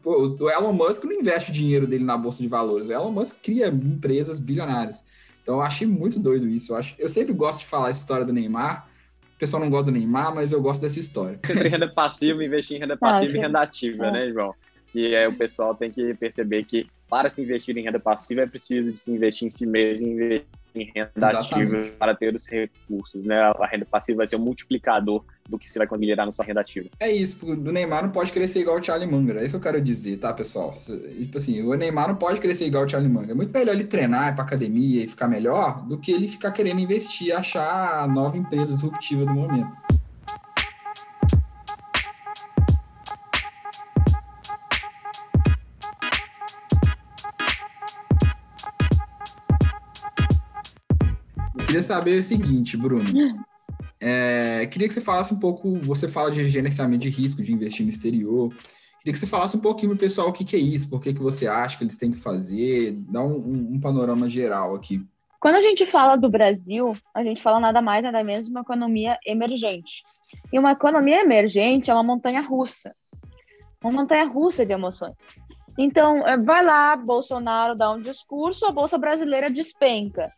Pô, 0.02 0.38
o 0.40 0.50
Elon 0.50 0.72
Musk 0.72 1.04
não 1.04 1.12
investe 1.12 1.52
o 1.52 1.54
dinheiro 1.54 1.86
dele 1.86 2.06
na 2.06 2.18
bolsa 2.18 2.42
de 2.42 2.48
valores, 2.48 2.88
o 2.88 2.94
Elon 2.94 3.12
Musk 3.12 3.44
cria 3.44 3.68
empresas 3.68 4.40
bilionárias. 4.40 5.04
Então, 5.44 5.56
eu 5.56 5.62
achei 5.62 5.86
muito 5.86 6.18
doido 6.18 6.48
isso. 6.48 6.72
Eu, 6.72 6.78
acho, 6.78 6.96
eu 6.98 7.10
sempre 7.10 7.34
gosto 7.34 7.60
de 7.60 7.66
falar 7.66 7.90
essa 7.90 8.00
história 8.00 8.26
do 8.26 8.32
Neymar. 8.32 8.88
O 9.36 9.38
pessoal 9.38 9.62
não 9.62 9.70
gosta 9.70 9.92
do 9.92 9.98
Neymar, 9.98 10.34
mas 10.34 10.54
eu 10.54 10.62
gosto 10.62 10.80
dessa 10.80 11.00
história. 11.00 11.38
Sempre 11.44 11.68
renda 11.68 11.90
passiva, 11.90 12.42
investir 12.42 12.78
em 12.78 12.80
renda 12.80 12.96
passiva 12.96 13.34
ah, 13.34 13.36
e 13.36 13.42
renda 13.42 13.62
ativa, 13.62 14.06
é. 14.06 14.12
né, 14.12 14.32
João? 14.32 14.56
E 14.96 15.14
aí 15.14 15.28
o 15.28 15.38
pessoal 15.38 15.76
tem 15.76 15.92
que 15.92 16.14
perceber 16.14 16.64
que 16.64 16.88
para 17.10 17.30
se 17.30 17.42
investir 17.42 17.78
em 17.78 17.84
renda 17.84 18.00
passiva 18.00 18.42
é 18.42 18.48
preciso 18.48 18.94
de 18.94 19.00
se 19.00 19.12
investir 19.12 19.46
em 19.46 19.50
si 19.50 19.66
mesmo, 19.66 20.08
investir 20.08 20.46
em 20.82 20.92
renda 20.96 21.12
Exatamente. 21.16 21.54
ativa 21.54 21.96
para 21.98 22.16
ter 22.16 22.36
os 22.36 22.48
recursos, 22.48 23.24
né? 23.24 23.40
A 23.40 23.68
renda 23.68 23.86
passiva 23.86 24.18
vai 24.18 24.28
ser 24.28 24.36
um 24.36 24.40
multiplicador 24.40 25.24
do 25.48 25.58
que 25.58 25.72
você 25.72 25.80
vai 25.80 25.88
conseguir 25.88 26.10
gerar 26.10 26.26
na 26.26 26.32
sua 26.32 26.46
renda 26.46 26.62
ativa. 26.62 26.90
É 27.00 27.10
isso, 27.10 27.46
o 27.46 27.56
Neymar 27.56 28.04
não 28.04 28.12
pode 28.12 28.32
crescer 28.32 28.62
igual 28.62 28.78
o 28.78 28.84
Charlie 28.84 29.10
Munger, 29.10 29.38
é 29.38 29.42
isso 29.42 29.52
que 29.52 29.56
eu 29.56 29.72
quero 29.72 29.82
dizer, 29.82 30.18
tá, 30.18 30.34
pessoal? 30.34 30.72
Tipo 30.72 31.38
assim, 31.38 31.62
o 31.62 31.74
Neymar 31.74 32.10
não 32.10 32.16
pode 32.16 32.42
crescer 32.42 32.66
igual 32.66 32.84
o 32.84 32.90
Charlie 32.90 33.12
Munger. 33.12 33.32
É 33.32 33.34
muito 33.34 33.52
melhor 33.52 33.74
ele 33.74 33.86
treinar, 33.86 34.32
ir 34.32 34.36
pra 34.36 34.44
academia 34.44 35.04
e 35.04 35.08
ficar 35.08 35.28
melhor 35.28 35.86
do 35.86 35.98
que 35.98 36.12
ele 36.12 36.28
ficar 36.28 36.52
querendo 36.52 36.80
investir, 36.80 37.36
achar 37.36 38.04
a 38.04 38.08
nova 38.08 38.38
empresa 38.38 38.68
disruptiva 38.68 39.26
do 39.26 39.34
momento. 39.34 39.87
Queria 51.68 51.84
saber 51.84 52.20
o 52.20 52.24
seguinte, 52.24 52.78
Bruno. 52.78 53.04
É, 54.00 54.66
queria 54.72 54.88
que 54.88 54.94
você 54.94 55.02
falasse 55.02 55.34
um 55.34 55.40
pouco, 55.40 55.76
você 55.80 56.08
fala 56.08 56.32
de 56.32 56.48
gerenciamento 56.48 57.02
de 57.02 57.10
risco, 57.10 57.44
de 57.44 57.52
investir 57.52 57.84
no 57.84 57.90
exterior. 57.90 58.54
Queria 59.00 59.14
que 59.14 59.18
você 59.18 59.28
falasse 59.28 59.58
um 59.58 59.60
pouquinho 59.60 59.90
para 59.90 59.98
o 59.98 60.00
pessoal 60.00 60.30
o 60.30 60.34
que, 60.34 60.46
que, 60.46 60.56
é 60.56 60.60
isso, 60.60 60.90
por 60.90 61.02
que, 61.02 61.14
que 61.14 61.22
você 61.22 61.46
acha 61.46 61.78
que 61.78 61.84
eles 61.84 61.98
têm 61.98 62.12
que 62.12 62.18
fazer, 62.18 62.94
dá 63.10 63.22
um, 63.22 63.36
um, 63.36 63.70
um, 63.74 63.80
panorama 63.80 64.30
geral 64.30 64.76
aqui. 64.76 65.06
Quando 65.40 65.56
a 65.56 65.62
gente 65.62 65.86
fala 65.86 66.16
do 66.16 66.30
Brasil, 66.30 66.96
a 67.14 67.24
gente 67.24 67.42
fala 67.42 67.60
nada 67.60 67.82
mais, 67.82 68.02
nada 68.02 68.24
menos 68.24 68.46
de 68.46 68.52
uma 68.52 68.62
economia 68.62 69.18
emergente. 69.26 70.02
E 70.52 70.58
uma 70.58 70.72
economia 70.72 71.22
emergente 71.22 71.92
é 71.92 71.94
uma 71.94 72.04
montanha 72.04 72.42
russa. 72.42 72.96
Uma 73.84 73.92
montanha 73.92 74.26
russa 74.26 74.66
de 74.66 74.74
emoções. 74.74 75.14
Então, 75.78 76.28
é, 76.28 76.38
vai 76.38 76.64
lá, 76.64 76.96
Bolsonaro 76.96 77.76
dá 77.76 77.92
um 77.92 78.02
discurso, 78.02 78.66
a 78.66 78.72
Bolsa 78.72 78.98
Brasileira 78.98 79.50
despenca. 79.50 80.32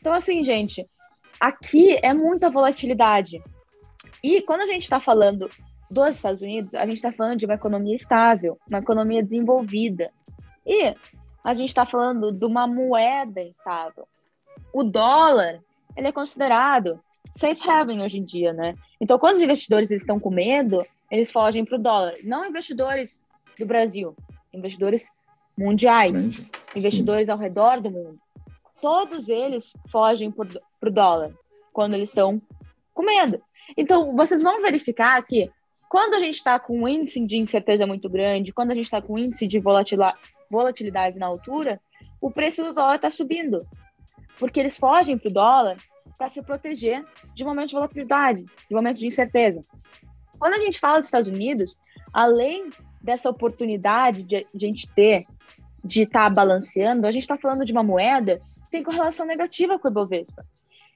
Então, 0.00 0.12
assim, 0.12 0.44
gente, 0.44 0.86
aqui 1.40 1.98
é 2.02 2.12
muita 2.12 2.50
volatilidade. 2.50 3.42
E 4.22 4.42
quando 4.42 4.62
a 4.62 4.66
gente 4.66 4.82
está 4.82 5.00
falando 5.00 5.50
dos 5.90 6.16
Estados 6.16 6.42
Unidos, 6.42 6.74
a 6.74 6.84
gente 6.86 6.96
está 6.96 7.12
falando 7.12 7.38
de 7.38 7.46
uma 7.46 7.54
economia 7.54 7.94
estável, 7.94 8.58
uma 8.68 8.78
economia 8.78 9.22
desenvolvida. 9.22 10.10
E 10.66 10.94
a 11.42 11.54
gente 11.54 11.68
está 11.68 11.86
falando 11.86 12.30
de 12.30 12.44
uma 12.44 12.66
moeda 12.66 13.40
estável. 13.40 14.06
O 14.72 14.82
dólar, 14.82 15.60
ele 15.96 16.08
é 16.08 16.12
considerado 16.12 17.00
safe 17.32 17.68
haven 17.68 18.02
hoje 18.02 18.18
em 18.18 18.24
dia, 18.24 18.52
né? 18.52 18.74
Então, 19.00 19.18
quando 19.18 19.36
os 19.36 19.42
investidores 19.42 19.90
estão 19.90 20.18
com 20.18 20.30
medo, 20.30 20.84
eles 21.10 21.30
fogem 21.30 21.64
para 21.64 21.76
o 21.76 21.82
dólar. 21.82 22.14
Não 22.22 22.44
investidores 22.44 23.24
do 23.58 23.64
Brasil, 23.64 24.14
investidores 24.52 25.08
mundiais, 25.56 26.16
Sim. 26.16 26.46
investidores 26.76 27.28
ao 27.28 27.38
redor 27.38 27.80
do 27.80 27.90
mundo. 27.90 28.18
Todos 28.80 29.28
eles 29.28 29.72
fogem 29.90 30.30
para 30.30 30.88
o 30.88 30.90
dólar 30.90 31.32
quando 31.72 31.94
eles 31.94 32.08
estão 32.08 32.40
com 32.94 33.02
medo. 33.02 33.40
Então, 33.76 34.14
vocês 34.16 34.42
vão 34.42 34.62
verificar 34.62 35.22
que 35.22 35.50
quando 35.88 36.14
a 36.14 36.20
gente 36.20 36.34
está 36.34 36.58
com 36.58 36.82
um 36.82 36.88
índice 36.88 37.24
de 37.24 37.38
incerteza 37.38 37.86
muito 37.86 38.08
grande, 38.08 38.52
quando 38.52 38.70
a 38.70 38.74
gente 38.74 38.84
está 38.84 39.00
com 39.00 39.14
um 39.14 39.18
índice 39.18 39.46
de 39.46 39.60
volatilidade 40.50 41.18
na 41.18 41.26
altura, 41.26 41.80
o 42.20 42.30
preço 42.30 42.62
do 42.62 42.72
dólar 42.72 42.96
está 42.96 43.10
subindo. 43.10 43.66
Porque 44.38 44.60
eles 44.60 44.76
fogem 44.76 45.16
para 45.16 45.28
o 45.28 45.32
dólar 45.32 45.76
para 46.16 46.28
se 46.28 46.42
proteger 46.42 47.04
de 47.34 47.44
momentos 47.44 47.70
de 47.70 47.76
volatilidade, 47.76 48.44
de 48.44 48.74
momentos 48.74 49.00
de 49.00 49.06
incerteza. 49.06 49.62
Quando 50.38 50.54
a 50.54 50.60
gente 50.60 50.78
fala 50.78 50.98
dos 50.98 51.08
Estados 51.08 51.28
Unidos, 51.28 51.76
além 52.12 52.70
dessa 53.00 53.30
oportunidade 53.30 54.22
de, 54.22 54.36
a 54.36 54.44
gente 54.54 54.88
ter 54.94 55.26
de 55.84 56.02
estar 56.02 56.24
tá 56.24 56.30
balanceando, 56.30 57.06
a 57.06 57.12
gente 57.12 57.22
está 57.22 57.38
falando 57.38 57.64
de 57.64 57.72
uma 57.72 57.82
moeda 57.82 58.40
tem 58.70 58.82
correlação 58.82 59.26
negativa 59.26 59.78
com 59.78 59.88
o 59.88 59.90
Ibovespa. 59.90 60.44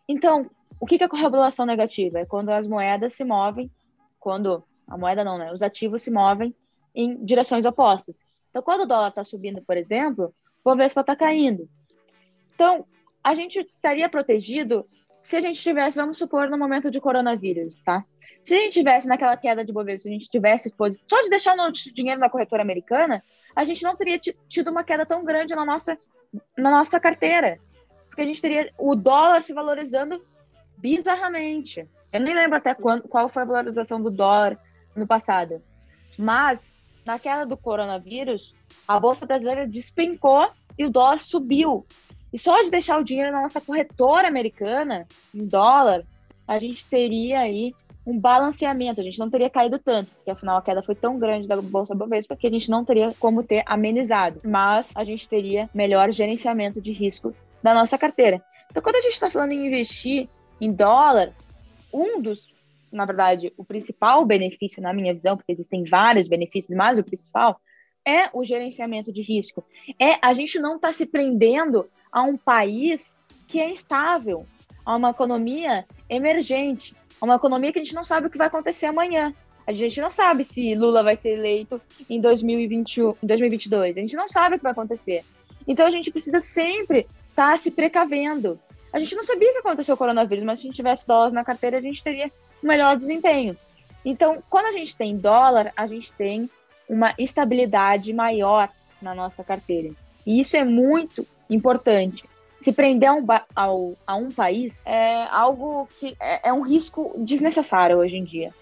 Então, 0.09 0.51
o 0.79 0.87
que 0.87 1.03
é 1.03 1.09
correlação 1.09 1.65
negativa? 1.65 2.21
É 2.21 2.27
quando 2.27 2.51
as 2.51 2.67
moedas 2.67 3.15
se 3.15 3.25
movem, 3.25 3.71
quando 4.19 4.63
a 4.87 4.97
moeda 4.99 5.25
não, 5.25 5.39
né? 5.39 5.53
Os 5.53 5.63
ativos 5.63 6.03
se 6.03 6.11
movem 6.11 6.55
em 6.95 7.25
direções 7.25 7.65
opostas. 7.65 8.25
Então, 8.51 8.63
quando 8.63 8.83
o 8.83 8.87
dólar 8.87 9.09
está 9.09 9.25
subindo, 9.25 9.63
por 9.63 9.77
exemplo, 9.77 10.35
o 10.63 10.71
Bovespa 10.71 11.01
está 11.01 11.17
caindo. 11.17 11.69
Então, 12.55 12.85
a 13.25 13.35
gente 13.35 13.59
estaria 13.73 14.09
protegido 14.09 14.85
se 15.23 15.37
a 15.37 15.41
gente 15.41 15.61
tivesse, 15.61 15.97
vamos 15.97 16.19
supor, 16.19 16.51
no 16.51 16.59
momento 16.59 16.91
de 16.91 17.01
coronavírus, 17.01 17.77
tá? 17.85 18.05
Se 18.43 18.55
a 18.55 18.59
gente 18.59 18.73
tivesse 18.73 19.07
naquela 19.07 19.37
queda 19.37 19.65
de 19.65 19.73
Bovespa, 19.73 20.03
se 20.03 20.09
a 20.09 20.13
gente 20.13 20.29
tivesse 20.29 20.69
exposição, 20.69 21.07
só 21.09 21.23
de 21.23 21.31
deixar 21.31 21.57
o 21.57 21.73
dinheiro 21.73 22.21
na 22.21 22.29
corretora 22.29 22.63
americana, 22.63 23.23
a 23.55 23.63
gente 23.63 23.83
não 23.85 23.97
teria 23.97 24.19
tido 24.19 24.71
uma 24.71 24.83
queda 24.83 25.07
tão 25.07 25.25
grande 25.25 25.55
na 25.55 25.65
nossa, 25.65 25.97
na 26.57 26.71
nossa 26.71 26.99
carteira. 27.01 27.59
Porque 28.07 28.23
a 28.23 28.27
gente 28.27 28.43
teria 28.43 28.73
o 28.79 28.95
dólar 28.95 29.43
se 29.43 29.53
valorizando 29.53 30.23
bizarramente. 30.77 31.89
Eu 32.13 32.21
nem 32.21 32.35
lembro 32.35 32.59
até 32.59 32.75
quando, 32.75 33.09
qual 33.09 33.29
foi 33.29 33.43
a 33.43 33.47
valorização 33.47 34.01
do 34.03 34.11
dólar 34.11 34.59
no 34.95 35.07
passado. 35.07 35.63
Mas, 36.19 36.73
na 37.07 37.19
queda 37.19 37.47
do 37.47 37.57
coronavírus, 37.57 38.55
a 38.87 39.01
Bolsa 39.01 39.25
Brasileira 39.25 39.67
despencou 39.67 40.51
e 40.79 40.85
o 40.85 40.91
dólar 40.91 41.21
subiu. 41.21 41.87
E 42.33 42.39
só 42.39 42.61
de 42.63 42.71
deixar 42.71 42.99
o 42.99 43.05
dinheiro 43.05 43.33
na 43.33 43.43
nossa 43.43 43.61
corretora 43.61 44.29
americana, 44.29 45.07
em 45.35 45.47
dólar, 45.47 46.05
a 46.47 46.59
gente 46.59 46.85
teria 46.87 47.41
aí 47.41 47.75
um 48.07 48.19
balanceamento, 48.19 49.01
a 49.01 49.05
gente 49.05 49.19
não 49.19 49.31
teria 49.31 49.49
caído 49.49 49.79
tanto, 49.79 50.13
porque 50.15 50.31
afinal 50.31 50.57
a 50.57 50.63
queda 50.63 50.83
foi 50.83 50.95
tão 50.95 51.19
grande 51.19 51.47
da 51.47 51.61
Bolsa 51.61 51.95
Bovespa 51.95 52.37
que 52.37 52.47
a 52.47 52.51
gente 52.51 52.69
não 52.69 52.85
teria 52.85 53.13
como 53.19 53.43
ter 53.43 53.63
amenizado, 53.67 54.41
mas 54.45 54.91
a 54.95 55.05
gente 55.05 55.29
teria 55.29 55.71
melhor 55.73 56.11
gerenciamento 56.13 56.81
de 56.81 56.93
risco 56.93 57.35
da 57.63 57.73
nossa 57.73 57.97
carteira. 57.97 58.43
Então, 58.71 58.83
quando 58.83 58.97
a 58.97 59.01
gente 59.01 59.13
está 59.13 59.31
falando 59.31 59.53
em 59.53 59.67
investir 59.67 60.29
em 60.61 60.73
dólar, 60.73 61.33
um 61.93 62.21
dos 62.21 62.53
na 62.93 63.07
verdade, 63.07 63.53
o 63.57 63.65
principal 63.65 64.25
benefício, 64.25 64.83
na 64.83 64.93
minha 64.93 65.15
visão, 65.15 65.37
porque 65.37 65.53
existem 65.53 65.83
vários 65.83 66.29
benefícios, 66.29 66.77
mas 66.77 66.99
o 66.99 67.03
principal 67.03 67.59
é 68.07 68.29
o 68.35 68.45
gerenciamento 68.45 69.11
de 69.13 69.23
risco. 69.23 69.65
É 69.99 70.19
a 70.21 70.35
gente 70.35 70.59
não 70.59 70.77
estar 70.77 70.89
tá 70.89 70.93
se 70.93 71.07
prendendo 71.07 71.89
a 72.13 72.23
um 72.23 72.37
país 72.37 73.17
que 73.49 73.61
é 73.61 73.73
estável, 73.73 74.45
a 74.85 74.97
uma 74.97 75.11
economia 75.11 75.87
emergente, 76.09 76.95
uma 77.25 77.37
economia 77.37 77.73
que 77.73 77.79
a 77.79 77.85
gente 77.85 77.95
não 77.95 78.05
sabe 78.05 78.27
o 78.27 78.31
que 78.31 78.39
vai 78.39 78.49
acontecer 78.49 78.87
amanhã. 78.87 79.35
A 79.67 79.73
gente 79.73 80.01
não 80.01 80.11
sabe 80.11 80.45
se 80.45 80.75
Lula 80.75 81.03
vai 81.03 81.17
ser 81.17 81.31
eleito 81.31 81.81
em 82.11 82.21
2021, 82.21 83.15
2022. 83.23 83.97
A 83.97 84.01
gente 84.01 84.17
não 84.17 84.27
sabe 84.27 84.57
o 84.57 84.59
que 84.59 84.65
vai 84.65 84.73
acontecer. 84.73 85.25
Então 85.67 85.87
a 85.87 85.91
gente 85.91 86.11
precisa 86.11 86.41
sempre 86.41 87.07
estar 87.31 87.53
tá 87.53 87.57
se 87.57 87.71
precavendo. 87.71 88.59
A 88.93 88.99
gente 88.99 89.15
não 89.15 89.23
sabia 89.23 89.49
o 89.51 89.53
que 89.53 89.59
aconteceu 89.59 89.95
o 89.95 89.99
coronavírus, 89.99 90.45
mas 90.45 90.61
se 90.61 90.67
a 90.67 90.69
gente 90.69 90.77
tivesse 90.77 91.07
dólares 91.07 91.33
na 91.33 91.45
carteira, 91.45 91.79
a 91.79 91.81
gente 91.81 92.03
teria 92.03 92.31
melhor 92.63 92.97
desempenho. 92.97 93.57
Então, 94.05 94.43
quando 94.51 94.67
a 94.67 94.73
gente 94.73 94.97
tem 94.97 95.17
dólar, 95.17 95.73
a 95.77 95.87
gente 95.87 96.13
tem 96.13 96.51
uma 96.89 97.15
estabilidade 97.19 98.13
maior 98.13 98.69
na 99.01 99.15
nossa 99.15 99.43
carteira. 99.43 99.91
E 100.27 100.41
isso 100.41 100.57
é 100.57 100.65
muito 100.65 101.27
importante. 101.49 102.25
Se 102.63 102.73
prender 102.73 103.09
a 103.09 103.15
um, 103.15 103.27
ao, 103.57 103.95
a 104.07 104.15
um 104.15 104.31
país 104.31 104.87
é 104.87 105.27
algo 105.33 105.89
que 105.99 106.17
é, 106.21 106.49
é 106.49 106.53
um 106.53 106.63
risco 106.63 107.13
desnecessário 107.19 107.99
hoje 107.99 108.15
em 108.15 108.23
dia. 108.23 108.55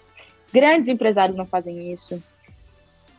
Grandes 0.50 0.88
empresários 0.88 1.36
não 1.36 1.44
fazem 1.44 1.92
isso. 1.92 2.22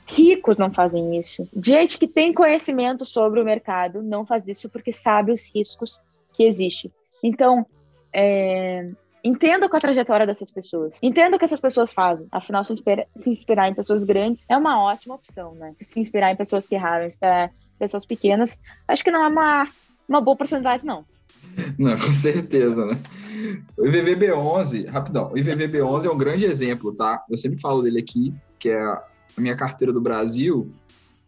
Ricos 0.08 0.58
não 0.58 0.74
fazem 0.74 1.16
isso. 1.16 1.48
Gente 1.64 2.00
que 2.00 2.08
tem 2.08 2.34
conhecimento 2.34 3.06
sobre 3.06 3.40
o 3.40 3.46
mercado 3.46 4.02
não 4.02 4.26
faz 4.26 4.48
isso 4.48 4.68
porque 4.70 4.92
sabe 4.92 5.32
os 5.32 5.46
riscos 5.54 6.02
que 6.34 6.46
existem. 6.46 6.92
Então, 7.22 7.64
é, 8.12 8.88
Entenda 9.24 9.70
com 9.70 9.78
a 9.78 9.80
trajetória 9.80 10.26
dessas 10.26 10.50
pessoas. 10.50 10.98
Entenda 11.00 11.36
o 11.36 11.40
que 11.40 11.46
essas 11.46 11.60
pessoas 11.60 11.94
fazem. 11.94 12.26
Afinal, 12.32 12.64
se 12.64 12.74
inspirar, 12.74 13.06
se 13.16 13.30
inspirar 13.30 13.70
em 13.70 13.76
pessoas 13.76 14.04
grandes 14.04 14.48
é 14.50 14.58
uma 14.58 14.82
ótima 14.82 15.14
opção, 15.14 15.54
né? 15.54 15.76
Se 15.80 16.00
inspirar 16.00 16.32
em 16.32 16.36
pessoas 16.36 16.68
que 16.68 16.74
erraram, 16.74 17.06
inspirar 17.06 17.50
em 17.50 17.78
pessoas 17.78 18.04
pequenas, 18.04 18.60
acho 18.88 19.04
que 19.04 19.12
não 19.12 19.24
é 19.24 19.28
uma, 19.28 19.68
uma 20.12 20.22
boa 20.22 20.36
oportunidade, 20.36 20.86
não. 20.86 21.06
Não, 21.78 21.92
com 21.92 22.12
certeza, 22.14 22.86
né? 22.86 23.00
O 23.78 23.84
IVVB11, 23.84 24.88
rapidão, 24.88 25.32
o 25.32 25.36
IVVB11 25.36 26.06
é 26.06 26.10
um 26.10 26.18
grande 26.18 26.46
exemplo, 26.46 26.94
tá? 26.94 27.24
Eu 27.30 27.38
sempre 27.38 27.60
falo 27.60 27.82
dele 27.82 28.00
aqui, 28.00 28.34
que 28.60 28.70
é 28.70 28.82
a 28.82 29.02
minha 29.38 29.56
carteira 29.56 29.92
do 29.92 30.00
Brasil, 30.00 30.72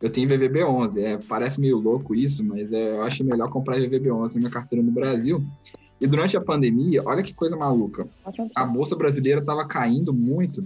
eu 0.03 0.09
tenho 0.09 0.27
IVVB11. 0.27 0.97
É, 1.01 1.17
parece 1.17 1.61
meio 1.61 1.77
louco 1.77 2.13
isso, 2.13 2.43
mas 2.43 2.73
é, 2.73 2.91
eu 2.91 3.03
acho 3.03 3.23
melhor 3.23 3.49
comprar 3.49 3.77
IVVB11 3.77 4.35
na 4.35 4.39
minha 4.41 4.51
carteira 4.51 4.83
no 4.83 4.91
Brasil. 4.91 5.41
E 5.99 6.05
durante 6.05 6.35
a 6.35 6.41
pandemia, 6.41 7.01
olha 7.05 7.23
que 7.23 7.33
coisa 7.33 7.55
maluca. 7.55 8.05
A 8.53 8.65
bolsa 8.65 8.97
brasileira 8.97 9.39
estava 9.39 9.65
caindo 9.65 10.13
muito 10.13 10.65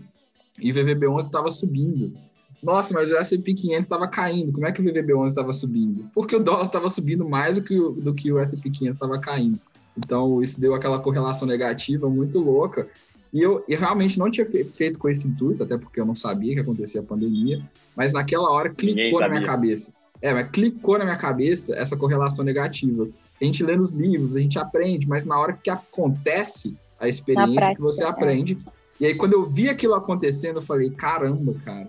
e 0.60 0.72
o 0.72 0.74
VVB11 0.74 1.20
estava 1.20 1.52
subindo. 1.52 2.14
Nossa, 2.62 2.94
mas 2.94 3.12
o 3.12 3.18
S&P 3.18 3.54
500 3.54 3.86
estava 3.86 4.08
caindo. 4.08 4.52
Como 4.52 4.66
é 4.66 4.72
que 4.72 4.82
o 4.82 4.84
VVB11 4.84 5.28
estava 5.28 5.54
subindo? 5.54 6.10
Porque 6.14 6.36
o 6.36 6.44
dólar 6.44 6.66
estava 6.66 6.90
subindo 6.90 7.28
mais 7.28 7.56
do 7.56 7.64
que 7.64 7.80
o, 7.80 7.92
do 7.92 8.14
que 8.14 8.32
o 8.32 8.40
S&P 8.40 8.70
500 8.70 8.96
estava 8.96 9.20
caindo. 9.20 9.60
Então, 9.98 10.42
isso 10.42 10.60
deu 10.60 10.74
aquela 10.74 11.00
correlação 11.00 11.48
negativa 11.48 12.10
muito 12.10 12.40
louca. 12.40 12.88
E 13.34 13.42
eu, 13.42 13.64
eu 13.68 13.80
realmente 13.80 14.18
não 14.18 14.30
tinha 14.32 14.46
feito 14.46 14.98
com 14.98 15.10
esse 15.10 15.28
intuito, 15.28 15.64
até 15.64 15.78
porque 15.78 16.00
eu 16.00 16.06
não 16.06 16.16
sabia 16.16 16.54
que 16.54 16.62
acontecia 16.62 17.02
a 17.02 17.04
pandemia, 17.04 17.62
mas 17.96 18.14
naquela 18.14 18.50
hora 18.50 18.70
clicou 18.70 19.20
na 19.20 19.30
minha 19.30 19.44
cabeça. 19.44 19.94
É, 20.22 20.34
mas 20.34 20.50
clicou 20.50 20.98
na 20.98 21.06
minha 21.06 21.18
cabeça 21.18 21.76
essa 21.76 21.96
correlação 21.96 22.44
negativa 22.44 23.08
a 23.40 23.46
gente 23.46 23.64
lê 23.64 23.76
nos 23.76 23.92
livros, 23.92 24.36
a 24.36 24.40
gente 24.40 24.58
aprende, 24.58 25.08
mas 25.08 25.26
na 25.26 25.40
hora 25.40 25.54
que 25.54 25.70
acontece 25.70 26.76
a 27.00 27.08
experiência 27.08 27.76
que 27.76 27.82
você 27.82 28.04
aprende, 28.04 28.58
E 29.00 29.06
aí, 29.06 29.14
quando 29.14 29.34
eu 29.34 29.46
vi 29.48 29.70
aquilo 29.70 29.94
acontecendo, 29.94 30.56
eu 30.56 30.62
falei, 30.64 30.90
caramba, 30.90 31.54
cara, 31.64 31.88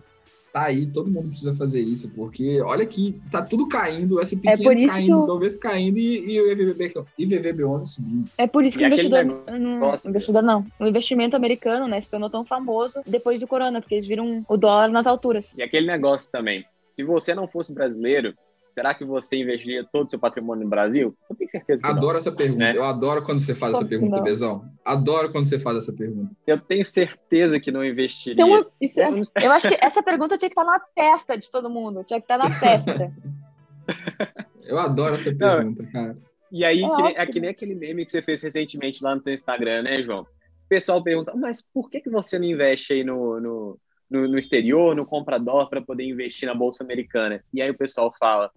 tá 0.58 0.64
aí, 0.66 0.86
todo 0.86 1.10
mundo 1.10 1.28
precisa 1.28 1.54
fazer 1.54 1.80
isso, 1.80 2.10
porque 2.14 2.60
olha 2.60 2.84
que 2.86 3.20
tá 3.30 3.42
tudo 3.42 3.68
caindo, 3.68 4.20
S&P 4.20 4.48
É 4.48 4.52
por 4.56 4.72
500 4.74 4.80
isso 4.80 4.88
caindo, 4.94 5.06
que 5.06 5.12
eu- 5.22 5.26
talvez 5.26 5.56
caindo 5.56 5.98
e, 5.98 6.32
e 6.32 6.40
o 6.40 6.50
IVVB, 6.52 6.92
IVVB11 7.18 7.82
subindo. 7.82 8.30
É 8.36 8.46
por 8.46 8.64
isso 8.64 8.76
que 8.78 8.84
E 8.84 8.86
o 8.86 8.88
investidor. 8.88 9.24
negócio- 9.24 9.58
Não, 9.58 10.10
investidor 10.10 10.42
não. 10.42 10.66
O 10.80 10.86
investimento 10.86 11.36
americano, 11.36 11.86
né, 11.86 12.00
se 12.00 12.10
tornou 12.10 12.28
tão 12.30 12.44
famoso 12.44 13.00
depois 13.06 13.40
do 13.40 13.46
corona, 13.46 13.80
porque 13.80 13.94
eles 13.94 14.06
viram 14.06 14.44
o 14.48 14.56
dólar 14.56 14.88
nas 14.88 15.06
alturas. 15.06 15.54
E 15.56 15.62
aquele 15.62 15.86
negócio 15.86 16.30
também. 16.30 16.64
Se 16.90 17.04
você 17.04 17.34
não 17.34 17.46
fosse 17.46 17.72
brasileiro, 17.72 18.34
será 18.78 18.94
que 18.94 19.04
você 19.04 19.38
investiria 19.38 19.84
todo 19.84 20.06
o 20.06 20.08
seu 20.10 20.20
patrimônio 20.20 20.62
no 20.62 20.70
Brasil? 20.70 21.12
Eu 21.28 21.34
tenho 21.34 21.50
certeza 21.50 21.82
que 21.82 21.88
não. 21.88 21.96
Adoro 21.96 22.16
essa 22.16 22.30
pergunta. 22.30 22.58
Né? 22.64 22.72
Eu 22.76 22.84
adoro 22.84 23.22
quando 23.24 23.40
você 23.40 23.52
faz 23.56 23.74
essa 23.76 23.84
pergunta, 23.84 24.16
não? 24.18 24.22
Bezão. 24.22 24.64
Adoro 24.84 25.32
quando 25.32 25.48
você 25.48 25.58
faz 25.58 25.78
essa 25.78 25.92
pergunta. 25.92 26.30
Eu 26.46 26.60
tenho 26.60 26.84
certeza 26.84 27.58
que 27.58 27.72
não 27.72 27.84
investiria. 27.84 28.32
Isso 28.34 28.40
é 28.40 28.44
uma- 28.44 28.66
isso 28.80 29.00
é- 29.00 29.08
Eu 29.08 29.10
não- 29.16 29.22
eu 29.42 29.50
acho 29.52 29.68
que 29.68 29.76
essa 29.80 30.00
pergunta 30.00 30.38
tinha 30.38 30.48
que 30.48 30.52
estar 30.58 30.64
na 30.64 30.78
testa 30.78 31.36
de 31.36 31.50
todo 31.50 31.68
mundo. 31.68 32.04
Tinha 32.04 32.20
que 32.20 32.24
estar 32.24 32.38
na 32.38 32.44
testa. 32.60 33.12
Eu 34.64 34.78
adoro 34.78 35.14
essa 35.16 35.34
pergunta, 35.34 35.84
cara. 35.92 36.16
E 36.52 36.64
aí, 36.64 36.82
É 36.84 36.88
que 36.88 37.18
é 37.20 37.26
que 37.26 37.40
nem 37.40 37.50
aquele 37.50 37.74
meme 37.74 38.06
que 38.06 38.12
você 38.12 38.22
fez 38.22 38.42
recentemente 38.42 39.02
lá 39.02 39.14
no 39.14 39.22
seu 39.22 39.34
Instagram, 39.34 39.82
né, 39.82 40.02
João? 40.02 40.22
O 40.22 40.68
pessoal 40.68 41.02
pergunta, 41.02 41.34
mas 41.34 41.60
por 41.62 41.90
que, 41.90 42.00
que 42.00 42.10
você 42.10 42.38
não 42.38 42.44
investe 42.46 42.92
aí 42.92 43.02
no, 43.04 43.40
no, 43.40 43.78
no, 44.10 44.28
no 44.28 44.38
exterior, 44.38 44.94
não 44.94 45.04
compra 45.04 45.38
dólar 45.38 45.66
para 45.68 45.82
poder 45.82 46.04
investir 46.04 46.46
na 46.46 46.54
Bolsa 46.54 46.84
Americana? 46.84 47.42
E 47.52 47.60
aí 47.62 47.70
o 47.70 47.76
pessoal 47.76 48.12
fala, 48.18 48.50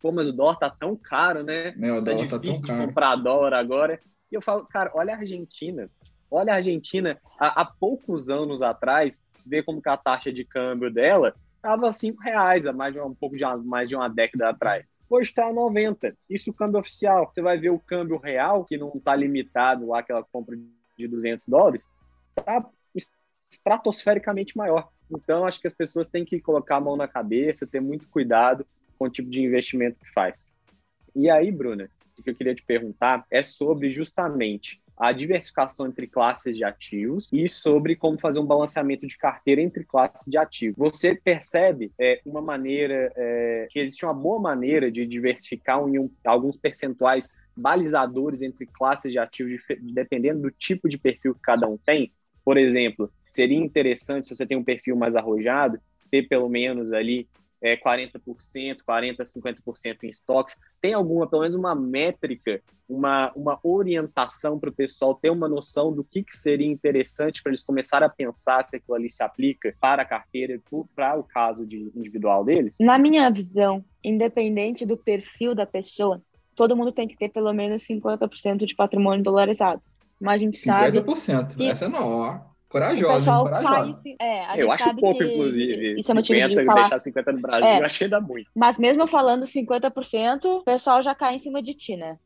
pô, 0.00 0.12
mas 0.12 0.28
o 0.28 0.32
dólar 0.32 0.56
tá 0.56 0.70
tão 0.70 0.96
caro, 0.96 1.42
né? 1.42 1.72
Né, 1.76 1.92
o 1.92 2.02
Tá 2.02 2.12
dólar 2.12 2.24
tá 2.24 2.30
tão 2.30 2.40
difícil 2.40 2.62
de 2.62 2.68
caro. 2.68 2.86
comprar 2.86 3.16
dólar 3.16 3.54
agora. 3.54 3.98
E 4.30 4.34
eu 4.34 4.42
falo, 4.42 4.64
cara, 4.66 4.90
olha 4.94 5.14
a 5.14 5.18
Argentina. 5.18 5.90
Olha 6.30 6.52
a 6.52 6.56
Argentina, 6.56 7.18
há, 7.40 7.62
há 7.62 7.64
poucos 7.64 8.28
anos 8.28 8.60
atrás, 8.60 9.24
vê 9.46 9.62
como 9.62 9.80
que 9.80 9.88
a 9.88 9.96
taxa 9.96 10.30
de 10.30 10.44
câmbio 10.44 10.90
dela 10.92 11.34
estava 11.56 11.90
cinco 11.90 12.20
reais, 12.22 12.66
há 12.66 12.72
mais 12.72 12.92
de 12.92 13.00
um 13.00 13.14
pouco 13.14 13.34
de 13.36 13.44
uma, 13.44 13.56
mais 13.56 13.88
de 13.88 13.96
uma 13.96 14.08
década 14.08 14.50
atrás. 14.50 14.84
Hoje 15.08 15.30
está 15.30 15.50
90. 15.50 16.14
Isso 16.28 16.50
o 16.50 16.52
câmbio 16.52 16.80
oficial. 16.80 17.30
Você 17.32 17.40
vai 17.40 17.56
ver 17.56 17.70
o 17.70 17.78
câmbio 17.78 18.18
real, 18.18 18.62
que 18.64 18.76
não 18.76 18.92
está 18.94 19.16
limitado 19.16 19.86
lá, 19.86 20.00
aquela 20.00 20.22
compra 20.22 20.54
de 20.98 21.08
200 21.08 21.46
dólares, 21.48 21.88
está 22.38 22.62
estratosfericamente 23.50 24.56
maior. 24.56 24.88
Então, 25.10 25.46
acho 25.46 25.58
que 25.60 25.66
as 25.66 25.72
pessoas 25.72 26.08
têm 26.08 26.24
que 26.24 26.38
colocar 26.40 26.76
a 26.76 26.80
mão 26.80 26.94
na 26.96 27.08
cabeça, 27.08 27.66
ter 27.66 27.80
muito 27.80 28.06
cuidado 28.08 28.66
com 28.98 29.06
o 29.06 29.10
tipo 29.10 29.30
de 29.30 29.42
investimento 29.42 29.98
que 29.98 30.12
faz. 30.12 30.34
E 31.14 31.30
aí, 31.30 31.50
Bruna, 31.50 31.90
o 32.18 32.22
que 32.22 32.30
eu 32.30 32.34
queria 32.34 32.54
te 32.54 32.64
perguntar 32.64 33.24
é 33.30 33.42
sobre 33.42 33.92
justamente 33.92 34.80
a 34.96 35.12
diversificação 35.12 35.86
entre 35.86 36.08
classes 36.08 36.56
de 36.56 36.64
ativos 36.64 37.28
e 37.32 37.48
sobre 37.48 37.94
como 37.94 38.18
fazer 38.18 38.40
um 38.40 38.46
balanceamento 38.46 39.06
de 39.06 39.16
carteira 39.16 39.60
entre 39.60 39.84
classes 39.84 40.26
de 40.26 40.36
ativos. 40.36 40.76
Você 40.76 41.14
percebe 41.14 41.92
é, 41.98 42.20
uma 42.26 42.42
maneira, 42.42 43.12
é, 43.14 43.68
que 43.70 43.78
existe 43.78 44.04
uma 44.04 44.14
boa 44.14 44.40
maneira 44.40 44.90
de 44.90 45.06
diversificar 45.06 45.78
em 45.88 46.00
um, 46.00 46.10
alguns 46.24 46.56
percentuais 46.56 47.32
balizadores 47.56 48.42
entre 48.42 48.66
classes 48.66 49.12
de 49.12 49.18
ativos, 49.18 49.62
dependendo 49.80 50.42
do 50.42 50.50
tipo 50.50 50.88
de 50.88 50.98
perfil 50.98 51.34
que 51.34 51.40
cada 51.42 51.68
um 51.68 51.78
tem? 51.78 52.12
Por 52.44 52.56
exemplo, 52.56 53.12
seria 53.28 53.58
interessante, 53.58 54.28
se 54.28 54.34
você 54.34 54.46
tem 54.46 54.56
um 54.56 54.64
perfil 54.64 54.96
mais 54.96 55.14
arrojado, 55.14 55.78
ter 56.10 56.26
pelo 56.26 56.48
menos 56.48 56.92
ali 56.92 57.28
é, 57.60 57.76
40%, 57.76 58.84
40%, 58.84 59.32
50% 59.32 60.04
em 60.04 60.08
estoques. 60.10 60.54
Tem 60.80 60.92
alguma, 60.94 61.28
pelo 61.28 61.42
menos 61.42 61.56
uma 61.56 61.74
métrica, 61.74 62.62
uma, 62.88 63.32
uma 63.34 63.58
orientação 63.62 64.58
para 64.58 64.70
o 64.70 64.74
pessoal 64.74 65.14
ter 65.14 65.30
uma 65.30 65.48
noção 65.48 65.92
do 65.92 66.04
que, 66.04 66.22
que 66.22 66.36
seria 66.36 66.66
interessante 66.66 67.42
para 67.42 67.50
eles 67.50 67.64
começarem 67.64 68.06
a 68.06 68.10
pensar 68.10 68.66
se 68.68 68.76
aquilo 68.76 68.94
ali 68.96 69.10
se 69.10 69.22
aplica 69.22 69.74
para 69.80 70.02
a 70.02 70.04
carteira 70.04 70.60
para 70.94 71.18
o 71.18 71.24
caso 71.24 71.66
de 71.66 71.90
individual 71.94 72.44
deles? 72.44 72.76
Na 72.80 72.98
minha 72.98 73.30
visão, 73.30 73.84
independente 74.04 74.86
do 74.86 74.96
perfil 74.96 75.54
da 75.54 75.66
pessoa, 75.66 76.22
todo 76.54 76.76
mundo 76.76 76.92
tem 76.92 77.08
que 77.08 77.16
ter 77.16 77.28
pelo 77.28 77.52
menos 77.52 77.82
50% 77.84 78.64
de 78.66 78.74
patrimônio 78.74 79.22
dolarizado. 79.22 79.80
Mas 80.20 80.34
a 80.34 80.44
gente 80.44 80.58
sabe 80.58 80.98
50%. 80.98 81.56
que- 81.56 81.64
Essa 81.64 81.88
não, 81.88 82.12
ó. 82.12 82.40
Corajosa, 82.68 83.06
hein? 83.06 83.18
pessoal 83.18 83.44
cai. 83.48 83.62
corajosa. 83.64 84.02
É, 84.20 84.40
a 84.46 84.58
Eu 84.58 84.70
acho 84.70 84.94
pouco, 84.96 85.18
que 85.18 85.24
inclusive. 85.24 85.98
Isso 85.98 86.10
é 86.10 86.14
motivo 86.14 86.38
50, 86.40 86.60
de 86.60 86.66
falar. 86.66 86.80
deixar 86.82 86.98
50 86.98 87.32
no 87.32 87.40
Brasil, 87.40 87.68
É. 87.68 87.80
eu 87.80 87.84
achei 87.84 88.04
ainda 88.06 88.20
muito. 88.20 88.50
Mas 88.54 88.78
mesmo 88.78 89.06
falando 89.06 89.46
50%, 89.46 90.44
o 90.44 90.62
pessoal 90.64 91.02
já 91.02 91.14
cai 91.14 91.36
em 91.36 91.38
cima 91.38 91.62
de 91.62 91.74
ti, 91.74 91.96
né? 91.96 92.18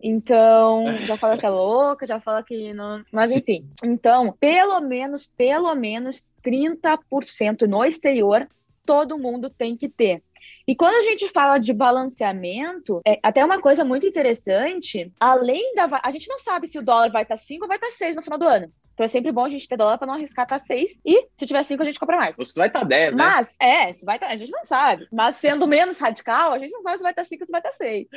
Então, 0.00 0.92
já 1.06 1.16
fala 1.16 1.38
que 1.38 1.46
é 1.46 1.50
louca, 1.50 2.06
já 2.06 2.20
fala 2.20 2.42
que 2.42 2.74
não. 2.74 3.02
Mas 3.12 3.30
Sim. 3.30 3.38
enfim. 3.38 3.68
Então, 3.82 4.34
pelo 4.38 4.80
menos, 4.80 5.26
pelo 5.36 5.74
menos 5.74 6.22
30% 6.42 7.62
no 7.66 7.84
exterior, 7.84 8.46
todo 8.84 9.18
mundo 9.18 9.48
tem 9.48 9.76
que 9.76 9.88
ter. 9.88 10.22
E 10.66 10.74
quando 10.74 10.94
a 10.94 11.02
gente 11.02 11.28
fala 11.28 11.58
de 11.58 11.72
balanceamento, 11.72 13.00
é 13.06 13.18
até 13.22 13.44
uma 13.44 13.60
coisa 13.60 13.84
muito 13.84 14.06
interessante, 14.06 15.10
além 15.20 15.74
da. 15.74 16.00
A 16.02 16.10
gente 16.10 16.28
não 16.28 16.38
sabe 16.38 16.68
se 16.68 16.78
o 16.78 16.82
dólar 16.82 17.10
vai 17.10 17.22
estar 17.22 17.36
5 17.36 17.62
ou 17.64 17.68
vai 17.68 17.76
estar 17.76 17.90
6 17.90 18.16
no 18.16 18.22
final 18.22 18.38
do 18.38 18.46
ano. 18.46 18.70
Então 18.94 19.04
é 19.04 19.08
sempre 19.08 19.32
bom 19.32 19.44
a 19.44 19.50
gente 19.50 19.68
ter 19.68 19.76
dólar 19.76 19.98
para 19.98 20.06
não 20.06 20.14
arriscar 20.14 20.44
estar 20.44 20.60
6. 20.60 21.02
E 21.04 21.26
se 21.34 21.46
tiver 21.46 21.64
5, 21.64 21.82
a 21.82 21.86
gente 21.86 21.98
compra 21.98 22.16
mais. 22.16 22.36
Você 22.36 22.52
vai 22.54 22.68
estar 22.68 22.84
10, 22.84 23.14
né? 23.14 23.16
Mas, 23.16 23.56
é, 23.60 23.92
se 23.92 24.04
vai 24.04 24.18
tá, 24.18 24.28
a 24.28 24.36
gente 24.36 24.52
não 24.52 24.64
sabe. 24.64 25.08
Mas 25.12 25.36
sendo 25.36 25.66
menos 25.66 25.98
radical, 25.98 26.52
a 26.52 26.58
gente 26.58 26.70
não 26.70 26.82
sabe 26.82 26.98
se 26.98 27.02
vai 27.02 27.12
estar 27.12 27.24
5 27.24 27.42
ou 27.42 27.46
se 27.46 27.52
vai 27.52 27.60
estar 27.60 27.72
6. 27.72 28.08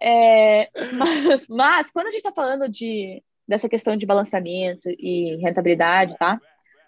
É, 0.00 0.68
mas, 0.92 1.46
mas, 1.48 1.90
quando 1.90 2.08
a 2.08 2.10
gente 2.10 2.20
está 2.20 2.32
falando 2.32 2.68
de, 2.68 3.22
dessa 3.48 3.68
questão 3.68 3.96
de 3.96 4.04
balanceamento 4.04 4.90
e 4.90 5.36
rentabilidade, 5.42 6.14
tá? 6.18 6.38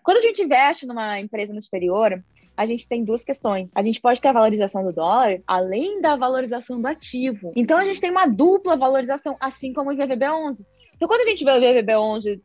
Quando 0.04 0.18
a 0.18 0.20
gente 0.20 0.42
investe 0.42 0.86
numa 0.86 1.18
empresa 1.18 1.54
no 1.54 1.58
exterior, 1.58 2.22
a 2.54 2.66
gente 2.66 2.86
tem 2.86 3.02
duas 3.02 3.24
questões. 3.24 3.72
A 3.74 3.82
gente 3.82 4.00
pode 4.00 4.20
ter 4.20 4.28
a 4.28 4.32
valorização 4.32 4.84
do 4.84 4.92
dólar, 4.92 5.40
além 5.46 6.00
da 6.02 6.16
valorização 6.16 6.80
do 6.80 6.86
ativo. 6.86 7.52
Então, 7.56 7.78
a 7.78 7.84
gente 7.84 8.00
tem 8.00 8.10
uma 8.10 8.26
dupla 8.26 8.76
valorização, 8.76 9.36
assim 9.40 9.72
como 9.72 9.90
o 9.90 9.94
IVVB11. 9.94 10.64
Então, 10.94 11.08
quando 11.08 11.22
a 11.22 11.24
gente 11.24 11.44
vê 11.44 11.50
o 11.50 11.60
IVVB11 11.60 12.40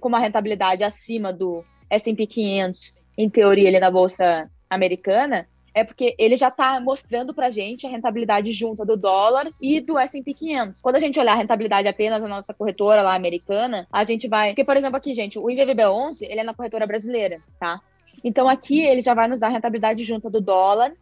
com 0.00 0.08
uma 0.08 0.18
rentabilidade 0.18 0.82
acima 0.82 1.32
do 1.32 1.64
S&P 1.90 2.26
500, 2.26 2.92
em 3.16 3.30
teoria, 3.30 3.68
ali 3.68 3.80
na 3.80 3.90
Bolsa 3.90 4.50
Americana, 4.68 5.48
é 5.76 5.84
porque 5.84 6.14
ele 6.18 6.36
já 6.36 6.48
está 6.48 6.80
mostrando 6.80 7.34
para 7.34 7.50
gente 7.50 7.86
a 7.86 7.90
rentabilidade 7.90 8.50
junta 8.50 8.82
do 8.82 8.96
dólar 8.96 9.50
e 9.60 9.78
do 9.78 9.98
S&P 9.98 10.32
500. 10.32 10.80
Quando 10.80 10.96
a 10.96 11.00
gente 11.00 11.20
olhar 11.20 11.32
a 11.32 11.36
rentabilidade 11.36 11.86
apenas 11.86 12.22
da 12.22 12.26
nossa 12.26 12.54
corretora 12.54 13.02
lá 13.02 13.14
americana, 13.14 13.86
a 13.92 14.02
gente 14.02 14.26
vai... 14.26 14.50
Porque, 14.50 14.64
por 14.64 14.76
exemplo, 14.76 14.96
aqui, 14.96 15.12
gente, 15.12 15.38
o 15.38 15.44
IVVB11, 15.44 16.22
ele 16.22 16.40
é 16.40 16.44
na 16.44 16.54
corretora 16.54 16.86
brasileira, 16.86 17.42
tá? 17.60 17.78
Então, 18.24 18.48
aqui 18.48 18.80
ele 18.80 19.02
já 19.02 19.12
vai 19.12 19.28
nos 19.28 19.40
dar 19.40 19.48
a 19.48 19.50
rentabilidade 19.50 20.02
junta 20.02 20.30
do 20.30 20.40
dólar 20.40 20.92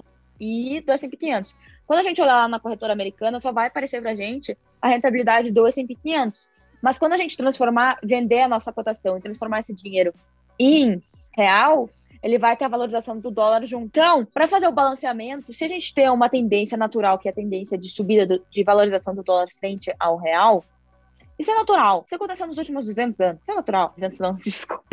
e 0.40 0.80
do 0.80 0.90
S&P 0.90 1.16
500. 1.16 1.54
Quando 1.87 2.00
a 2.00 2.02
gente 2.02 2.20
olhar 2.20 2.35
lá 2.35 2.48
na 2.48 2.59
corretora 2.59 2.92
americana, 2.92 3.38
só 3.40 3.52
vai 3.52 3.68
aparecer 3.68 4.02
pra 4.02 4.14
gente 4.16 4.59
a 4.83 4.88
rentabilidade 4.88 5.52
do 5.52 5.66
S&P 5.68 5.94
500. 5.94 6.50
Mas 6.85 6.99
quando 6.99 7.14
a 7.14 7.16
gente 7.16 7.35
transformar, 7.37 7.99
vender 8.03 8.42
a 8.42 8.49
nossa 8.49 8.70
cotação 8.70 9.16
e 9.16 9.20
transformar 9.23 9.61
esse 9.61 9.73
dinheiro 9.73 10.12
em 10.59 11.03
real, 11.35 11.88
ele 12.23 12.38
vai 12.38 12.55
ter 12.57 12.66
a 12.66 12.68
valorização 12.68 13.18
do 13.18 13.31
dólar 13.31 13.64
junto. 13.66 13.87
Então, 13.87 14.25
para 14.27 14.47
fazer 14.47 14.68
o 14.68 14.73
balanceamento, 14.73 15.51
se 15.53 15.64
a 15.64 15.68
gente 15.68 15.94
tem 15.94 16.11
uma 16.11 16.29
tendência 16.29 16.77
natural, 16.77 17.18
que 17.18 17.27
é 17.27 17.31
a 17.31 17.35
tendência 17.35 17.79
de 17.79 17.88
subida 17.88 18.27
do- 18.27 18.44
de 18.51 18.62
valorização 18.62 19.14
do 19.14 19.23
dólar 19.23 19.47
frente 19.59 19.90
ao 19.99 20.18
real, 20.18 20.62
isso 21.38 21.51
é 21.51 21.55
natural. 21.55 22.05
Isso 22.07 22.14
aconteceu 22.14 22.47
nos 22.47 22.59
últimos 22.59 22.85
200 22.85 23.18
anos. 23.18 23.40
Isso 23.42 23.51
é 23.51 23.55
natural. 23.55 23.90
200 23.94 24.20
anos, 24.20 24.40
desculpa. 24.44 24.85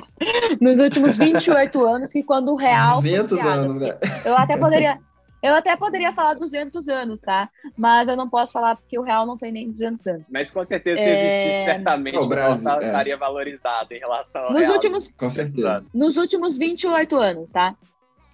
Nos 0.62 0.80
últimos 0.80 1.18
28 1.18 1.86
anos, 1.86 2.12
que 2.12 2.24
quando 2.24 2.54
o 2.54 2.56
real. 2.56 3.02
foi 3.02 3.12
200 3.12 3.40
criado. 3.40 3.60
anos, 3.60 3.82
né? 3.82 3.98
Eu 4.26 4.38
até 4.38 4.56
poderia. 4.58 4.98
Eu 5.42 5.56
até 5.56 5.76
poderia 5.76 6.12
falar 6.12 6.36
200 6.36 6.88
anos, 6.88 7.20
tá? 7.22 7.50
Mas 7.76 8.08
eu 8.08 8.16
não 8.16 8.30
posso 8.30 8.54
falar 8.54 8.76
porque 8.76 8.98
o 9.00 9.02
real 9.02 9.26
não 9.26 9.38
tem 9.38 9.52
nem 9.52 9.70
200 9.72 10.06
anos. 10.08 10.26
Mas 10.30 10.52
com 10.52 10.66
certeza, 10.66 11.02
se 11.02 11.10
É, 11.10 11.28
existisse, 11.28 11.66
certamente 11.66 12.18
O 12.20 12.28
Brasil, 12.28 12.72
é. 12.74 12.86
estaria 12.88 13.18
valorizado 13.18 13.94
em 13.94 14.00
relação 14.00 14.42
ao 14.44 14.52
Nos 14.54 14.62
real. 14.62 14.74
últimos, 14.74 15.12
Com 15.12 15.30
certeza. 15.30 15.84
nos 15.94 16.18
últimos 16.18 16.58
28 16.58 17.18
anos, 17.18 17.52
tá? 17.52 17.76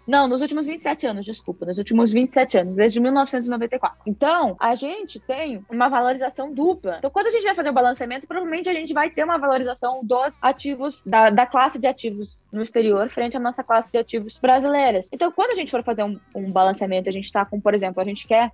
Não, 0.08 0.26
nos 0.26 0.41
últimos 0.41 0.66
27 0.66 1.05
anos, 1.05 1.26
desculpa. 1.26 1.66
Nos 1.66 1.78
últimos 1.78 2.14
27 2.14 2.58
anos, 2.60 2.76
desde 2.78 2.97
1994. 2.97 3.99
Então, 4.05 4.55
a 4.58 4.74
gente 4.74 5.20
tem 5.20 5.66
uma 5.70 5.89
valorização 5.89 6.53
dupla. 6.53 6.95
Então, 6.99 7.12
quando 7.12 7.28
a 7.28 7.30
gente 7.30 7.43
vai 7.43 7.53
fazer 7.53 7.70
o 7.70 7.74
balanceamento, 7.74 8.26
provavelmente 8.26 8.70
a 8.70 8.74
gente 8.74 8.93
vai 8.93 9.10
ter 9.10 9.26
uma 9.26 9.38
valorização 9.38 9.99
dos 10.01 10.41
ativos, 10.41 11.03
da, 11.05 11.30
da 11.30 11.45
classe 11.45 11.78
de 11.78 11.88
ativos 11.88 12.39
no 12.53 12.62
exterior, 12.62 13.10
frente 13.10 13.36
à 13.36 13.39
nossa 13.39 13.66
classe 13.66 13.91
de 13.91 13.97
ativos 13.97 14.39
brasileiras. 14.39 15.10
Então, 15.12 15.30
quando 15.30 15.51
a 15.51 15.55
gente 15.55 15.72
for 15.72 15.84
fazer 15.84 16.03
um, 16.03 16.18
um 16.34 16.49
balanceamento, 16.49 17.10
a 17.10 17.14
gente 17.14 17.30
tá 17.30 17.45
com, 17.45 17.60
por 17.60 17.74
exemplo, 17.74 18.01
a 18.01 18.05
gente 18.05 18.26
quer. 18.26 18.53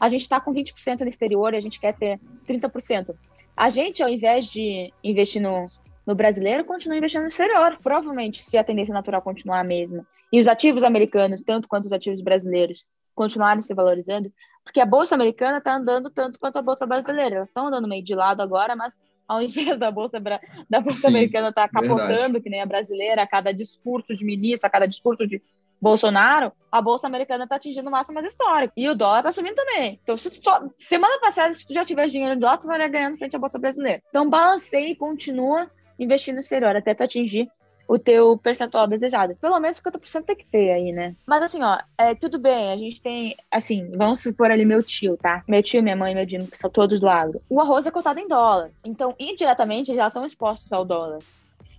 A 0.00 0.08
gente 0.08 0.28
tá 0.28 0.40
com 0.40 0.52
20% 0.52 1.00
no 1.00 1.08
exterior 1.08 1.54
e 1.54 1.56
a 1.56 1.60
gente 1.60 1.78
quer 1.78 1.94
ter 1.94 2.18
30%. 2.48 3.14
A 3.56 3.70
gente, 3.70 4.02
ao 4.02 4.08
invés 4.08 4.46
de 4.46 4.92
investir 5.02 5.40
no, 5.40 5.68
no 6.04 6.14
brasileiro, 6.14 6.64
continua 6.64 6.96
investindo 6.98 7.22
no 7.22 7.28
exterior. 7.28 7.76
Provavelmente, 7.80 8.42
se 8.42 8.58
a 8.58 8.64
tendência 8.64 8.92
natural 8.92 9.22
continuar 9.22 9.60
a 9.60 9.64
mesma 9.64 10.04
e 10.32 10.40
os 10.40 10.48
ativos 10.48 10.82
americanos, 10.82 11.40
tanto 11.40 11.68
quanto 11.68 11.86
os 11.86 11.92
ativos 11.92 12.20
brasileiros, 12.20 12.84
continuarem 13.14 13.62
se 13.62 13.74
valorizando, 13.74 14.32
porque 14.62 14.80
a 14.80 14.86
bolsa 14.86 15.14
americana 15.14 15.58
está 15.58 15.74
andando 15.74 16.10
tanto 16.10 16.38
quanto 16.38 16.58
a 16.58 16.62
bolsa 16.62 16.86
brasileira. 16.86 17.36
Elas 17.36 17.48
estão 17.48 17.68
andando 17.68 17.88
meio 17.88 18.04
de 18.04 18.14
lado 18.14 18.42
agora, 18.42 18.76
mas 18.76 18.98
ao 19.26 19.42
invés 19.42 19.78
da 19.78 19.90
Bolsa, 19.90 20.18
da 20.68 20.80
bolsa 20.80 21.00
Sim, 21.00 21.08
Americana 21.08 21.48
estar 21.50 21.68
tá 21.68 21.80
capotando, 21.80 22.08
verdade. 22.08 22.40
que 22.40 22.50
nem 22.50 22.62
a 22.62 22.66
brasileira, 22.66 23.22
a 23.22 23.26
cada 23.26 23.52
discurso 23.52 24.14
de 24.14 24.24
ministro, 24.24 24.66
a 24.66 24.70
cada 24.70 24.86
discurso 24.86 25.26
de 25.26 25.42
Bolsonaro, 25.80 26.52
a 26.72 26.82
Bolsa 26.82 27.06
Americana 27.06 27.44
está 27.44 27.56
atingindo 27.56 27.90
máximas 27.90 28.24
históricas. 28.24 28.72
E 28.76 28.88
o 28.88 28.94
dólar 28.94 29.18
está 29.18 29.32
subindo 29.32 29.54
também. 29.54 30.00
Então, 30.02 30.16
se 30.16 30.30
só, 30.42 30.68
semana 30.76 31.20
passada, 31.20 31.52
se 31.52 31.66
tu 31.66 31.72
já 31.72 31.84
tiver 31.84 32.08
dinheiro 32.08 32.34
em 32.34 32.38
dólar, 32.38 32.58
tu 32.58 32.66
vai 32.66 32.88
ganhando 32.88 33.18
frente 33.18 33.36
à 33.36 33.38
Bolsa 33.38 33.58
Brasileira. 33.58 34.02
Então, 34.08 34.28
balanceie 34.28 34.92
e 34.92 34.96
continua 34.96 35.70
investindo 35.98 36.36
no 36.36 36.40
exterior 36.40 36.74
até 36.74 36.94
tu 36.94 37.04
atingir 37.04 37.48
o 37.88 37.98
teu 37.98 38.36
percentual 38.36 38.86
desejado. 38.86 39.34
Pelo 39.36 39.58
menos 39.58 39.80
50% 39.80 40.24
tem 40.24 40.36
que 40.36 40.44
ter 40.44 40.70
aí, 40.72 40.92
né? 40.92 41.16
Mas 41.26 41.42
assim, 41.42 41.62
ó, 41.62 41.78
é, 41.96 42.14
tudo 42.14 42.38
bem, 42.38 42.70
a 42.70 42.76
gente 42.76 43.00
tem, 43.00 43.34
assim, 43.50 43.90
vamos 43.96 44.20
supor 44.20 44.50
ali 44.50 44.66
meu 44.66 44.82
tio, 44.82 45.16
tá? 45.16 45.42
Meu 45.48 45.62
tio, 45.62 45.82
minha 45.82 45.96
mãe 45.96 46.14
meu 46.14 46.26
Dino, 46.26 46.46
que 46.46 46.58
são 46.58 46.68
todos 46.68 47.00
do 47.00 47.08
agro. 47.08 47.40
O 47.48 47.58
arroz 47.60 47.86
é 47.86 47.90
cotado 47.90 48.20
em 48.20 48.28
dólar. 48.28 48.70
Então, 48.84 49.14
indiretamente, 49.18 49.90
eles 49.90 50.00
já 50.02 50.08
estão 50.08 50.26
expostos 50.26 50.70
ao 50.70 50.84
dólar. 50.84 51.20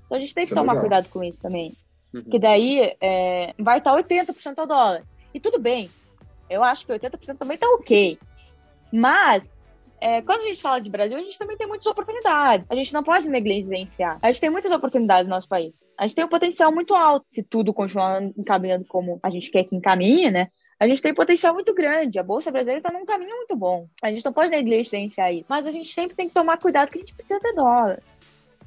Então 0.05 0.17
a 0.17 0.19
gente 0.19 0.33
tem 0.33 0.41
que 0.41 0.45
isso 0.45 0.55
é 0.55 0.57
tomar 0.57 0.77
é 0.77 0.79
cuidado 0.79 1.07
com 1.09 1.23
isso 1.23 1.37
também. 1.39 1.71
Uhum. 2.11 2.23
Que 2.23 2.39
daí 2.39 2.95
é, 2.99 3.53
vai 3.59 3.77
estar 3.77 3.95
80% 3.95 4.57
ao 4.57 4.65
dólar. 4.65 5.03
E 5.31 5.39
tudo 5.39 5.59
bem. 5.59 5.91
Eu 6.49 6.63
acho 6.63 6.87
que 6.87 6.91
80% 6.91 7.37
também 7.37 7.59
tá 7.59 7.67
ok. 7.67 8.17
Mas 8.91 9.58
é, 10.01 10.21
quando 10.21 10.41
a 10.41 10.43
gente 10.43 10.61
fala 10.61 10.79
de 10.79 10.89
Brasil, 10.89 11.17
a 11.17 11.21
gente 11.21 11.37
também 11.37 11.57
tem 11.57 11.67
muitas 11.67 11.85
oportunidades. 11.85 12.65
A 12.69 12.75
gente 12.75 12.93
não 12.93 13.03
pode 13.03 13.27
negligenciar. 13.27 14.17
A 14.21 14.31
gente 14.31 14.41
tem 14.41 14.49
muitas 14.49 14.71
oportunidades 14.71 15.25
no 15.25 15.35
nosso 15.35 15.47
país. 15.47 15.89
A 15.97 16.05
gente 16.05 16.15
tem 16.15 16.25
um 16.25 16.29
potencial 16.29 16.71
muito 16.71 16.95
alto. 16.95 17.25
Se 17.27 17.43
tudo 17.43 17.73
continuar 17.73 18.21
encaminhando 18.37 18.85
como 18.85 19.19
a 19.21 19.29
gente 19.29 19.51
quer 19.51 19.63
que 19.63 19.75
encaminhe, 19.75 20.31
né? 20.31 20.47
A 20.79 20.87
gente 20.87 21.01
tem 21.01 21.13
potencial 21.13 21.53
muito 21.53 21.73
grande. 21.73 22.17
A 22.17 22.23
Bolsa 22.23 22.51
Brasileira 22.51 22.79
está 22.79 22.91
num 22.91 23.05
caminho 23.05 23.35
muito 23.35 23.55
bom. 23.55 23.87
A 24.01 24.11
gente 24.11 24.23
não 24.23 24.31
pode 24.31 24.49
negligenciar 24.49 25.33
isso. 25.33 25.47
Mas 25.49 25.67
a 25.67 25.71
gente 25.71 25.93
sempre 25.93 26.15
tem 26.15 26.27
que 26.27 26.33
tomar 26.33 26.57
cuidado 26.57 26.89
que 26.89 26.97
a 26.97 27.01
gente 27.01 27.13
precisa 27.13 27.39
ter 27.39 27.53
dólar. 27.53 28.01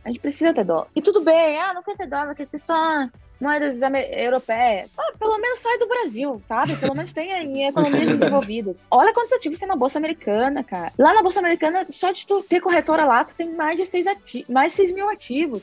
A 0.04 0.08
gente 0.08 0.20
precisa 0.20 0.52
ter 0.52 0.64
dólar. 0.64 0.88
E 0.94 1.00
tudo 1.00 1.22
bem, 1.22 1.58
ah, 1.58 1.72
não 1.72 1.82
quer 1.82 1.96
ter 1.96 2.08
dólar, 2.08 2.34
quer 2.34 2.46
ter 2.46 2.58
só 2.58 3.08
moedas 3.43 3.82
europeias. 3.82 4.88
Ah, 4.97 5.12
pelo 5.18 5.36
menos 5.38 5.59
sai 5.59 5.76
do 5.78 5.88
Brasil, 5.88 6.40
sabe? 6.47 6.76
Pelo 6.76 6.95
menos 6.95 7.12
tem 7.12 7.30
em 7.30 7.66
economias 7.66 8.09
desenvolvidas. 8.18 8.86
Olha 8.90 9.12
quantos 9.12 9.32
ativos 9.32 9.59
tem 9.59 9.68
na 9.68 9.76
Bolsa 9.76 9.99
Americana, 9.99 10.62
cara. 10.62 10.93
Lá 10.99 11.12
na 11.12 11.22
Bolsa 11.22 11.40
Americana, 11.40 11.86
só 11.90 12.12
de 12.12 12.26
tu 12.26 12.43
ter 12.43 12.61
corretora 12.61 13.05
lá, 13.05 13.24
tu 13.24 13.34
tem 13.34 13.53
mais 13.53 13.76
de 13.76 13.84
6 13.84 14.07
ati 14.07 14.47
mais 14.49 14.72
de 14.72 14.76
6 14.76 14.93
mil 14.93 15.09
ativos. 15.09 15.62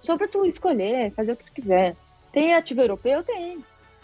Só 0.00 0.16
pra 0.16 0.28
tu 0.28 0.46
escolher, 0.46 1.12
fazer 1.12 1.32
o 1.32 1.36
que 1.36 1.44
tu 1.44 1.52
quiser. 1.52 1.96
Tem 2.32 2.54
ativo 2.54 2.80
europeu? 2.80 3.22
Tem. 3.22 3.58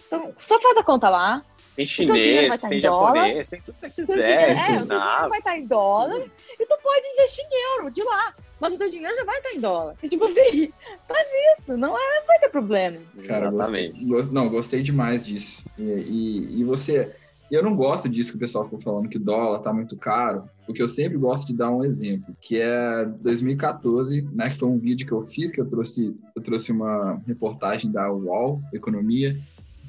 Então, 0.07 0.35
só 0.41 0.61
faz 0.61 0.77
a 0.77 0.83
conta 0.83 1.09
lá. 1.09 1.43
Tem 1.75 1.87
chinês, 1.87 2.59
tem 2.59 2.81
japonês, 2.81 3.49
tem 3.49 3.61
tudo 3.61 3.75
que 3.75 3.81
você 3.81 3.91
quiser. 3.91 4.51
É, 4.51 4.53
o 4.53 4.57
dinheiro 4.57 4.87
vai 5.29 5.39
estar 5.39 5.59
em 5.59 5.67
dólar 5.67 6.23
e 6.59 6.67
tu 6.67 6.79
pode 6.83 7.07
investir 7.07 7.45
em 7.45 7.77
euro 7.77 7.91
de 7.91 8.03
lá 8.03 8.35
mas 8.61 8.73
o 8.73 8.79
teu 8.79 8.91
dinheiro 8.91 9.15
já 9.15 9.25
vai 9.25 9.37
estar 9.37 9.53
em 9.53 9.61
dólar. 9.61 9.97
E, 10.03 10.09
tipo 10.09 10.25
assim, 10.25 10.73
faz 11.07 11.29
isso, 11.59 11.77
não, 11.77 11.97
é, 11.97 12.25
vai 12.27 12.39
ter 12.39 12.49
problema. 12.49 12.99
Cara, 13.27 13.51
gostei, 13.51 13.93
não, 14.31 14.49
gostei 14.49 14.83
demais 14.83 15.25
disso. 15.25 15.65
E, 15.79 15.83
e, 15.83 16.61
e, 16.61 16.65
você. 16.65 17.15
Eu 17.49 17.63
não 17.63 17.77
gosto 17.77 18.09
disso 18.09 18.33
que 18.33 18.37
o 18.37 18.41
pessoal 18.41 18.65
ficou 18.65 18.81
falando 18.81 19.09
que 19.09 19.21
dólar 19.21 19.61
tá 19.61 19.73
muito 19.73 19.97
caro, 19.97 20.49
porque 20.67 20.83
eu 20.83 20.89
sempre 20.89 21.17
gosto 21.17 21.47
de 21.47 21.55
dar 21.55 21.71
um 21.71 21.85
exemplo, 21.85 22.35
que 22.41 22.59
é 22.59 23.05
2014, 23.21 24.23
né, 24.33 24.51
que 24.51 24.57
foi 24.57 24.69
um 24.69 24.79
vídeo 24.79 25.07
que 25.07 25.13
eu 25.13 25.23
fiz, 25.23 25.53
que 25.53 25.61
eu 25.61 25.67
trouxe, 25.67 26.13
eu 26.35 26.43
trouxe 26.43 26.73
uma 26.73 27.23
reportagem 27.25 27.93
da 27.93 28.13
UOL, 28.13 28.61
Economia, 28.73 29.39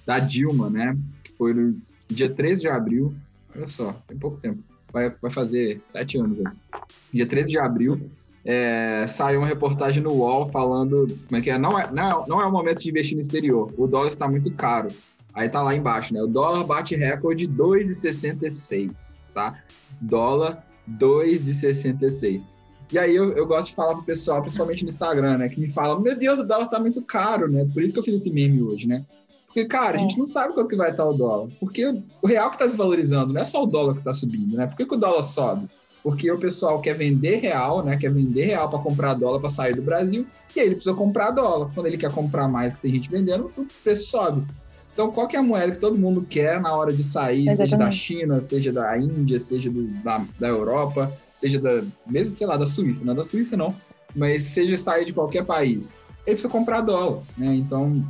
da 0.06 0.20
Dilma, 0.20 0.70
né, 0.70 0.96
que 1.24 1.32
foi 1.32 1.52
no 1.52 1.76
dia 2.08 2.30
13 2.30 2.62
de 2.62 2.68
abril, 2.68 3.16
olha 3.56 3.66
só, 3.66 3.92
tem 4.06 4.16
pouco 4.16 4.38
tempo, 4.38 4.62
vai, 4.94 5.10
vai 5.20 5.32
fazer 5.32 5.82
sete 5.84 6.20
anos 6.20 6.40
aí. 6.40 6.54
Dia 7.12 7.28
13 7.28 7.52
de 7.54 7.58
abril, 7.58 8.00
é, 8.50 9.06
saiu 9.10 9.42
uma 9.42 9.48
reportagem 9.48 10.02
no 10.02 10.14
UOL 10.14 10.46
falando 10.46 11.06
como 11.28 11.38
é 11.38 11.42
que 11.42 11.50
é 11.50 11.58
não, 11.58 11.78
é, 11.78 11.92
não, 11.92 12.26
não 12.26 12.42
é 12.42 12.46
o 12.46 12.52
momento 12.52 12.82
de 12.82 12.90
investir 12.90 13.16
no 13.16 13.20
exterior, 13.22 13.74
o 13.78 13.86
dólar 13.86 14.08
está 14.08 14.26
muito 14.26 14.50
caro. 14.52 14.88
Aí 15.34 15.50
tá 15.50 15.62
lá 15.62 15.76
embaixo, 15.76 16.14
né? 16.14 16.22
O 16.24 16.28
dólar 16.28 16.64
bate 16.64 16.96
recorde 16.96 17.46
2,66, 17.48 19.20
tá? 19.34 19.62
Dólar 20.00 20.66
2,66. 20.90 22.46
E 22.92 22.98
aí 22.98 23.14
eu, 23.14 23.34
eu 23.34 23.46
gosto 23.46 23.68
de 23.68 23.76
falar 23.76 23.96
pro 23.96 24.04
pessoal, 24.06 24.42
principalmente 24.42 24.84
no 24.84 24.90
Instagram, 24.90 25.40
né? 25.40 25.50
Que 25.50 25.60
me 25.60 25.70
fala, 25.70 26.00
meu 26.00 26.18
Deus, 26.18 26.40
o 26.40 26.44
dólar 26.44 26.70
tá 26.70 26.80
muito 26.80 27.02
caro, 27.04 27.52
né? 27.52 27.68
Por 27.72 27.84
isso 27.84 27.94
que 27.94 28.00
eu 28.00 28.04
fiz 28.04 28.22
esse 28.22 28.32
meme 28.32 28.64
hoje, 28.64 28.88
né? 28.88 29.06
Porque, 29.46 29.66
cara, 29.66 29.96
a 29.96 29.98
gente 29.98 30.16
é. 30.16 30.20
não 30.20 30.26
sabe 30.26 30.54
quanto 30.54 30.70
que 30.70 30.76
vai 30.76 30.90
estar 30.90 31.06
o 31.06 31.14
dólar. 31.14 31.50
Porque 31.60 31.86
o 32.22 32.28
real 32.28 32.50
que 32.50 32.58
tá 32.58 32.66
desvalorizando, 32.66 33.34
não 33.34 33.42
é 33.42 33.46
só 33.46 33.62
o 33.62 33.68
dólar 33.68 33.96
que 33.96 34.04
tá 34.04 34.14
subindo, 34.14 34.56
né? 34.56 34.68
Por 34.68 34.78
que, 34.78 34.86
que 34.86 34.96
o 34.96 34.98
dólar 34.98 35.22
sobe? 35.22 35.68
Porque 36.04 36.32
o 36.32 36.38
pessoal 36.38 36.80
quer 36.82 36.94
vender 36.94 37.38
real, 37.38 37.84
né? 37.84 37.98
Quer 37.98 38.12
vender 38.12 38.46
real 38.46 38.70
para 38.70 38.80
comprar 38.80 39.14
dólar 39.14 39.40
para 39.40 39.50
sair 39.50 39.76
do 39.76 39.82
Brasil, 39.82 40.26
e 40.56 40.60
aí 40.60 40.66
ele 40.66 40.76
precisa 40.76 40.96
comprar 40.96 41.32
dólar. 41.32 41.70
Quando 41.74 41.88
ele 41.88 41.98
quer 41.98 42.12
comprar 42.12 42.48
mais, 42.48 42.76
que 42.76 42.82
tem 42.82 42.94
gente 42.94 43.10
vendendo, 43.10 43.52
o 43.58 43.66
preço 43.84 44.10
sobe. 44.10 44.46
Então, 44.94 45.12
qual 45.12 45.28
que 45.28 45.36
é 45.36 45.40
a 45.40 45.44
moeda 45.44 45.72
que 45.72 45.78
todo 45.78 45.96
mundo 45.96 46.26
quer 46.28 46.60
na 46.60 46.76
hora 46.76 46.92
de 46.92 47.04
sair, 47.04 47.48
Exatamente. 47.48 47.70
seja 47.70 47.78
da 47.78 47.92
China, 47.92 48.42
seja 48.42 48.74
da 48.74 48.98
Índia, 48.98 49.40
seja 49.40 49.70
do, 49.70 49.84
da, 50.04 50.26
da 50.40 50.48
Europa, 50.48 51.14
seja 51.36 51.60
da, 51.60 51.84
mesmo, 52.08 52.34
sei 52.34 52.48
lá, 52.48 52.58
da 52.58 52.66
Suíça, 52.66 53.06
não 53.06 53.14
é 53.14 53.16
da 53.16 53.24
Suíça 53.24 53.56
não, 53.56 53.76
mas 54.16 54.42
seja 54.42 54.76
sair 54.76 55.06
de 55.06 55.14
qualquer 55.14 55.46
país, 55.46 56.00
ele 56.26 56.34
precisa 56.34 56.50
comprar 56.50 56.82
dólar, 56.82 57.22
né? 57.38 57.54
Então, 57.54 58.04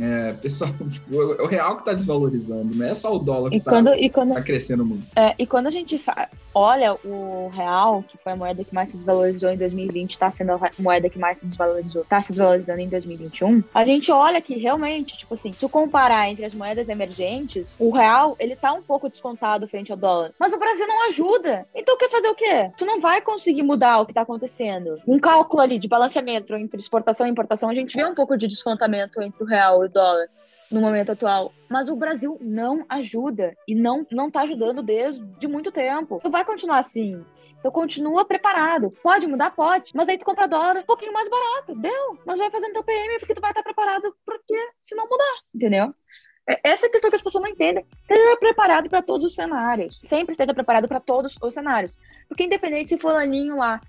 é, 0.00 0.32
pessoal, 0.34 0.72
o 1.10 1.46
real 1.46 1.74
que 1.74 1.82
está 1.82 1.92
desvalorizando, 1.92 2.74
não 2.74 2.86
é 2.86 2.94
só 2.94 3.14
o 3.14 3.18
dólar 3.18 3.50
que 3.50 3.56
está 3.56 3.82
tá 3.82 4.42
crescendo 4.42 4.84
muito. 4.84 5.06
É, 5.16 5.34
e 5.38 5.46
quando 5.46 5.66
a 5.66 5.70
gente 5.70 5.98
fa 5.98 6.28
olha 6.54 6.94
o 7.04 7.50
real, 7.54 8.02
que 8.02 8.18
foi 8.18 8.32
a 8.32 8.36
moeda 8.36 8.64
que 8.64 8.74
mais 8.74 8.90
se 8.90 8.96
desvalorizou 8.96 9.50
em 9.50 9.56
2020, 9.56 10.10
está 10.10 10.30
sendo 10.30 10.52
a 10.52 10.70
moeda 10.78 11.08
que 11.08 11.18
mais 11.18 11.38
se 11.38 11.46
desvalorizou, 11.46 12.02
está 12.02 12.20
se 12.20 12.32
desvalorizando 12.32 12.80
em 12.80 12.88
2021, 12.88 13.62
a 13.74 13.84
gente 13.84 14.10
olha 14.10 14.40
que 14.40 14.58
realmente, 14.58 15.16
tipo 15.16 15.34
assim, 15.34 15.52
tu 15.52 15.68
comparar 15.68 16.28
entre 16.28 16.44
as 16.44 16.54
moedas 16.54 16.88
emergentes, 16.88 17.74
o 17.78 17.90
real, 17.90 18.36
ele 18.38 18.56
tá 18.56 18.72
um 18.72 18.82
pouco 18.82 19.08
descontado 19.08 19.68
frente 19.68 19.92
ao 19.92 19.98
dólar. 19.98 20.32
Mas 20.38 20.52
o 20.52 20.58
Brasil 20.58 20.86
não 20.86 21.06
ajuda. 21.06 21.66
Então 21.74 21.96
quer 21.96 22.10
fazer 22.10 22.28
o 22.28 22.34
quê? 22.34 22.70
Tu 22.76 22.84
não 22.84 23.00
vai 23.00 23.20
conseguir 23.20 23.62
mudar 23.62 24.00
o 24.00 24.06
que 24.06 24.12
tá 24.12 24.22
acontecendo. 24.22 25.00
Um 25.06 25.18
cálculo 25.18 25.62
ali 25.62 25.78
de 25.78 25.88
balanceamento 25.88 26.54
entre 26.54 26.80
exportação 26.80 27.26
e 27.26 27.30
importação, 27.30 27.68
a 27.68 27.74
gente 27.74 27.96
vê 27.96 28.04
um 28.04 28.14
pouco 28.14 28.36
de 28.36 28.46
descontamento 28.46 29.20
entre 29.22 29.42
o 29.42 29.46
real 29.46 29.82
e 29.82 29.86
o 29.86 29.90
dólar 29.90 30.28
no 30.70 30.80
momento 30.80 31.12
atual. 31.12 31.52
Mas 31.68 31.88
o 31.88 31.96
Brasil 31.96 32.38
não 32.40 32.84
ajuda 32.88 33.54
e 33.66 33.74
não 33.74 34.06
não 34.10 34.30
tá 34.30 34.42
ajudando 34.42 34.82
desde 34.82 35.48
muito 35.48 35.72
tempo. 35.72 36.20
Tu 36.22 36.30
vai 36.30 36.44
continuar 36.44 36.78
assim. 36.78 37.24
Então 37.58 37.70
continua 37.70 38.24
preparado. 38.24 38.90
Pode 39.02 39.26
mudar? 39.26 39.50
Pode. 39.50 39.90
Mas 39.94 40.08
aí 40.08 40.18
tu 40.18 40.24
compra 40.24 40.48
dólar 40.48 40.78
um 40.78 40.82
pouquinho 40.82 41.12
mais 41.12 41.28
barato. 41.28 41.74
Deu. 41.74 42.18
Mas 42.24 42.38
vai 42.38 42.50
fazendo 42.50 42.72
teu 42.72 42.84
PM 42.84 43.18
porque 43.18 43.34
tu 43.34 43.40
vai 43.40 43.50
estar 43.50 43.62
preparado 43.62 44.14
porque 44.24 44.56
se 44.82 44.94
não 44.94 45.06
mudar. 45.08 45.34
Entendeu? 45.54 45.94
É, 46.48 46.60
essa 46.64 46.86
é 46.86 46.88
a 46.88 46.92
questão 46.92 47.10
que 47.10 47.16
as 47.16 47.22
pessoas 47.22 47.42
não 47.42 47.50
entendem. 47.50 47.84
Esteja 48.02 48.36
preparado 48.38 48.88
para 48.88 49.02
todos 49.02 49.26
os 49.26 49.34
cenários. 49.34 50.00
Sempre 50.02 50.32
esteja 50.32 50.54
preparado 50.54 50.88
para 50.88 51.00
todos 51.00 51.36
os 51.40 51.54
cenários. 51.54 51.96
Porque 52.28 52.44
independente 52.44 52.88
se 52.88 52.98
fulaninho 52.98 53.56
lá, 53.56 53.80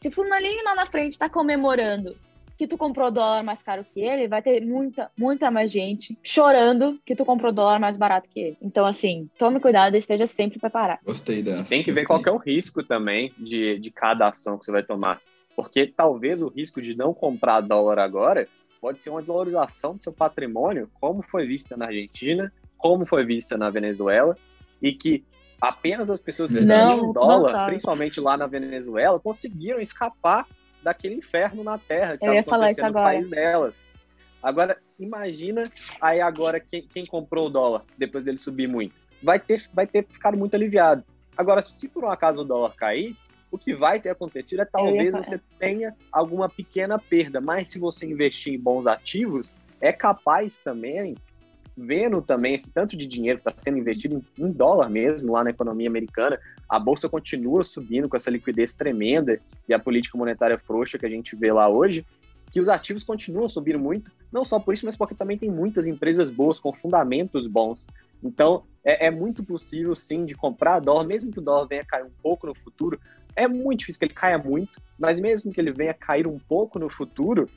se 0.00 0.10
fulaninho 0.10 0.64
lá 0.64 0.74
na 0.74 0.86
frente 0.86 1.12
está 1.12 1.28
comemorando 1.28 2.16
que 2.60 2.68
tu 2.68 2.76
comprou 2.76 3.10
dólar 3.10 3.42
mais 3.42 3.62
caro 3.62 3.82
que 3.90 4.02
ele, 4.02 4.28
vai 4.28 4.42
ter 4.42 4.60
muita, 4.60 5.10
muita 5.16 5.50
mais 5.50 5.72
gente 5.72 6.14
chorando 6.22 7.00
que 7.06 7.16
tu 7.16 7.24
comprou 7.24 7.50
dólar 7.50 7.80
mais 7.80 7.96
barato 7.96 8.28
que 8.28 8.38
ele. 8.38 8.56
Então, 8.60 8.84
assim, 8.84 9.30
tome 9.38 9.58
cuidado 9.58 9.96
e 9.96 9.98
esteja 9.98 10.26
sempre 10.26 10.58
preparado. 10.58 10.98
Gostei 11.02 11.42
dessa. 11.42 11.70
Tem 11.70 11.82
que 11.82 11.90
ver 11.90 12.04
qual 12.04 12.22
que 12.22 12.28
é 12.28 12.32
o 12.32 12.36
risco 12.36 12.82
também 12.82 13.32
de, 13.38 13.78
de 13.78 13.90
cada 13.90 14.28
ação 14.28 14.58
que 14.58 14.66
você 14.66 14.72
vai 14.72 14.82
tomar. 14.82 15.22
Porque 15.56 15.86
talvez 15.86 16.42
o 16.42 16.48
risco 16.48 16.82
de 16.82 16.94
não 16.94 17.14
comprar 17.14 17.62
dólar 17.62 17.98
agora 17.98 18.46
pode 18.78 19.02
ser 19.02 19.08
uma 19.08 19.22
desvalorização 19.22 19.96
do 19.96 20.02
seu 20.02 20.12
patrimônio, 20.12 20.90
como 21.00 21.22
foi 21.22 21.46
vista 21.46 21.78
na 21.78 21.86
Argentina, 21.86 22.52
como 22.76 23.06
foi 23.06 23.24
vista 23.24 23.56
na 23.56 23.70
Venezuela, 23.70 24.36
e 24.82 24.92
que 24.92 25.24
apenas 25.58 26.10
as 26.10 26.20
pessoas 26.20 26.52
que 26.52 26.60
tinham 26.60 27.10
dólar, 27.10 27.68
principalmente 27.68 28.20
lá 28.20 28.36
na 28.36 28.46
Venezuela, 28.46 29.18
conseguiram 29.18 29.80
escapar 29.80 30.46
daquele 30.82 31.14
inferno 31.14 31.62
na 31.62 31.78
Terra 31.78 32.16
que 32.16 32.24
estava 32.24 32.40
acontecendo 32.40 32.86
no 32.88 32.92
país 32.94 33.28
delas. 33.28 33.86
Agora, 34.42 34.78
imagina 34.98 35.64
aí 36.00 36.20
agora 36.20 36.58
quem, 36.58 36.82
quem 36.82 37.04
comprou 37.06 37.46
o 37.46 37.50
dólar 37.50 37.84
depois 37.98 38.24
dele 38.24 38.38
subir 38.38 38.66
muito. 38.66 38.94
Vai 39.22 39.38
ter, 39.38 39.68
vai 39.72 39.86
ter 39.86 40.06
ficado 40.06 40.36
muito 40.36 40.54
aliviado. 40.54 41.04
Agora, 41.36 41.62
se 41.62 41.88
por 41.88 42.04
um 42.04 42.10
acaso 42.10 42.40
o 42.40 42.44
dólar 42.44 42.74
cair, 42.74 43.16
o 43.50 43.58
que 43.58 43.74
vai 43.74 44.00
ter 44.00 44.10
acontecido 44.10 44.62
é 44.62 44.64
talvez 44.64 45.14
você 45.14 45.40
tenha 45.58 45.94
alguma 46.10 46.48
pequena 46.48 46.98
perda, 46.98 47.40
mas 47.40 47.70
se 47.70 47.78
você 47.78 48.06
investir 48.06 48.54
em 48.54 48.58
bons 48.58 48.86
ativos, 48.86 49.56
é 49.80 49.92
capaz 49.92 50.58
também, 50.58 51.16
vendo 51.80 52.20
também 52.20 52.54
esse 52.54 52.72
tanto 52.72 52.96
de 52.96 53.06
dinheiro 53.06 53.40
que 53.40 53.48
está 53.48 53.62
sendo 53.62 53.78
investido 53.78 54.22
em, 54.38 54.44
em 54.44 54.52
dólar 54.52 54.88
mesmo 54.88 55.32
lá 55.32 55.42
na 55.42 55.50
economia 55.50 55.88
americana, 55.88 56.38
a 56.68 56.78
bolsa 56.78 57.08
continua 57.08 57.64
subindo 57.64 58.08
com 58.08 58.16
essa 58.16 58.30
liquidez 58.30 58.74
tremenda 58.74 59.40
e 59.68 59.74
a 59.74 59.78
política 59.78 60.18
monetária 60.18 60.58
frouxa 60.58 60.98
que 60.98 61.06
a 61.06 61.10
gente 61.10 61.34
vê 61.34 61.52
lá 61.52 61.68
hoje, 61.68 62.04
que 62.50 62.60
os 62.60 62.68
ativos 62.68 63.02
continuam 63.02 63.48
subindo 63.48 63.78
muito, 63.78 64.10
não 64.32 64.44
só 64.44 64.58
por 64.58 64.74
isso, 64.74 64.84
mas 64.84 64.96
porque 64.96 65.14
também 65.14 65.38
tem 65.38 65.50
muitas 65.50 65.86
empresas 65.86 66.30
boas, 66.30 66.60
com 66.60 66.72
fundamentos 66.72 67.46
bons. 67.46 67.86
Então, 68.22 68.64
é, 68.84 69.06
é 69.06 69.10
muito 69.10 69.42
possível, 69.42 69.94
sim, 69.96 70.24
de 70.24 70.34
comprar 70.34 70.80
dólar, 70.80 71.04
mesmo 71.04 71.32
que 71.32 71.38
o 71.38 71.42
dólar 71.42 71.66
venha 71.66 71.84
cair 71.84 72.04
um 72.04 72.10
pouco 72.22 72.46
no 72.46 72.54
futuro, 72.54 73.00
é 73.36 73.46
muito 73.46 73.80
difícil 73.80 74.00
que 74.00 74.06
ele 74.06 74.14
caia 74.14 74.36
muito, 74.36 74.80
mas 74.98 75.18
mesmo 75.18 75.52
que 75.52 75.60
ele 75.60 75.72
venha 75.72 75.94
cair 75.94 76.26
um 76.26 76.38
pouco 76.38 76.78
no 76.78 76.90
futuro, 76.90 77.48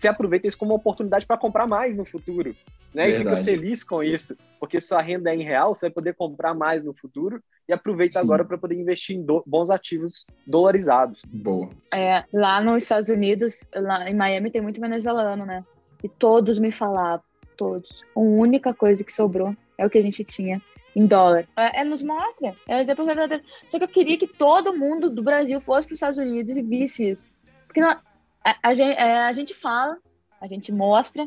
você 0.00 0.08
aproveita 0.08 0.46
isso 0.46 0.58
como 0.58 0.72
uma 0.72 0.78
oportunidade 0.78 1.26
para 1.26 1.36
comprar 1.36 1.66
mais 1.66 1.96
no 1.96 2.04
futuro. 2.04 2.54
Né? 2.94 3.10
E 3.10 3.14
fica 3.16 3.36
feliz 3.38 3.84
com 3.84 4.02
isso, 4.02 4.36
porque 4.58 4.80
sua 4.80 5.00
renda 5.00 5.30
é 5.30 5.36
em 5.36 5.42
real, 5.42 5.74
você 5.74 5.86
vai 5.86 5.90
poder 5.90 6.14
comprar 6.14 6.54
mais 6.54 6.82
no 6.84 6.92
futuro 6.92 7.40
e 7.68 7.72
aproveita 7.72 8.18
Sim. 8.18 8.24
agora 8.24 8.44
para 8.44 8.58
poder 8.58 8.74
investir 8.74 9.16
em 9.16 9.22
do, 9.22 9.42
bons 9.46 9.70
ativos 9.70 10.24
dolarizados. 10.46 11.22
Boa. 11.26 11.70
É, 11.92 12.24
lá 12.32 12.60
nos 12.60 12.82
Estados 12.82 13.08
Unidos, 13.08 13.64
lá 13.74 14.08
em 14.10 14.14
Miami, 14.14 14.50
tem 14.50 14.60
muito 14.60 14.80
venezuelano, 14.80 15.46
né? 15.46 15.64
E 16.02 16.08
todos 16.08 16.58
me 16.58 16.72
falavam, 16.72 17.22
todos. 17.56 18.02
A 18.16 18.20
única 18.20 18.74
coisa 18.74 19.04
que 19.04 19.12
sobrou 19.12 19.54
é 19.78 19.86
o 19.86 19.90
que 19.90 19.98
a 19.98 20.02
gente 20.02 20.24
tinha 20.24 20.60
em 20.96 21.06
dólar. 21.06 21.46
É, 21.56 21.82
é 21.82 21.84
nos 21.84 22.02
mostra. 22.02 22.56
É 22.66 22.76
um 22.76 22.80
exemplo 22.80 23.04
verdadeiro. 23.04 23.44
Só 23.70 23.78
que 23.78 23.84
eu 23.84 23.88
queria 23.88 24.18
que 24.18 24.26
todo 24.26 24.76
mundo 24.76 25.08
do 25.08 25.22
Brasil 25.22 25.60
fosse 25.60 25.86
para 25.86 25.92
os 25.92 25.98
Estados 25.98 26.18
Unidos 26.18 26.56
e 26.56 26.62
visse 26.62 27.10
isso. 27.10 27.30
Porque 27.66 27.80
não, 27.80 27.96
a, 28.44 28.56
a, 28.62 28.74
gente, 28.74 28.96
é, 28.96 29.18
a 29.22 29.32
gente 29.32 29.54
fala, 29.54 29.96
a 30.40 30.46
gente 30.46 30.72
mostra, 30.72 31.26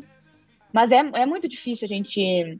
mas 0.72 0.90
é, 0.90 0.98
é 0.98 1.26
muito 1.26 1.48
difícil 1.48 1.86
a 1.86 1.88
gente 1.88 2.58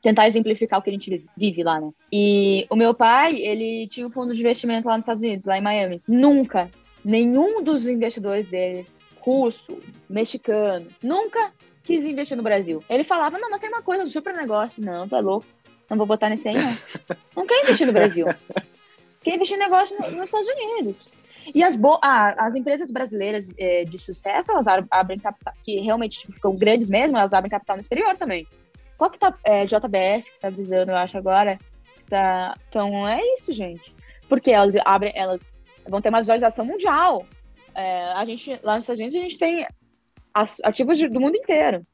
tentar 0.00 0.26
exemplificar 0.26 0.78
o 0.78 0.82
que 0.82 0.90
a 0.90 0.92
gente 0.92 1.26
vive 1.36 1.62
lá, 1.62 1.80
né? 1.80 1.90
E 2.10 2.66
o 2.70 2.76
meu 2.76 2.94
pai, 2.94 3.36
ele 3.36 3.86
tinha 3.88 4.06
um 4.06 4.10
fundo 4.10 4.34
de 4.34 4.40
investimento 4.40 4.88
lá 4.88 4.96
nos 4.96 5.04
Estados 5.04 5.22
Unidos, 5.22 5.44
lá 5.44 5.58
em 5.58 5.62
Miami. 5.62 6.02
Nunca, 6.08 6.70
nenhum 7.04 7.62
dos 7.62 7.86
investidores 7.86 8.46
deles, 8.46 8.96
russo, 9.20 9.78
mexicano, 10.08 10.86
nunca 11.02 11.52
quis 11.84 12.04
investir 12.04 12.36
no 12.36 12.42
Brasil. 12.42 12.82
Ele 12.88 13.04
falava, 13.04 13.38
não, 13.38 13.50
mas 13.50 13.60
tem 13.60 13.68
uma 13.68 13.82
coisa, 13.82 14.04
um 14.04 14.08
super 14.08 14.34
negócio. 14.34 14.82
Não, 14.82 15.06
tá 15.06 15.20
louco. 15.20 15.46
Não 15.88 15.96
vou 15.96 16.06
botar 16.06 16.30
nesse 16.30 16.48
aí, 16.48 16.54
não. 16.54 16.70
Não 17.36 17.46
quer 17.46 17.62
investir 17.64 17.86
no 17.86 17.92
Brasil. 17.92 18.26
Quer 19.22 19.34
investir 19.34 19.56
em 19.56 19.60
negócio 19.60 19.96
no, 19.98 20.10
nos 20.12 20.28
Estados 20.28 20.48
Unidos. 20.48 20.96
E 21.54 21.62
as, 21.62 21.78
ah, 22.02 22.34
as 22.38 22.54
empresas 22.54 22.90
brasileiras 22.90 23.50
é, 23.58 23.84
de 23.84 23.98
sucesso, 23.98 24.52
elas 24.52 24.66
abrem 24.90 25.18
capital, 25.18 25.54
que 25.64 25.80
realmente 25.80 26.20
tipo, 26.20 26.32
ficam 26.32 26.54
grandes 26.54 26.90
mesmo, 26.90 27.16
elas 27.16 27.32
abrem 27.32 27.50
capital 27.50 27.76
no 27.76 27.82
exterior 27.82 28.16
também. 28.16 28.46
Qual 28.96 29.10
que 29.10 29.18
tá, 29.18 29.34
é, 29.44 29.64
JBS, 29.64 30.28
que 30.28 30.40
tá 30.40 30.48
avisando, 30.48 30.92
eu 30.92 30.96
acho, 30.96 31.16
agora, 31.16 31.58
tá, 32.08 32.54
então 32.68 33.08
é 33.08 33.20
isso, 33.34 33.52
gente. 33.52 33.94
Porque 34.28 34.50
elas 34.50 34.74
abrem, 34.84 35.12
elas 35.14 35.62
vão 35.88 36.00
ter 36.00 36.10
uma 36.10 36.20
visualização 36.20 36.64
mundial. 36.64 37.26
É, 37.74 38.12
a 38.12 38.24
gente, 38.24 38.60
lá 38.62 38.76
nos 38.76 38.84
Estados 38.84 39.00
Unidos, 39.00 39.16
a 39.16 39.22
gente 39.22 39.38
tem 39.38 39.66
ativos 40.62 40.98
do 40.98 41.20
mundo 41.20 41.36
inteiro. 41.36 41.86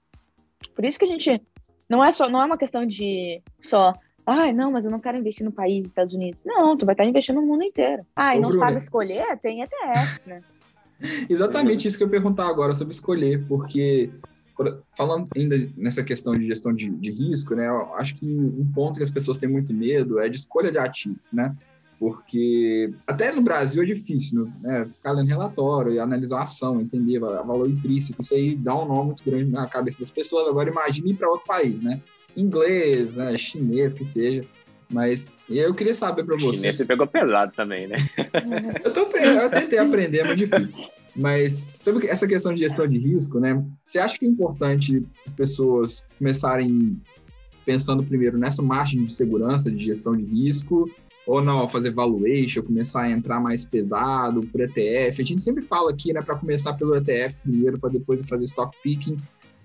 Por 0.75 0.85
isso 0.85 0.99
que 0.99 1.05
a 1.05 1.09
gente, 1.09 1.41
não 1.89 2.05
é 2.05 2.13
só, 2.13 2.29
não 2.29 2.43
é 2.43 2.45
uma 2.45 2.59
questão 2.59 2.85
de 2.85 3.43
só 3.63 3.95
Ai, 4.27 4.53
não, 4.53 4.72
mas 4.72 4.85
eu 4.85 4.91
não 4.91 4.99
quero 4.99 5.16
investir 5.16 5.45
no 5.45 5.53
país, 5.53 5.87
Estados 5.87 6.12
Unidos. 6.12 6.43
Não, 6.45 6.77
tu 6.77 6.85
vai 6.85 6.95
estar 6.95 7.05
investindo 7.05 7.41
no 7.41 7.47
mundo 7.47 7.62
inteiro. 7.62 8.05
Ai, 8.16 8.41
não 8.41 8.49
Bruna. 8.49 8.66
sabe 8.66 8.79
escolher? 8.79 9.39
Tem 9.39 9.62
ETF, 9.62 10.20
né? 10.27 10.43
Exatamente 11.31 11.87
isso 11.87 11.97
que 11.97 12.03
eu 12.03 12.09
perguntar 12.09 12.49
agora 12.49 12.74
sobre 12.74 12.93
escolher, 12.93 13.47
porque 13.47 14.11
falando 14.97 15.29
ainda 15.37 15.68
nessa 15.77 16.03
questão 16.03 16.35
de 16.35 16.47
gestão 16.47 16.72
de, 16.72 16.89
de 16.89 17.11
risco, 17.11 17.55
né, 17.55 17.68
eu 17.68 17.95
acho 17.97 18.14
que 18.14 18.27
um 18.27 18.66
ponto 18.74 18.97
que 18.97 19.03
as 19.03 19.11
pessoas 19.11 19.37
têm 19.37 19.51
muito 19.51 19.74
medo 19.74 20.18
é 20.18 20.29
de 20.29 20.37
escolha 20.39 20.72
de 20.72 20.79
ativo, 20.79 21.18
né? 21.33 21.55
Porque 21.99 22.93
até 23.07 23.33
no 23.33 23.41
Brasil 23.41 23.83
é 23.83 23.87
difícil, 23.87 24.51
né? 24.61 24.87
Ficar 24.95 25.12
lendo 25.12 25.29
relatório 25.29 25.93
e 25.93 25.99
analisar 25.99 26.41
a 26.41 26.43
ação, 26.43 26.81
entender 26.81 27.18
valor 27.18 27.68
intrínseco, 27.68 28.20
isso 28.20 28.35
aí 28.35 28.55
dá 28.55 28.74
um 28.74 28.87
nó 28.87 29.03
muito 29.03 29.24
grande 29.24 29.51
na 29.51 29.66
cabeça 29.66 29.99
das 29.99 30.11
pessoas. 30.11 30.47
Agora 30.47 30.68
imagine 30.68 31.12
ir 31.12 31.14
para 31.14 31.31
outro 31.31 31.47
país, 31.47 31.81
né? 31.81 32.01
Inglês, 32.37 33.16
né, 33.16 33.37
chinês, 33.37 33.95
que 33.95 34.05
seja. 34.05 34.43
Mas 34.93 35.28
eu 35.49 35.74
queria 35.74 35.95
saber 35.95 36.24
para 36.24 36.37
você. 36.37 36.59
Chinês 36.59 36.76
você 36.76 36.84
pegou 36.84 37.07
pesado 37.07 37.53
também, 37.55 37.87
né? 37.87 37.97
eu, 38.84 38.93
tô, 38.93 39.01
eu 39.01 39.51
tentei 39.51 39.78
aprender, 39.78 40.18
é 40.18 40.24
muito 40.24 40.39
difícil. 40.39 40.78
Mas 41.14 41.66
sobre 41.80 42.07
essa 42.09 42.26
questão 42.26 42.53
de 42.53 42.61
gestão 42.61 42.87
de 42.87 42.99
risco, 42.99 43.41
né? 43.41 43.64
Você 43.84 43.99
acha 43.99 44.18
que 44.18 44.26
é 44.26 44.28
importante 44.28 45.03
as 45.24 45.32
pessoas 45.32 46.05
começarem 46.18 47.01
pensando 47.64 48.05
primeiro 48.05 48.39
nessa 48.39 48.62
margem 48.62 49.05
de 49.05 49.12
segurança 49.12 49.70
de 49.70 49.82
gestão 49.82 50.14
de 50.14 50.24
risco? 50.24 50.89
Ou 51.26 51.43
não, 51.43 51.66
fazer 51.66 51.91
valuation, 51.91 52.62
começar 52.62 53.03
a 53.03 53.11
entrar 53.11 53.41
mais 53.41 53.66
pesado 53.66 54.43
por 54.43 54.61
ETF? 54.61 55.22
A 55.22 55.24
gente 55.24 55.43
sempre 55.43 55.62
fala 55.62 55.91
aqui, 55.91 56.12
né, 56.12 56.22
para 56.22 56.37
começar 56.37 56.74
pelo 56.74 56.95
ETF 56.95 57.37
primeiro, 57.43 57.80
para 57.80 57.91
depois 57.91 58.26
fazer 58.28 58.45
stock 58.45 58.76
picking. 58.80 59.16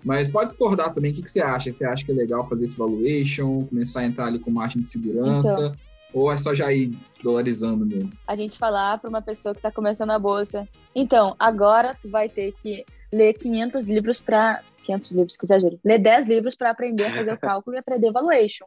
Mas 0.04 0.28
pode 0.28 0.50
discordar 0.50 0.92
também. 0.92 1.12
O 1.12 1.14
que, 1.14 1.22
que 1.22 1.30
você 1.30 1.40
acha? 1.40 1.72
Você 1.72 1.84
acha 1.84 2.04
que 2.04 2.12
é 2.12 2.14
legal 2.14 2.44
fazer 2.44 2.64
esse 2.64 2.76
valuation, 2.76 3.64
começar 3.66 4.00
a 4.00 4.04
entrar 4.04 4.26
ali 4.26 4.38
com 4.38 4.50
margem 4.50 4.82
de 4.82 4.88
segurança? 4.88 5.52
Então, 5.52 5.76
ou 6.12 6.30
é 6.30 6.36
só 6.36 6.54
já 6.54 6.72
ir 6.72 6.92
dolarizando 7.22 7.86
mesmo? 7.86 8.12
A 8.26 8.36
gente 8.36 8.58
falar 8.58 8.98
para 8.98 9.08
uma 9.08 9.22
pessoa 9.22 9.54
que 9.54 9.58
está 9.58 9.70
começando 9.70 10.10
a 10.10 10.18
bolsa. 10.18 10.68
Então, 10.94 11.34
agora 11.38 11.96
tu 12.00 12.08
vai 12.08 12.28
ter 12.28 12.52
que 12.62 12.84
ler 13.10 13.34
500 13.34 13.86
livros 13.86 14.20
para 14.20 14.62
500 14.84 15.10
livros, 15.10 15.36
que 15.36 15.46
exagero. 15.46 15.80
Ler 15.84 15.98
10 15.98 16.26
livros 16.26 16.54
para 16.54 16.70
aprender 16.70 17.06
a 17.06 17.14
fazer 17.14 17.32
o 17.32 17.38
cálculo 17.40 17.76
e 17.76 17.78
aprender 17.78 18.12
valuation. 18.12 18.66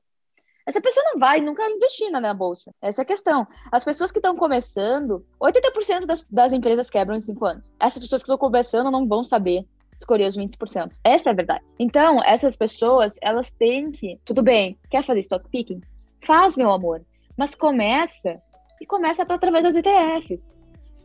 Essa 0.65 0.81
pessoa 0.81 1.05
não 1.13 1.19
vai 1.19 1.39
nunca 1.41 1.63
investir 1.69 2.09
na 2.09 2.33
bolsa. 2.33 2.71
Essa 2.81 3.01
é 3.01 3.03
a 3.03 3.05
questão. 3.05 3.47
As 3.71 3.83
pessoas 3.83 4.11
que 4.11 4.17
estão 4.17 4.36
começando, 4.36 5.23
80% 5.39 6.07
das, 6.07 6.25
das 6.27 6.53
empresas 6.53 6.89
quebram 6.89 7.15
em 7.15 7.21
5 7.21 7.45
anos. 7.45 7.75
Essas 7.79 8.01
pessoas 8.01 8.23
que 8.23 8.25
estão 8.25 8.38
começando 8.38 8.89
não 8.89 9.07
vão 9.07 9.23
saber 9.23 9.67
escolher 9.99 10.27
os 10.27 10.37
20%. 10.37 10.91
Essa 11.03 11.29
é 11.29 11.31
a 11.31 11.35
verdade. 11.35 11.63
Então, 11.79 12.21
essas 12.23 12.55
pessoas, 12.55 13.15
elas 13.21 13.51
têm 13.51 13.91
que, 13.91 14.19
tudo 14.25 14.41
bem, 14.43 14.77
quer 14.89 15.05
fazer 15.05 15.21
stock 15.21 15.47
picking? 15.49 15.81
Faz, 16.21 16.55
meu 16.55 16.71
amor, 16.71 17.01
mas 17.37 17.55
começa 17.55 18.41
e 18.81 18.85
começa 18.85 19.23
através 19.23 19.63
das 19.63 19.75
ETFs. 19.75 20.55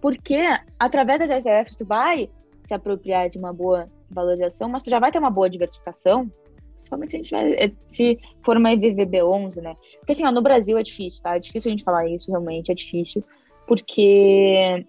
Porque 0.01 0.43
através 0.79 1.19
das 1.19 1.31
ETFs 1.31 1.77
tu 1.77 1.85
vai 1.85 2.29
se 2.65 2.75
apropriar 2.75 3.29
de 3.29 3.39
uma 3.39 3.53
boa 3.53 3.87
valorização, 4.11 4.69
mas 4.69 4.83
tu 4.83 4.91
já 4.91 4.99
vai 4.99 5.13
ter 5.13 5.19
uma 5.19 5.31
boa 5.31 5.51
diversificação, 5.51 6.31
principalmente 6.77 7.11
se, 7.11 7.17
a 7.17 7.19
gente 7.19 7.31
vai, 7.31 7.53
eh, 7.53 7.73
se 7.87 8.19
for 8.45 8.57
uma 8.57 8.71
EVVB11, 8.71 9.57
né? 9.57 9.75
Porque 9.99 10.13
assim, 10.13 10.27
ó, 10.27 10.33
no 10.33 10.43
Brasil 10.43 10.79
é 10.79 10.83
difícil, 10.83 11.23
tá? 11.23 11.37
É 11.37 11.39
difícil 11.39 11.71
a 11.71 11.73
gente 11.73 11.85
falar 11.85 12.09
isso, 12.09 12.31
realmente, 12.31 12.73
é 12.73 12.75
difícil, 12.75 13.23
porque 13.67 14.87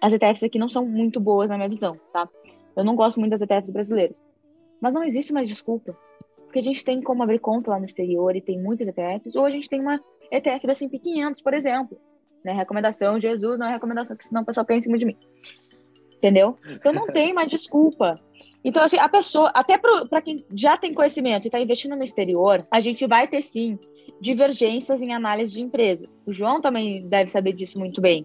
as 0.00 0.12
ETFs 0.12 0.44
aqui 0.44 0.58
não 0.58 0.68
são 0.68 0.86
muito 0.86 1.20
boas 1.20 1.48
na 1.48 1.56
minha 1.56 1.68
visão, 1.68 1.98
tá? 2.12 2.28
Eu 2.76 2.84
não 2.84 2.96
gosto 2.96 3.18
muito 3.20 3.30
das 3.30 3.42
ETFs 3.42 3.70
brasileiras. 3.70 4.26
Mas 4.80 4.92
não 4.92 5.04
existe 5.04 5.32
mais 5.32 5.48
desculpa. 5.48 5.96
Porque 6.44 6.58
a 6.58 6.62
gente 6.62 6.84
tem 6.84 7.02
como 7.02 7.22
abrir 7.22 7.38
conta 7.38 7.70
lá 7.70 7.78
no 7.78 7.84
exterior 7.84 8.34
e 8.36 8.40
tem 8.40 8.60
muitas 8.60 8.88
ETFs, 8.88 9.34
ou 9.34 9.44
a 9.44 9.50
gente 9.50 9.68
tem 9.68 9.80
uma 9.80 10.00
ETF 10.30 10.66
da 10.66 10.72
S&P 10.72 10.98
500, 10.98 11.42
por 11.42 11.54
exemplo. 11.54 11.98
Né? 12.44 12.52
Recomendação, 12.52 13.18
Jesus, 13.18 13.58
não 13.58 13.66
é 13.66 13.72
recomendação, 13.72 14.14
porque 14.14 14.28
senão 14.28 14.42
o 14.42 14.44
pessoal 14.44 14.66
pensa 14.66 14.80
em 14.80 14.82
cima 14.82 14.98
de 14.98 15.04
mim. 15.06 15.16
Entendeu? 16.16 16.56
Então 16.68 16.92
não 16.92 17.06
tem 17.06 17.32
mais 17.32 17.50
desculpa. 17.50 18.20
Então, 18.64 18.82
assim, 18.82 18.98
a 18.98 19.08
pessoa, 19.08 19.50
até 19.50 19.76
para 19.76 20.22
quem 20.22 20.44
já 20.54 20.76
tem 20.76 20.94
conhecimento 20.94 21.44
e 21.44 21.48
está 21.48 21.60
investindo 21.60 21.96
no 21.96 22.02
exterior, 22.02 22.66
a 22.70 22.80
gente 22.80 23.06
vai 23.06 23.28
ter 23.28 23.42
sim 23.42 23.78
divergências 24.20 25.02
em 25.02 25.12
análise 25.12 25.52
de 25.52 25.60
empresas. 25.60 26.22
O 26.26 26.32
João 26.32 26.60
também 26.60 27.06
deve 27.06 27.30
saber 27.30 27.52
disso 27.52 27.78
muito 27.78 28.00
bem. 28.00 28.24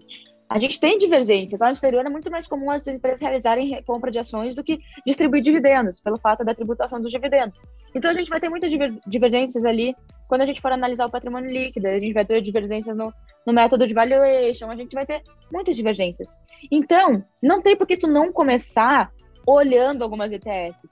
A 0.50 0.58
gente 0.58 0.80
tem 0.80 0.98
divergência. 0.98 1.56
Lá 1.60 1.66
no 1.66 1.72
exterior 1.72 2.04
é 2.04 2.08
muito 2.10 2.28
mais 2.28 2.48
comum 2.48 2.70
as 2.72 2.84
empresas 2.88 3.20
realizarem 3.20 3.80
compra 3.84 4.10
de 4.10 4.18
ações 4.18 4.52
do 4.54 4.64
que 4.64 4.80
distribuir 5.06 5.42
dividendos, 5.42 6.00
pelo 6.00 6.18
fato 6.18 6.44
da 6.44 6.52
tributação 6.52 7.00
dos 7.00 7.12
dividendos. 7.12 7.56
Então 7.94 8.10
a 8.10 8.14
gente 8.14 8.28
vai 8.28 8.40
ter 8.40 8.48
muitas 8.48 8.72
divergências 9.06 9.64
ali 9.64 9.94
quando 10.30 10.42
a 10.42 10.46
gente 10.46 10.60
for 10.60 10.70
analisar 10.70 11.06
o 11.06 11.10
patrimônio 11.10 11.50
líquido, 11.50 11.88
a 11.88 11.98
gente 11.98 12.12
vai 12.12 12.24
ter 12.24 12.40
divergências 12.40 12.96
no, 12.96 13.12
no 13.44 13.52
método 13.52 13.84
de 13.84 13.92
valuation, 13.92 14.70
a 14.70 14.76
gente 14.76 14.94
vai 14.94 15.04
ter 15.04 15.24
muitas 15.52 15.74
divergências. 15.74 16.28
Então, 16.70 17.24
não 17.42 17.60
tem 17.60 17.76
por 17.76 17.84
que 17.84 17.96
tu 17.96 18.06
não 18.06 18.32
começar 18.32 19.10
olhando 19.44 20.02
algumas 20.02 20.30
ETFs. 20.30 20.90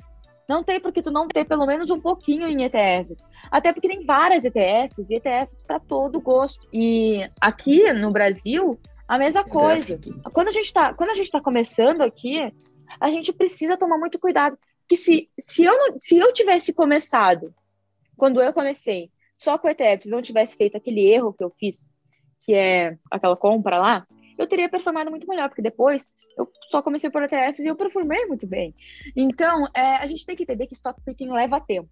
Não 0.49 0.65
tem 0.65 0.81
por 0.81 0.93
que 0.93 1.03
tu 1.03 1.13
não 1.13 1.29
ter 1.29 1.45
pelo 1.45 1.67
menos 1.67 1.89
um 1.89 2.01
pouquinho 2.01 2.49
em 2.49 2.65
ETFs. 2.65 3.23
Até 3.49 3.73
porque 3.73 3.87
tem 3.87 4.05
várias 4.05 4.45
ETFs 4.45 5.09
e 5.09 5.17
ETFs 5.17 5.63
para 5.63 5.79
todo 5.79 6.21
gosto. 6.21 6.67
E 6.73 7.29
aqui 7.41 7.93
no 7.93 8.11
Brasil, 8.11 8.77
a 9.09 9.19
mesma 9.19 9.43
coisa. 9.43 9.99
Quando 10.33 10.49
a 10.49 10.53
gente 10.53 10.67
está 10.67 10.93
quando 10.93 11.11
a 11.11 11.15
gente 11.15 11.31
tá 11.31 11.41
começando 11.41 12.03
aqui, 12.03 12.53
a 13.01 13.09
gente 13.09 13.33
precisa 13.33 13.77
tomar 13.77 13.97
muito 13.97 14.19
cuidado, 14.19 14.59
que 14.87 14.97
se 14.97 15.31
se 15.41 15.65
eu 15.65 15.73
não, 15.73 15.99
se 15.99 16.19
eu 16.19 16.33
tivesse 16.33 16.75
começado 16.75 17.55
quando 18.17 18.43
eu 18.43 18.53
comecei 18.53 19.11
só 19.39 19.57
com 19.57 19.69
ETFs, 19.69 20.11
não 20.11 20.21
tivesse 20.21 20.57
feito 20.57 20.77
aquele 20.77 21.09
erro 21.09 21.33
que 21.33 21.43
eu 21.43 21.51
fiz, 21.59 21.79
que 22.41 22.53
é 22.53 22.99
aquela 23.11 23.37
compra 23.37 23.79
lá, 23.79 24.07
eu 24.37 24.47
teria 24.47 24.69
performado 24.69 25.11
muito 25.11 25.27
melhor, 25.27 25.49
porque 25.49 25.63
depois 25.63 26.07
eu 26.37 26.51
só 26.71 26.83
comecei 26.83 27.09
por 27.09 27.23
ETFs 27.23 27.65
e 27.65 27.69
eu 27.69 27.77
performei 27.77 28.27
muito 28.27 28.47
bem. 28.47 28.75
Então, 29.17 29.67
é, 29.75 29.97
a 29.97 30.07
gente 30.07 30.27
tem 30.27 30.37
que 30.37 30.43
entender 30.43 30.67
que 30.67 30.75
stock 30.75 31.01
picking 31.05 31.31
leva 31.31 31.61
tempo. 31.61 31.89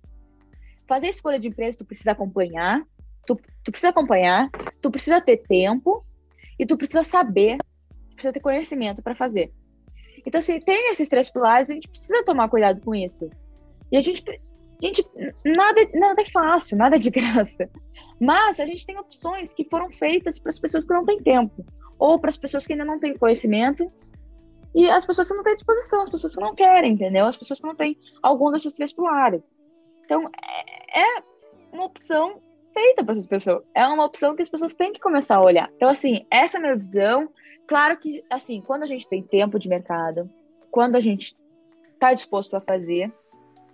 Fazer 0.87 1.09
escolha 1.09 1.39
de 1.39 1.49
empresa, 1.49 1.79
tu 1.79 1.85
precisa 1.85 2.12
acompanhar, 2.12 2.83
tu, 3.27 3.37
tu 3.64 3.71
precisa 3.71 3.89
acompanhar, 3.89 4.49
tu 4.81 4.91
precisa 4.91 5.21
ter 5.21 5.39
tempo 5.39 6.05
e 6.59 6.67
tu 6.67 6.77
precisa 6.77 7.03
saber, 7.03 7.59
precisa 8.15 8.33
ter 8.33 8.41
conhecimento 8.41 9.03
para 9.03 9.15
fazer. 9.15 9.53
Então, 10.27 10.41
se 10.41 10.59
tem 10.61 10.91
esses 10.91 11.09
três 11.09 11.31
pilares, 11.31 11.71
a 11.71 11.75
gente 11.75 11.89
precisa 11.89 12.25
tomar 12.25 12.49
cuidado 12.49 12.81
com 12.81 12.95
isso. 12.95 13.31
E 13.93 13.97
a 13.97 14.01
gente, 14.01 14.29
a 14.29 14.87
gente 14.87 15.07
nada, 15.45 15.89
nada 15.95 16.23
é 16.23 16.27
fácil, 16.27 16.77
nada 16.77 16.97
é 16.97 16.99
de 16.99 17.11
graça. 17.11 17.71
Mas 18.21 18.59
a 18.59 18.67
gente 18.67 18.85
tem 18.85 18.99
opções 18.99 19.53
que 19.53 19.69
foram 19.69 19.91
feitas 19.93 20.39
para 20.39 20.51
as 20.51 20.59
pessoas 20.59 20.85
que 20.85 20.93
não 20.93 21.05
têm 21.05 21.23
tempo. 21.23 21.65
ou 21.99 22.19
para 22.19 22.31
as 22.31 22.39
pessoas 22.39 22.67
que 22.67 22.73
ainda 22.73 22.85
não 22.85 22.99
têm 22.99 23.17
conhecimento 23.17 23.91
e 24.75 24.91
as 24.91 25.07
pessoas 25.07 25.29
que 25.29 25.35
não 25.35 25.43
têm 25.43 25.55
disposição, 25.55 26.03
as 26.03 26.11
pessoas 26.11 26.35
que 26.35 26.41
não 26.41 26.55
querem, 26.55 26.93
entendeu? 26.93 27.27
As 27.27 27.37
pessoas 27.37 27.61
que 27.61 27.67
não 27.67 27.75
têm 27.75 27.97
algum 28.23 28.53
desses 28.53 28.75
três 28.75 28.93
pilares. 28.93 29.49
Então, 30.05 30.29
é, 30.95 31.01
é 31.01 31.23
uma 31.73 31.87
opção 31.87 32.43
feita 32.77 33.03
para 33.03 33.14
essas 33.14 33.27
pessoas. 33.27 33.64
É 33.74 33.87
uma 33.87 34.05
opção 34.05 34.37
que 34.37 34.43
as 34.43 34.51
pessoas 34.51 34.74
têm 34.74 34.93
que 34.93 35.01
começar 35.01 35.37
a 35.37 35.43
olhar. 35.43 35.70
Então, 35.77 35.89
assim, 35.89 36.27
essa 36.31 36.57
é 36.57 36.59
a 36.59 36.61
minha 36.61 36.77
visão. 36.77 37.31
Claro 37.66 37.97
que, 37.97 38.22
assim, 38.29 38.61
quando 38.61 38.83
a 38.83 38.87
gente 38.87 39.09
tem 39.09 39.22
tempo 39.22 39.59
de 39.59 39.66
mercado, 39.66 40.31
quando 40.70 40.97
a 40.97 41.01
gente 41.01 41.35
está 41.95 42.12
disposto 42.12 42.55
a 42.55 42.61
fazer, 42.61 43.11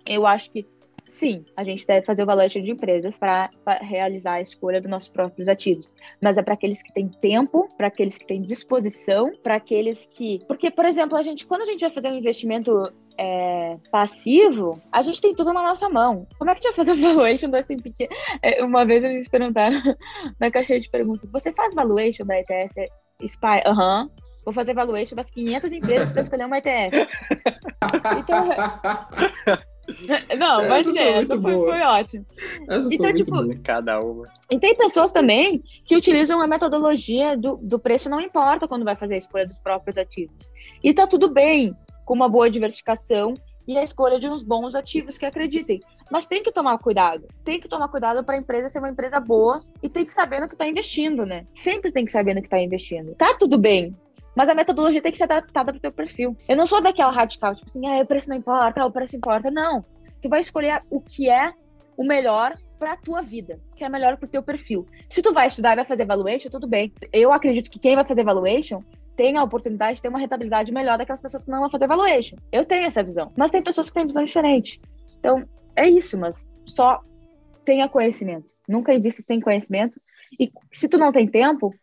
eu 0.05 0.25
acho 0.25 0.49
que 0.51 0.65
sim, 1.13 1.45
a 1.55 1.63
gente 1.63 1.85
deve 1.85 2.05
fazer 2.05 2.23
o 2.23 2.25
valuation 2.25 2.61
de 2.61 2.71
empresas 2.71 3.17
para 3.17 3.49
realizar 3.81 4.33
a 4.33 4.41
escolha 4.41 4.81
dos 4.81 4.89
nossos 4.89 5.09
próprios 5.09 5.47
ativos. 5.47 5.93
Mas 6.21 6.37
é 6.37 6.41
para 6.41 6.55
aqueles 6.55 6.81
que 6.81 6.91
têm 6.93 7.07
tempo, 7.07 7.69
para 7.77 7.87
aqueles 7.87 8.17
que 8.17 8.25
têm 8.25 8.41
disposição, 8.41 9.31
para 9.43 9.55
aqueles 9.55 10.07
que. 10.07 10.39
Porque, 10.47 10.71
por 10.71 10.85
exemplo, 10.85 11.17
a 11.17 11.21
gente, 11.21 11.45
quando 11.45 11.61
a 11.61 11.65
gente 11.65 11.81
vai 11.81 11.91
fazer 11.91 12.07
um 12.09 12.17
investimento 12.17 12.91
é, 13.17 13.77
passivo, 13.91 14.81
a 14.91 15.01
gente 15.03 15.21
tem 15.21 15.35
tudo 15.35 15.53
na 15.53 15.61
nossa 15.61 15.87
mão. 15.87 16.27
Como 16.37 16.49
é 16.49 16.55
que 16.55 16.59
a 16.59 16.71
gente 16.71 16.75
vai 16.75 16.85
fazer 16.85 16.99
o 16.99 17.01
valuation 17.15 17.49
do 17.49 17.57
S&P? 17.57 18.09
É, 18.41 18.63
uma 18.65 18.83
vez 18.83 19.03
eles 19.03 19.29
perguntaram 19.29 19.79
na 20.39 20.49
caixinha 20.49 20.79
de 20.79 20.89
perguntas, 20.89 21.29
você 21.29 21.51
faz 21.51 21.75
valuation 21.75 22.25
da 22.25 22.39
ETF 22.39 22.89
SPY? 23.21 23.61
Aham. 23.65 24.03
Uhum. 24.03 24.23
Vou 24.45 24.53
fazer 24.53 24.73
valuation 24.73 25.15
das 25.15 25.31
500 25.31 25.71
empresas 25.71 26.09
para 26.09 26.21
escolher 26.21 26.45
uma 26.45 26.57
ETF. 26.57 26.91
então, 28.19 28.43
não, 30.37 30.67
vai 30.67 30.83
ser. 30.83 30.97
Essa 30.97 31.39
foi, 31.39 31.53
foi, 31.53 31.81
ótimo. 31.81 32.25
Essa 32.69 32.93
então, 32.93 33.13
tipo, 33.13 33.61
cada 33.61 33.99
uma. 33.99 34.27
E 34.49 34.57
tem 34.57 34.75
pessoas 34.75 35.11
também 35.11 35.63
que 35.85 35.95
utilizam 35.95 36.41
a 36.41 36.47
metodologia 36.47 37.37
do, 37.37 37.57
do 37.57 37.77
preço 37.77 38.09
não 38.09 38.21
importa 38.21 38.67
quando 38.67 38.85
vai 38.85 38.95
fazer 38.95 39.15
a 39.15 39.17
escolha 39.17 39.47
dos 39.47 39.59
próprios 39.59 39.97
ativos. 39.97 40.49
E 40.83 40.93
tá 40.93 41.05
tudo 41.05 41.29
bem 41.29 41.75
com 42.05 42.13
uma 42.13 42.29
boa 42.29 42.49
diversificação 42.49 43.35
e 43.67 43.77
a 43.77 43.83
escolha 43.83 44.19
de 44.19 44.27
uns 44.27 44.43
bons 44.43 44.75
ativos 44.75 45.17
que 45.17 45.25
acreditem. 45.25 45.81
Mas 46.11 46.25
tem 46.25 46.43
que 46.43 46.51
tomar 46.51 46.77
cuidado. 46.77 47.27
Tem 47.43 47.59
que 47.59 47.67
tomar 47.67 47.87
cuidado 47.87 48.23
para 48.23 48.35
a 48.35 48.37
empresa 48.37 48.69
ser 48.69 48.79
uma 48.79 48.89
empresa 48.89 49.19
boa 49.19 49.63
e 49.81 49.89
tem 49.89 50.05
que 50.05 50.13
saber 50.13 50.39
no 50.39 50.47
que 50.47 50.55
está 50.55 50.67
investindo, 50.67 51.25
né? 51.25 51.45
Sempre 51.55 51.91
tem 51.91 52.05
que 52.05 52.11
saber 52.11 52.33
no 52.33 52.41
que 52.41 52.47
está 52.47 52.59
investindo. 52.59 53.15
Tá 53.15 53.33
tudo 53.33 53.57
bem 53.57 53.95
mas 54.35 54.49
a 54.49 54.55
metodologia 54.55 55.01
tem 55.01 55.11
que 55.11 55.17
ser 55.17 55.25
adaptada 55.25 55.71
para 55.71 55.77
o 55.77 55.81
teu 55.81 55.91
perfil. 55.91 56.35
Eu 56.47 56.57
não 56.57 56.65
sou 56.65 56.81
daquela 56.81 57.11
radical, 57.11 57.55
tipo 57.55 57.67
assim, 57.67 57.85
ah, 57.87 58.01
o 58.01 58.05
preço 58.05 58.29
não 58.29 58.37
importa, 58.37 58.85
o 58.85 58.91
preço 58.91 59.15
importa. 59.15 59.51
Não. 59.51 59.81
Tu 60.21 60.29
vai 60.29 60.39
escolher 60.39 60.81
o 60.89 61.01
que 61.01 61.29
é 61.29 61.53
o 61.95 62.03
melhor 62.05 62.55
para 62.79 62.93
a 62.93 62.97
tua 62.97 63.21
vida, 63.21 63.59
que 63.75 63.83
é 63.83 63.89
melhor 63.89 64.17
para 64.17 64.25
o 64.25 64.29
teu 64.29 64.41
perfil. 64.41 64.87
Se 65.09 65.21
tu 65.21 65.33
vai 65.33 65.47
estudar 65.47 65.73
e 65.73 65.75
vai 65.77 65.85
fazer 65.85 66.05
valuation, 66.05 66.49
tudo 66.49 66.67
bem. 66.67 66.91
Eu 67.11 67.31
acredito 67.31 67.69
que 67.69 67.79
quem 67.79 67.95
vai 67.95 68.05
fazer 68.05 68.23
valuation 68.23 68.81
tem 69.15 69.37
a 69.37 69.43
oportunidade 69.43 69.97
de 69.97 70.01
ter 70.01 70.09
uma 70.09 70.19
rentabilidade 70.19 70.71
melhor 70.71 70.97
daquelas 70.97 71.21
pessoas 71.21 71.43
que 71.43 71.51
não 71.51 71.61
vão 71.61 71.69
fazer 71.69 71.87
valuation. 71.87 72.35
Eu 72.51 72.65
tenho 72.65 72.85
essa 72.85 73.03
visão. 73.03 73.31
Mas 73.37 73.51
tem 73.51 73.61
pessoas 73.61 73.87
que 73.87 73.93
têm 73.93 74.07
visão 74.07 74.23
diferente. 74.23 74.81
Então, 75.19 75.47
é 75.75 75.87
isso, 75.87 76.17
mas 76.17 76.49
só 76.65 76.99
tenha 77.63 77.87
conhecimento. 77.87 78.53
Nunca 78.67 78.93
invista 78.93 79.21
sem 79.25 79.39
conhecimento. 79.39 79.99
E 80.39 80.51
se 80.71 80.87
tu 80.87 80.97
não 80.97 81.11
tem 81.11 81.27
tempo, 81.27 81.73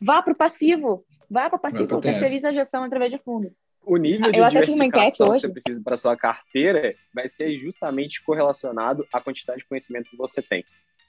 vá 0.00 0.20
para 0.20 0.32
o 0.32 0.36
passivo. 0.36 1.04
Vá 1.30 1.48
para 1.48 1.58
passivo, 1.58 2.00
terceiriza 2.00 2.48
a 2.48 2.52
gestão 2.52 2.82
através 2.82 3.12
de 3.12 3.18
fundo. 3.18 3.52
O 3.84 3.96
nível 3.96 4.26
ah, 4.26 4.32
de 4.32 4.38
eu 4.38 4.48
diversificação 4.48 5.32
que 5.32 5.40
você 5.40 5.48
precisa 5.48 5.80
para 5.82 5.96
sua 5.96 6.16
carteira 6.16 6.94
vai 7.14 7.28
ser 7.28 7.56
justamente 7.58 8.22
correlacionado 8.22 9.06
à 9.12 9.20
quantidade 9.20 9.60
de 9.60 9.66
conhecimento 9.66 10.10
que 10.10 10.16
você 10.16 10.42
tem. 10.42 10.64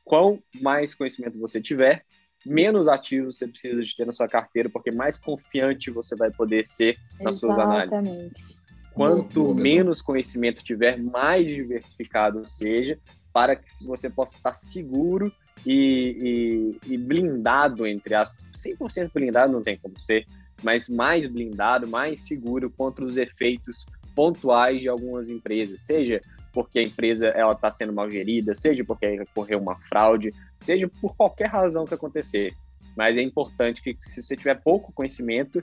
Quanto 0.05 0.41
mais 0.61 0.95
conhecimento 0.95 1.39
você 1.39 1.59
tiver, 1.59 2.05
menos 2.45 2.87
ativos 2.87 3.37
você 3.37 3.47
precisa 3.47 3.81
de 3.81 3.95
ter 3.95 4.05
na 4.05 4.13
sua 4.13 4.27
carteira, 4.27 4.69
porque 4.69 4.91
mais 4.91 5.17
confiante 5.17 5.91
você 5.91 6.15
vai 6.15 6.31
poder 6.31 6.67
ser 6.67 6.97
nas 7.19 7.37
suas 7.37 7.57
análises. 7.57 8.55
Quanto 8.93 9.41
boa, 9.41 9.53
boa 9.53 9.63
menos 9.63 10.01
conhecimento 10.01 10.63
tiver, 10.63 10.97
mais 10.97 11.47
diversificado 11.47 12.45
seja, 12.45 12.99
para 13.33 13.55
que 13.55 13.69
você 13.85 14.09
possa 14.09 14.35
estar 14.35 14.55
seguro 14.55 15.31
e, 15.65 16.77
e, 16.85 16.93
e 16.93 16.97
blindado, 16.97 17.85
entre 17.85 18.15
as 18.15 18.33
100% 18.53 19.11
blindado 19.13 19.53
não 19.53 19.63
tem 19.63 19.77
como 19.77 19.99
ser, 19.99 20.25
mas 20.63 20.87
mais 20.87 21.27
blindado, 21.27 21.87
mais 21.87 22.27
seguro 22.27 22.69
contra 22.69 23.03
os 23.05 23.17
efeitos 23.17 23.85
pontuais 24.15 24.79
de 24.79 24.87
algumas 24.87 25.29
empresas, 25.29 25.81
seja 25.81 26.21
porque 26.53 26.79
a 26.79 26.83
empresa 26.83 27.27
ela 27.27 27.53
está 27.53 27.71
sendo 27.71 27.93
mal 27.93 28.09
gerida, 28.09 28.53
seja 28.53 28.83
porque 28.83 29.21
ocorreu 29.21 29.59
uma 29.59 29.75
fraude, 29.87 30.33
seja 30.59 30.89
por 30.99 31.15
qualquer 31.15 31.47
razão 31.47 31.85
que 31.85 31.93
acontecer. 31.93 32.53
Mas 32.95 33.17
é 33.17 33.21
importante 33.21 33.81
que 33.81 33.95
se 34.01 34.21
você 34.21 34.35
tiver 34.35 34.55
pouco 34.55 34.91
conhecimento, 34.91 35.61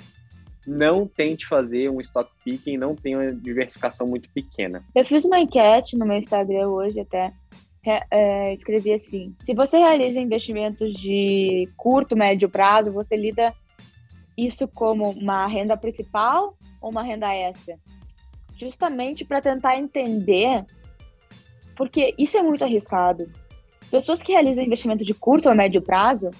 não 0.66 1.06
tente 1.06 1.46
fazer 1.46 1.90
um 1.90 2.00
stock 2.00 2.30
picking, 2.44 2.76
não 2.76 2.94
tenha 2.94 3.18
uma 3.18 3.32
diversificação 3.32 4.06
muito 4.06 4.28
pequena. 4.30 4.82
Eu 4.94 5.04
fiz 5.04 5.24
uma 5.24 5.38
enquete 5.38 5.96
no 5.96 6.06
meu 6.06 6.16
Instagram 6.16 6.68
hoje 6.68 7.00
até 7.00 7.32
é, 8.10 8.54
escrevi 8.54 8.92
assim: 8.92 9.34
se 9.40 9.54
você 9.54 9.78
realiza 9.78 10.20
investimentos 10.20 10.94
de 10.94 11.68
curto, 11.76 12.16
médio 12.16 12.48
prazo, 12.48 12.92
você 12.92 13.16
lida 13.16 13.54
isso 14.36 14.68
como 14.68 15.10
uma 15.10 15.46
renda 15.46 15.76
principal 15.76 16.56
ou 16.80 16.90
uma 16.90 17.02
renda 17.02 17.32
extra? 17.34 17.78
Justamente 18.56 19.24
para 19.24 19.40
tentar 19.40 19.76
entender, 19.76 20.64
porque 21.76 22.14
isso 22.18 22.36
é 22.36 22.42
muito 22.42 22.64
arriscado. 22.64 23.30
Pessoas 23.90 24.22
que 24.22 24.32
realizam 24.32 24.64
investimento 24.64 25.04
de 25.04 25.14
curto 25.14 25.48
ou 25.48 25.54
médio 25.54 25.80
prazo, 25.80 26.30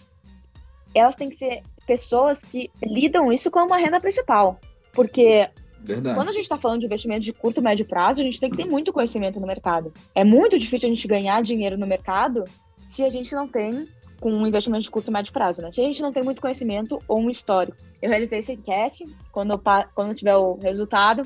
elas 0.95 1.15
têm 1.15 1.31
que 1.31 1.37
ser 1.37 1.63
pessoas 1.87 2.43
que 2.43 2.71
lidam 2.83 3.33
isso 3.33 3.51
como 3.51 3.67
uma 3.67 3.79
renda 3.79 4.01
principal. 4.01 4.61
Porque 4.93 5.49
Verdade. 5.81 6.17
Quando 6.17 6.29
a 6.29 6.33
gente 6.33 6.43
está 6.43 6.59
falando 6.59 6.81
de 6.81 6.87
investimento 6.87 7.21
de 7.21 7.33
curto 7.33 7.61
e 7.61 7.63
médio 7.63 7.87
prazo, 7.87 8.21
a 8.21 8.25
gente 8.25 8.41
tem 8.41 8.51
que 8.51 8.57
ter 8.57 8.65
muito 8.65 8.93
conhecimento 8.93 9.41
no 9.41 9.47
mercado. 9.47 9.93
É 10.15 10.25
muito 10.25 10.59
difícil 10.59 10.89
a 10.89 10.95
gente 10.95 11.07
ganhar 11.09 11.43
dinheiro 11.43 11.79
no 11.79 11.87
mercado 11.87 12.45
se 12.89 13.05
a 13.05 13.09
gente 13.09 13.35
não 13.35 13.47
tem 13.47 13.87
com 14.21 14.33
um 14.33 14.47
investimento 14.47 14.83
de 14.83 14.91
curto 14.91 15.09
e 15.09 15.13
médio 15.13 15.33
prazo, 15.33 15.63
né? 15.63 15.71
Se 15.71 15.81
a 15.81 15.85
gente 15.85 16.03
não 16.03 16.13
tem 16.13 16.23
muito 16.23 16.41
conhecimento 16.41 17.01
ou 17.07 17.21
um 17.21 17.31
histórico. 17.31 17.77
Eu 18.03 18.11
realizei 18.11 18.41
essa 18.41 18.53
enquete, 18.53 19.05
quando 19.33 19.53
eu, 19.53 19.59
quando 19.95 20.09
eu 20.09 20.15
tiver 20.15 20.37
o 20.37 20.55
resultado, 20.55 21.25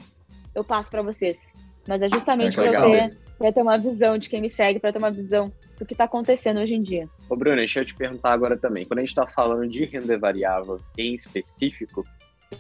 eu 0.55 0.63
passo 0.63 0.91
para 0.91 1.03
vocês. 1.03 1.41
Mas 1.87 2.03
é 2.03 2.11
justamente 2.11 2.59
é 2.61 2.63
para 2.63 2.83
ter, 2.83 3.53
ter 3.53 3.63
uma 3.63 3.79
visão 3.79 4.19
de 4.19 4.29
quem 4.29 4.41
me 4.41 4.51
segue, 4.51 4.79
para 4.79 4.93
ter 4.93 4.99
uma 4.99 5.11
visão 5.11 5.53
do 5.79 5.87
que 5.87 5.95
está 5.95 6.05
acontecendo 6.05 6.61
hoje 6.61 6.75
em 6.75 6.83
dia. 6.83 7.09
Ô, 7.29 7.37
Bruno, 7.37 7.57
deixa 7.57 7.81
eu 7.81 7.85
te 7.85 7.95
perguntar 7.95 8.33
agora 8.33 8.57
também. 8.57 8.85
Quando 8.85 8.99
a 8.99 9.03
gente 9.03 9.11
está 9.11 9.27
falando 9.27 9.69
de 9.69 9.85
renda 9.85 10.17
variável 10.19 10.81
em 10.97 11.15
específico, 11.15 12.07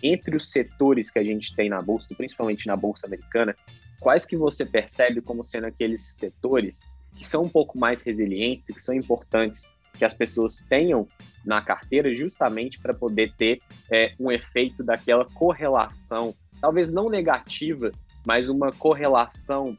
entre 0.03 0.36
os 0.36 0.51
setores 0.51 1.11
que 1.11 1.18
a 1.18 1.24
gente 1.24 1.55
tem 1.55 1.68
na 1.68 1.80
bolsa, 1.80 2.14
principalmente 2.14 2.66
na 2.66 2.76
bolsa 2.76 3.07
americana, 3.07 3.57
quais 4.01 4.26
que 4.26 4.36
você 4.36 4.64
percebe 4.64 5.20
como 5.20 5.45
sendo 5.45 5.66
aqueles 5.66 6.03
setores 6.14 6.90
que 7.16 7.26
são 7.26 7.45
um 7.45 7.49
pouco 7.49 7.78
mais 7.78 8.03
resilientes 8.03 8.74
que 8.74 8.82
são 8.82 8.95
importantes 8.95 9.68
que 9.99 10.05
as 10.05 10.14
pessoas 10.14 10.64
tenham 10.68 11.07
na 11.45 11.61
carteira 11.61 12.14
justamente 12.14 12.78
para 12.80 12.95
poder 12.95 13.32
ter 13.36 13.61
é, 13.90 14.14
um 14.18 14.30
efeito 14.30 14.82
daquela 14.82 15.24
correlação, 15.26 16.34
talvez 16.61 16.90
não 16.90 17.09
negativa, 17.09 17.93
mas 18.24 18.49
uma 18.49 18.72
correlação 18.72 19.76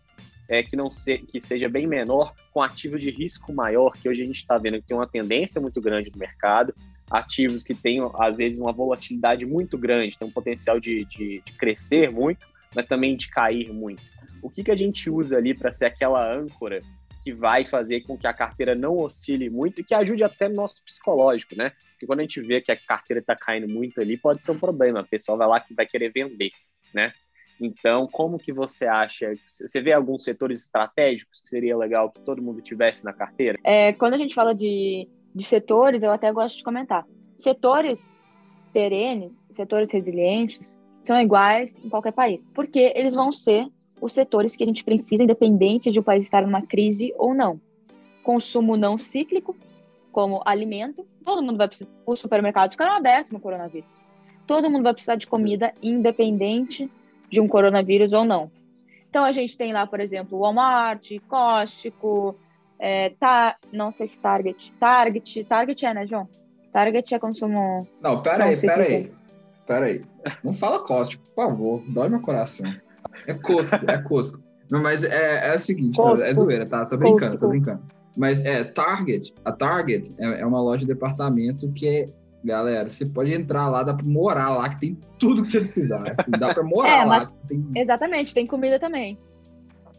é, 0.48 0.62
que 0.62 0.76
não 0.76 0.92
se, 0.92 1.18
que 1.18 1.42
seja 1.42 1.68
bem 1.68 1.88
menor 1.88 2.34
com 2.54 2.62
ativos 2.62 3.02
de 3.02 3.10
risco 3.10 3.54
maior, 3.54 3.92
que 3.98 4.08
hoje 4.08 4.22
a 4.22 4.26
gente 4.26 4.38
está 4.38 4.58
vendo 4.58 4.80
que 4.82 4.88
tem 4.88 4.96
uma 4.96 5.08
tendência 5.08 5.60
muito 5.60 5.82
grande 5.82 6.12
no 6.12 6.18
mercado, 6.18 6.74
ativos 7.14 7.64
que 7.64 7.76
têm, 7.76 8.00
às 8.16 8.36
vezes, 8.36 8.58
uma 8.58 8.72
volatilidade 8.72 9.46
muito 9.46 9.78
grande, 9.78 10.18
tem 10.18 10.28
um 10.28 10.32
potencial 10.32 10.80
de, 10.80 11.06
de, 11.06 11.44
de 11.46 11.54
crescer 11.54 12.10
muito, 12.12 12.46
mas 12.76 12.88
também 12.88 13.16
de 13.16 13.30
cair 13.30 13.72
muito. 13.72 14.02
O 14.42 14.50
que, 14.50 14.64
que 14.64 14.72
a 14.72 14.76
gente 14.76 15.10
usa 15.10 15.38
ali 15.38 15.56
para 15.56 15.74
ser 15.74 15.86
aquela 15.86 16.34
âncora 16.34 16.80
que 17.24 17.32
vai 17.32 17.64
fazer 17.64 18.02
com 18.02 18.18
que 18.18 18.28
a 18.28 18.34
carteira 18.34 18.76
não 18.76 18.98
oscile 18.98 19.50
muito 19.50 19.80
e 19.80 19.84
que 19.84 19.94
ajude 19.94 20.24
até 20.24 20.50
no 20.50 20.56
nosso 20.56 20.84
psicológico, 20.84 21.56
né? 21.56 21.72
Porque 21.92 22.08
quando 22.08 22.20
a 22.20 22.24
gente 22.24 22.42
vê 22.42 22.60
que 22.60 22.72
a 22.72 22.76
carteira 22.76 23.22
está 23.22 23.36
caindo 23.36 23.70
muito 23.70 24.02
ali, 24.02 24.18
pode 24.18 24.44
ser 24.44 24.52
um 24.52 24.60
problema. 24.60 25.02
O 25.02 25.08
pessoal 25.08 25.38
vai 25.38 25.48
lá 25.48 25.60
que 25.60 25.74
vai 25.74 25.86
querer 25.86 26.12
vender, 26.12 26.52
né? 26.94 27.14
Então, 27.62 28.08
como 28.08 28.40
que 28.40 28.52
você 28.52 28.86
acha? 28.86 29.32
Você 29.48 29.80
vê 29.80 29.94
alguns 29.94 30.24
setores 30.24 30.66
estratégicos 30.66 31.42
que 31.42 31.48
seria 31.48 31.78
legal 31.78 32.12
que 32.12 32.20
todo 32.22 32.42
mundo 32.42 32.62
tivesse 32.62 33.06
na 33.06 33.14
carteira? 33.14 33.58
É, 33.64 33.94
quando 33.94 34.16
a 34.16 34.18
gente 34.18 34.36
fala 34.36 34.54
de 34.54 35.08
de 35.34 35.44
setores, 35.44 36.04
eu 36.04 36.12
até 36.12 36.32
gosto 36.32 36.58
de 36.58 36.64
comentar. 36.64 37.06
Setores 37.36 38.14
perenes, 38.72 39.46
setores 39.52 39.92
resilientes, 39.92 40.76
são 41.04 41.20
iguais 41.20 41.80
em 41.84 41.90
qualquer 41.90 42.14
país, 42.14 42.54
porque 42.54 42.94
eles 42.96 43.14
vão 43.14 43.32
ser 43.32 43.68
os 44.02 44.14
setores 44.14 44.56
que 44.56 44.64
a 44.64 44.68
gente 44.68 44.84
precisa, 44.84 45.24
independente 45.24 45.92
de 45.92 46.00
o 46.00 46.04
país 46.04 46.26
estar 46.26 46.42
numa 46.42 46.62
crise 46.62 47.14
ou 47.18 47.34
não. 47.34 47.60
Consumo 48.24 48.76
não 48.78 48.98
cíclico, 48.98 49.56
como 50.12 50.42
alimento, 50.46 51.06
todo 51.26 51.42
mundo 51.42 51.58
vai 51.58 51.68
precisar. 51.68 51.90
Os 52.06 52.20
supermercados 52.20 52.74
ficaram 52.74 52.94
abertos 52.94 53.32
no 53.32 53.40
coronavírus. 53.40 53.90
Todo 54.46 54.70
mundo 54.70 54.84
vai 54.84 54.94
precisar 54.94 55.16
de 55.16 55.26
comida, 55.26 55.74
independente 55.82 56.90
de 57.30 57.42
um 57.42 57.48
coronavírus 57.48 58.14
ou 58.14 58.24
não. 58.24 58.52
Então 59.10 59.24
a 59.24 59.32
gente 59.32 59.58
tem 59.58 59.74
lá, 59.74 59.88
por 59.88 60.00
exemplo, 60.00 60.40
Walmart, 60.40 61.10
Costco, 61.28 62.38
é, 62.86 63.12
tá, 63.18 63.56
não 63.72 63.94
sei 63.94 64.08
se 64.08 64.20
Target. 64.20 64.74
Target, 64.74 65.46
Target 65.46 65.86
é, 65.86 65.94
né, 65.94 66.06
João? 66.06 66.28
Target 66.74 67.16
é 67.16 67.20
consumo. 67.20 67.88
Não, 68.02 68.22
peraí, 68.22 68.60
peraí. 68.60 69.12
Peraí. 69.66 70.02
Não 70.44 70.52
fala 70.52 70.84
Costco, 70.84 71.24
por 71.30 71.46
favor. 71.46 71.84
Dói 71.88 72.10
meu 72.10 72.20
coração. 72.20 72.70
É 73.26 73.34
Costco, 73.36 73.90
é 73.90 73.98
Costco. 74.02 74.44
Não, 74.70 74.82
mas 74.84 75.06
é, 75.06 75.54
é 75.54 75.56
o 75.56 75.60
seguinte, 75.60 75.96
Costco. 75.96 76.28
é 76.28 76.34
zoeira, 76.34 76.66
tá? 76.66 76.86
Tô 76.86 76.98
brincando, 76.98 77.32
Costco. 77.32 77.40
tô 77.40 77.48
brincando. 77.48 77.82
Mas 78.18 78.44
é, 78.44 78.66
Target, 78.66 79.34
a 79.46 79.54
Target 79.54 80.14
é, 80.20 80.42
é 80.42 80.46
uma 80.46 80.62
loja 80.62 80.86
de 80.86 80.94
departamento 80.94 81.72
que 81.72 81.88
é 81.88 82.06
galera, 82.44 82.90
você 82.90 83.06
pode 83.06 83.34
entrar 83.34 83.70
lá, 83.70 83.84
dá 83.84 83.94
pra 83.94 84.06
morar 84.06 84.50
lá, 84.50 84.68
que 84.68 84.80
tem 84.82 85.00
tudo 85.18 85.42
que 85.42 85.48
você 85.48 85.62
precisar. 85.62 86.04
Assim, 86.18 86.32
dá 86.32 86.54
pra 86.54 86.64
morar 86.68 87.02
é, 87.02 87.06
lá. 87.06 87.32
Tem... 87.48 87.66
Exatamente, 87.74 88.34
tem 88.34 88.46
comida 88.46 88.78
também. 88.78 89.18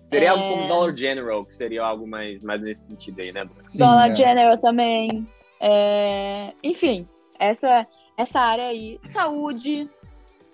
Seria 0.07 0.29
é... 0.29 0.31
algo 0.31 0.49
como 0.49 0.69
Dollar 0.69 0.97
General, 0.97 1.45
que 1.45 1.55
seria 1.55 1.83
algo 1.85 2.07
mais, 2.07 2.43
mais 2.45 2.61
nesse 2.63 2.89
sentido 2.89 3.21
aí, 3.21 3.33
né? 3.33 3.49
Sim, 3.67 3.79
Dollar 3.79 4.11
é. 4.11 4.15
General 4.15 4.59
também. 4.59 5.27
É... 5.61 6.53
Enfim, 6.63 7.09
essa, 7.39 7.87
essa 8.17 8.41
área 8.41 8.67
aí. 8.67 9.01
Saúde. 9.09 9.89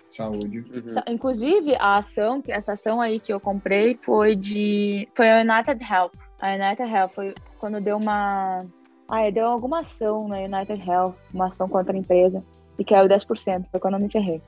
Saúde. 0.09 0.59
Uhum. 0.59 0.95
Inclusive, 1.07 1.75
a 1.75 1.97
ação, 1.97 2.43
essa 2.47 2.73
ação 2.73 2.99
aí 2.99 3.19
que 3.19 3.31
eu 3.31 3.39
comprei 3.39 3.97
foi 4.01 4.35
de. 4.35 5.07
Foi 5.15 5.29
a 5.29 5.41
United 5.41 5.83
Health. 5.83 6.11
A 6.41 6.53
United 6.53 6.91
Health 6.91 7.11
foi 7.13 7.35
quando 7.59 7.79
deu 7.79 7.97
uma 7.97 8.59
ah, 9.11 9.29
deu 9.29 9.45
alguma 9.45 9.81
ação 9.81 10.25
na 10.29 10.37
United 10.37 10.89
Health, 10.89 11.15
uma 11.33 11.47
ação 11.47 11.67
contra 11.67 11.93
a 11.93 11.99
empresa, 11.99 12.41
e 12.79 12.85
caiu 12.85 13.09
10%, 13.09 13.65
foi 13.69 13.79
quando 13.81 13.95
eu 13.95 13.99
me 13.99 14.09
ferrei. 14.09 14.41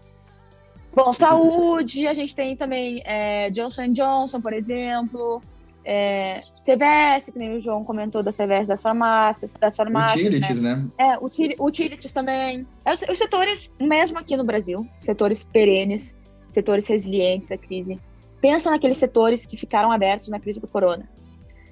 Bom, 0.95 1.11
saúde, 1.11 2.07
a 2.07 2.13
gente 2.13 2.35
tem 2.35 2.55
também 2.55 3.01
é, 3.05 3.49
Johnson 3.49 3.87
Johnson, 3.89 4.39
por 4.39 4.53
exemplo, 4.53 5.41
é, 5.83 6.39
CVS, 6.63 7.31
que 7.31 7.39
nem 7.39 7.57
o 7.57 7.61
João 7.61 7.83
comentou 7.83 8.21
da 8.21 8.31
CVS 8.31 8.67
das 8.67 8.81
farmácias, 8.81 9.53
das 9.53 9.75
farmácias. 9.75 10.21
Utilities, 10.21 10.61
né? 10.61 10.75
né? 10.75 11.13
É, 11.13 11.17
util, 11.17 11.55
utilities 11.59 12.11
também. 12.11 12.67
É, 12.85 12.93
os, 12.93 13.01
os, 13.01 13.17
setores, 13.17 13.71
mesmo 13.81 14.19
aqui 14.19 14.37
no 14.37 14.43
Brasil, 14.43 14.87
setores 15.01 15.43
perenes, 15.43 16.15
setores 16.49 16.85
resilientes 16.87 17.51
à 17.51 17.57
crise. 17.57 17.99
Pensa 18.39 18.69
naqueles 18.69 18.97
setores 18.97 19.45
que 19.45 19.57
ficaram 19.57 19.91
abertos 19.91 20.27
na 20.27 20.39
crise 20.39 20.59
do 20.59 20.67
corona. 20.67 21.09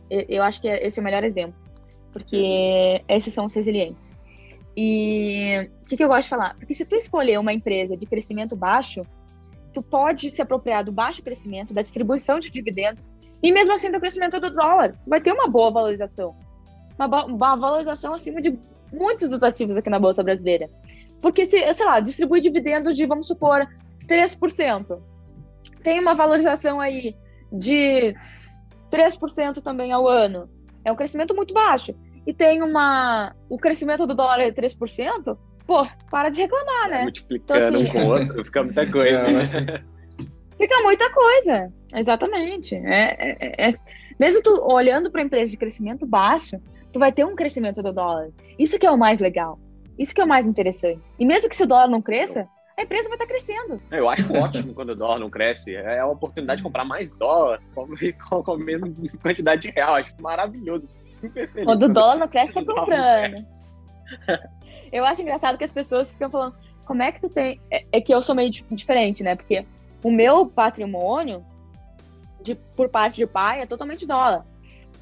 Eu, 0.10 0.26
eu 0.28 0.44
acho 0.44 0.62
que 0.62 0.68
esse 0.68 1.00
é 1.00 1.02
o 1.02 1.04
melhor 1.04 1.24
exemplo 1.24 1.62
porque 2.12 3.02
esses 3.08 3.34
são 3.34 3.46
os 3.46 3.54
resilientes. 3.54 4.16
E 4.76 5.70
o 5.84 5.90
que, 5.90 5.98
que 5.98 6.04
eu 6.04 6.08
gosto 6.08 6.24
de 6.24 6.30
falar? 6.30 6.56
Porque 6.56 6.74
se 6.74 6.86
tu 6.86 6.96
escolher 6.96 7.40
uma 7.40 7.54
empresa 7.54 7.98
de 7.98 8.06
crescimento 8.06 8.56
baixo, 8.56 9.06
tu 9.74 9.82
pode 9.82 10.30
se 10.32 10.42
apropriar 10.42 10.84
do 10.84 10.92
baixo 10.92 11.22
crescimento, 11.22 11.74
da 11.74 11.82
distribuição 11.82 12.40
de 12.40 12.50
dividendos 12.50 13.14
e 13.44 13.52
mesmo 13.52 13.74
assim 13.74 13.92
do 13.92 14.00
crescimento 14.00 14.40
do 14.40 14.50
dólar. 14.50 14.96
Vai 15.06 15.20
ter 15.20 15.32
uma 15.32 15.48
boa 15.48 15.72
valorização. 15.72 16.36
Uma, 16.98 17.26
uma 17.26 17.56
valorização 17.56 18.14
acima 18.14 18.42
de 18.42 18.58
muitos 18.94 19.28
dos 19.30 19.42
ativos 19.42 19.76
aqui 19.76 19.90
na 19.90 20.00
Bolsa 20.00 20.24
Brasileira. 20.24 20.70
Porque 21.22 21.46
se, 21.46 21.74
sei 21.74 21.86
lá, 21.86 22.00
distribui 22.00 22.42
dividendos 22.42 22.96
de, 22.96 23.06
vamos 23.06 23.28
supor, 23.28 23.68
3%. 24.08 25.00
Tem 25.84 26.00
uma 26.00 26.14
valorização 26.14 26.80
aí 26.80 27.16
de 27.52 28.16
3% 28.92 29.62
também 29.62 29.92
ao 29.92 30.08
ano. 30.08 30.50
É 30.84 30.92
um 30.92 30.96
crescimento 30.96 31.36
muito 31.36 31.54
baixo. 31.54 31.94
E 32.26 32.34
tem 32.34 32.62
uma. 32.62 33.36
O 33.50 33.58
crescimento 33.58 34.06
do 34.06 34.16
dólar 34.16 34.40
é 34.42 34.52
3%, 34.52 35.38
pô, 35.66 35.88
para 36.10 36.30
de 36.30 36.42
reclamar, 36.42 36.90
né? 36.90 37.04
Multiplicando 37.04 37.68
então, 37.68 37.82
assim... 37.82 37.90
um 37.90 37.92
com 37.92 38.08
o 38.08 38.12
outro, 38.12 38.46
fica 38.46 38.64
muita 38.64 38.92
coisa. 38.92 39.32
Não, 39.32 39.40
assim... 39.40 39.66
Fica 40.58 40.84
muita 40.84 41.10
coisa, 41.12 41.74
exatamente. 41.96 42.76
É, 42.76 43.16
é, 43.18 43.38
é... 43.40 43.70
é. 43.70 43.76
Mesmo 44.20 44.44
tu 44.44 44.52
olhando 44.72 45.10
para 45.10 45.24
empresa 45.24 45.50
de 45.50 45.58
crescimento 45.58 46.06
baixo, 46.06 46.58
tu 46.94 47.00
vai 47.00 47.12
ter 47.12 47.26
um 47.26 47.36
crescimento 47.36 47.82
do 47.82 47.92
dólar. 47.92 48.30
Isso 48.60 48.78
que 48.78 48.86
é 48.86 48.92
o 48.92 48.98
mais 48.98 49.20
legal. 49.20 49.60
Isso 49.98 50.14
que 50.14 50.22
é 50.22 50.24
o 50.24 50.28
mais 50.28 50.46
interessante. 50.46 51.02
E 51.18 51.26
mesmo 51.26 51.50
que 51.50 51.56
se 51.56 51.64
o 51.64 51.68
dólar 51.68 51.88
não 51.88 52.02
cresça, 52.02 52.48
a 52.78 52.84
empresa 52.84 53.08
vai 53.10 53.16
estar 53.16 53.28
crescendo. 53.28 53.82
Eu 53.92 54.10
acho 54.10 54.34
ótimo 54.34 54.74
quando 54.74 54.92
o 54.92 54.96
dólar 54.96 55.20
não 55.20 55.30
cresce. 55.30 55.76
É 55.76 56.00
a 56.00 56.08
oportunidade 56.08 56.58
de 56.58 56.64
comprar 56.64 56.86
mais 56.86 57.12
dólar 57.12 57.62
com 57.74 57.84
a 58.54 58.58
mesma 58.58 58.92
quantidade 59.22 59.62
de 59.64 59.70
real. 59.70 59.96
Acho 59.96 60.14
maravilhoso. 60.22 60.88
Super 61.22 61.50
feliz. 61.50 61.66
Quando 61.66 61.84
o 61.84 61.90
dólar 61.90 62.18
não 62.18 62.28
cresce, 62.28 62.54
tô 62.54 62.66
comprando. 62.66 63.46
Eu 64.92 65.06
acho 65.06 65.22
engraçado 65.22 65.58
que 65.58 65.64
as 65.64 65.72
pessoas 65.72 66.12
ficam 66.12 66.30
falando, 66.30 66.56
como 66.86 67.02
é 67.02 67.12
que 67.12 67.22
tu 67.22 67.30
tem. 67.30 67.62
É, 67.72 67.86
é 67.94 68.02
que 68.02 68.14
eu 68.14 68.22
sou 68.22 68.36
meio 68.36 68.52
diferente, 68.52 69.24
né? 69.24 69.36
Porque 69.36 69.66
o 70.04 70.12
meu 70.12 70.46
patrimônio, 70.46 71.46
de, 72.42 72.56
por 72.56 72.90
parte 72.90 73.16
de 73.16 73.26
pai, 73.26 73.62
é 73.62 73.66
totalmente 73.66 74.06
dólar. 74.06 74.46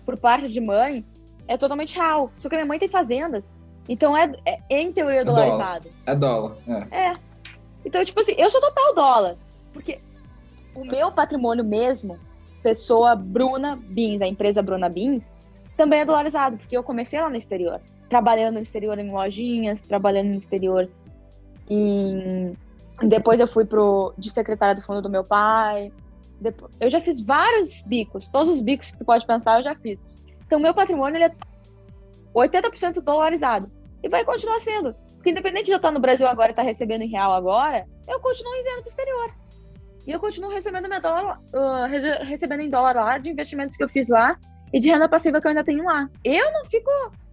Por 0.05 0.15
parte 0.15 0.47
de 0.47 0.61
mãe, 0.61 1.03
é 1.47 1.57
totalmente 1.57 1.95
real. 1.95 2.32
Só 2.38 2.47
que 2.47 2.55
a 2.55 2.59
minha 2.59 2.67
mãe 2.67 2.78
tem 2.78 2.88
fazendas. 2.88 3.55
Então 3.88 4.15
é, 4.15 4.32
é 4.45 4.59
em 4.70 4.93
teoria 4.93 5.26
dolarizado. 5.26 5.89
É 6.05 6.15
dólar. 6.15 6.57
É. 6.67 6.72
Dólar, 6.76 6.88
é. 6.91 7.05
é. 7.07 7.13
Então, 7.84 8.05
tipo 8.05 8.20
assim, 8.20 8.36
eu 8.38 8.51
sou 8.51 8.61
total 8.61 8.93
dólar. 8.93 9.38
Porque 9.74 9.97
o 10.76 10.86
meu 10.86 11.11
patrimônio 11.11 11.63
mesmo, 11.63 12.20
pessoa 12.61 13.15
Bruna 13.15 13.76
Beans, 13.76 14.22
a 14.22 14.28
empresa 14.28 14.61
Bruna 14.61 14.89
Beans, 14.89 15.34
também 15.80 16.01
é 16.01 16.05
dolarizado, 16.05 16.57
porque 16.57 16.75
eu 16.75 16.84
comecei 16.84 17.21
lá 17.21 17.30
no 17.30 17.38
exterior. 17.38 17.80
Trabalhando 18.09 18.55
no 18.55 18.61
exterior 18.61 18.99
em 18.99 19.09
lojinhas, 19.09 19.80
trabalhando 19.80 20.32
no 20.32 20.38
exterior 20.38 20.89
em... 21.69 22.53
Depois 23.01 23.39
eu 23.39 23.47
fui 23.47 23.63
pro, 23.63 24.13
de 24.17 24.30
secretária 24.30 24.75
do 24.75 24.82
fundo 24.82 25.01
do 25.01 25.09
meu 25.09 25.23
pai. 25.23 25.89
Depois, 26.41 26.75
eu 26.82 26.89
já 26.89 26.99
fiz 26.99 27.21
vários 27.21 27.82
bicos. 27.84 28.27
Todos 28.27 28.49
os 28.49 28.61
bicos 28.61 28.91
que 28.91 28.97
tu 28.97 29.05
pode 29.05 29.25
pensar, 29.25 29.59
eu 29.59 29.63
já 29.63 29.73
fiz. 29.73 30.21
Então, 30.45 30.59
meu 30.59 30.73
patrimônio 30.73 31.15
ele 31.15 31.23
é 31.23 31.32
80% 32.36 33.01
dolarizado. 33.01 33.71
E 34.03 34.09
vai 34.09 34.25
continuar 34.25 34.59
sendo. 34.59 34.93
Porque 35.13 35.30
independente 35.30 35.67
de 35.67 35.71
eu 35.71 35.77
estar 35.77 35.91
no 35.91 35.99
Brasil 36.01 36.27
agora 36.27 36.49
e 36.49 36.51
estar 36.51 36.63
recebendo 36.63 37.03
em 37.03 37.09
real 37.09 37.32
agora, 37.32 37.86
eu 38.05 38.19
continuo 38.19 38.53
enviando 38.53 38.82
para 38.82 38.86
o 38.86 38.89
exterior. 38.89 39.34
E 40.05 40.11
eu 40.11 40.19
continuo 40.19 40.51
recebendo 40.51 40.89
meu 40.89 41.01
dólar, 41.01 41.39
uh, 41.53 42.25
recebendo 42.25 42.63
em 42.63 42.69
dólar 42.69 42.95
lá 42.95 43.17
de 43.17 43.30
investimentos 43.30 43.77
que 43.77 43.84
eu 43.84 43.88
fiz 43.88 44.09
lá 44.09 44.38
e 44.74 44.80
de 44.80 44.89
renda 44.89 45.09
passiva 45.09 45.39
que 45.39 45.47
eu 45.47 45.49
ainda 45.49 45.63
tenho 45.63 45.84
lá. 45.84 46.09
Eu 46.24 46.51
não 46.51 46.65
fico 46.65 46.89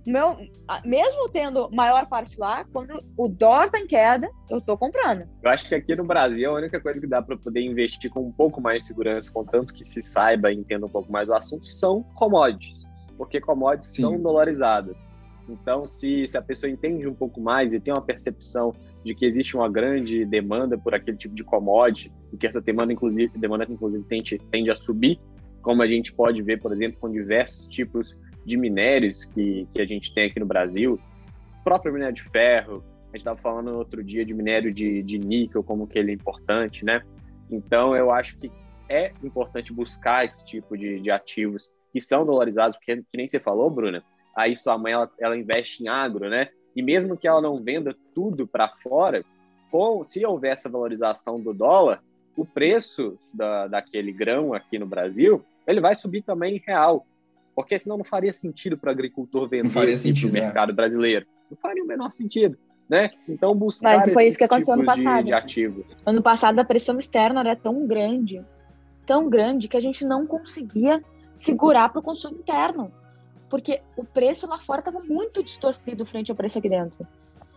meu, 0.06 0.36
mesmo 0.84 1.28
tendo 1.30 1.68
maior 1.70 2.06
parte 2.06 2.38
lá, 2.38 2.64
quando 2.72 2.96
o 3.16 3.28
dólar 3.28 3.70
tá 3.70 3.80
em 3.80 3.86
queda, 3.86 4.28
eu 4.48 4.60
tô 4.60 4.76
comprando. 4.76 5.24
Eu 5.42 5.50
acho 5.50 5.68
que 5.68 5.74
aqui 5.74 5.94
no 5.96 6.04
Brasil 6.04 6.50
a 6.50 6.54
única 6.54 6.80
coisa 6.80 7.00
que 7.00 7.06
dá 7.06 7.20
para 7.20 7.36
poder 7.36 7.60
investir 7.60 8.10
com 8.10 8.20
um 8.20 8.32
pouco 8.32 8.60
mais 8.60 8.82
de 8.82 8.88
segurança, 8.88 9.30
contanto 9.32 9.74
que 9.74 9.84
se 9.84 10.02
saiba 10.02 10.52
e 10.52 10.56
entenda 10.56 10.86
um 10.86 10.88
pouco 10.88 11.10
mais 11.10 11.26
do 11.26 11.34
assunto, 11.34 11.66
são 11.66 12.02
commodities, 12.14 12.84
porque 13.16 13.40
commodities 13.40 13.92
Sim. 13.92 14.02
são 14.02 14.20
dolarizadas. 14.20 14.96
Então, 15.48 15.86
se, 15.86 16.26
se 16.26 16.36
a 16.36 16.42
pessoa 16.42 16.70
entende 16.70 17.06
um 17.06 17.14
pouco 17.14 17.40
mais 17.40 17.72
e 17.72 17.78
tem 17.78 17.92
uma 17.92 18.02
percepção 18.02 18.72
de 19.04 19.14
que 19.14 19.24
existe 19.24 19.56
uma 19.56 19.68
grande 19.68 20.24
demanda 20.24 20.76
por 20.76 20.92
aquele 20.92 21.16
tipo 21.16 21.34
de 21.34 21.44
commodity, 21.44 22.12
e 22.32 22.36
que 22.36 22.46
essa 22.46 22.60
demanda, 22.60 22.92
inclusive, 22.92 23.38
demanda 23.38 23.64
inclusive 23.68 24.02
tende, 24.04 24.38
tende 24.50 24.70
a 24.70 24.76
subir, 24.76 25.20
como 25.66 25.82
a 25.82 25.86
gente 25.88 26.12
pode 26.12 26.40
ver, 26.42 26.60
por 26.60 26.72
exemplo, 26.72 27.00
com 27.00 27.10
diversos 27.10 27.66
tipos 27.66 28.16
de 28.44 28.56
minérios 28.56 29.24
que, 29.24 29.66
que 29.72 29.82
a 29.82 29.84
gente 29.84 30.14
tem 30.14 30.26
aqui 30.26 30.38
no 30.38 30.46
Brasil, 30.46 30.96
o 31.60 31.64
próprio 31.64 31.92
minério 31.92 32.14
de 32.14 32.22
ferro, 32.22 32.84
a 33.02 33.06
gente 33.06 33.22
estava 33.22 33.36
falando 33.40 33.76
outro 33.76 34.00
dia 34.04 34.24
de 34.24 34.32
minério 34.32 34.72
de, 34.72 35.02
de 35.02 35.18
níquel, 35.18 35.64
como 35.64 35.88
que 35.88 35.98
ele 35.98 36.12
é 36.12 36.14
importante, 36.14 36.84
né? 36.84 37.02
Então, 37.50 37.96
eu 37.96 38.12
acho 38.12 38.38
que 38.38 38.48
é 38.88 39.12
importante 39.24 39.72
buscar 39.72 40.24
esse 40.24 40.46
tipo 40.46 40.78
de, 40.78 41.00
de 41.00 41.10
ativos 41.10 41.68
que 41.92 42.00
são 42.00 42.24
dolarizados, 42.24 42.76
porque, 42.76 42.98
que 42.98 43.16
nem 43.16 43.26
você 43.26 43.40
falou, 43.40 43.68
Bruna, 43.68 44.04
aí 44.36 44.54
sua 44.54 44.78
mãe 44.78 44.92
ela, 44.92 45.10
ela 45.18 45.36
investe 45.36 45.82
em 45.82 45.88
agro, 45.88 46.30
né? 46.30 46.48
E 46.76 46.80
mesmo 46.80 47.16
que 47.16 47.26
ela 47.26 47.40
não 47.40 47.60
venda 47.60 47.92
tudo 48.14 48.46
para 48.46 48.68
fora, 48.84 49.24
com, 49.68 50.04
se 50.04 50.24
houver 50.24 50.52
essa 50.52 50.70
valorização 50.70 51.40
do 51.40 51.52
dólar, 51.52 52.00
o 52.36 52.46
preço 52.46 53.18
da, 53.34 53.66
daquele 53.66 54.12
grão 54.12 54.54
aqui 54.54 54.78
no 54.78 54.86
Brasil, 54.86 55.44
ele 55.66 55.80
vai 55.80 55.94
subir 55.94 56.22
também 56.22 56.56
em 56.56 56.62
real. 56.64 57.06
Porque 57.54 57.78
senão 57.78 57.96
não 57.96 58.04
faria 58.04 58.32
sentido 58.32 58.76
para 58.76 58.88
o 58.88 58.90
agricultor 58.90 59.48
vender 59.48 59.68
no 59.68 60.32
né? 60.32 60.40
mercado 60.40 60.74
brasileiro. 60.74 61.26
Não 61.50 61.56
faria 61.56 61.82
o 61.82 61.86
menor 61.86 62.12
sentido. 62.12 62.58
Né? 62.88 63.06
Então 63.28 63.54
buscar 63.54 63.98
Mas 63.98 64.12
foi 64.12 64.28
isso 64.28 64.38
que 64.38 64.44
aconteceu 64.44 64.74
ano 64.74 64.84
passado. 64.84 65.24
De, 65.24 65.26
de 65.26 65.32
ativos. 65.32 65.84
Ano 66.04 66.22
passado 66.22 66.58
a 66.58 66.64
pressão 66.64 66.98
externa 66.98 67.40
era 67.40 67.56
tão 67.56 67.86
grande, 67.86 68.44
tão 69.06 69.28
grande 69.28 69.68
que 69.68 69.76
a 69.76 69.80
gente 69.80 70.04
não 70.04 70.26
conseguia 70.26 71.02
segurar 71.34 71.88
para 71.88 72.00
o 72.00 72.02
consumo 72.02 72.36
interno 72.36 72.92
porque 73.48 73.80
o 73.96 74.04
preço 74.04 74.46
lá 74.46 74.58
fora 74.58 74.80
estava 74.80 75.00
muito 75.00 75.42
distorcido 75.42 76.06
frente 76.06 76.30
ao 76.30 76.36
preço 76.36 76.58
aqui 76.58 76.68
dentro. 76.68 77.06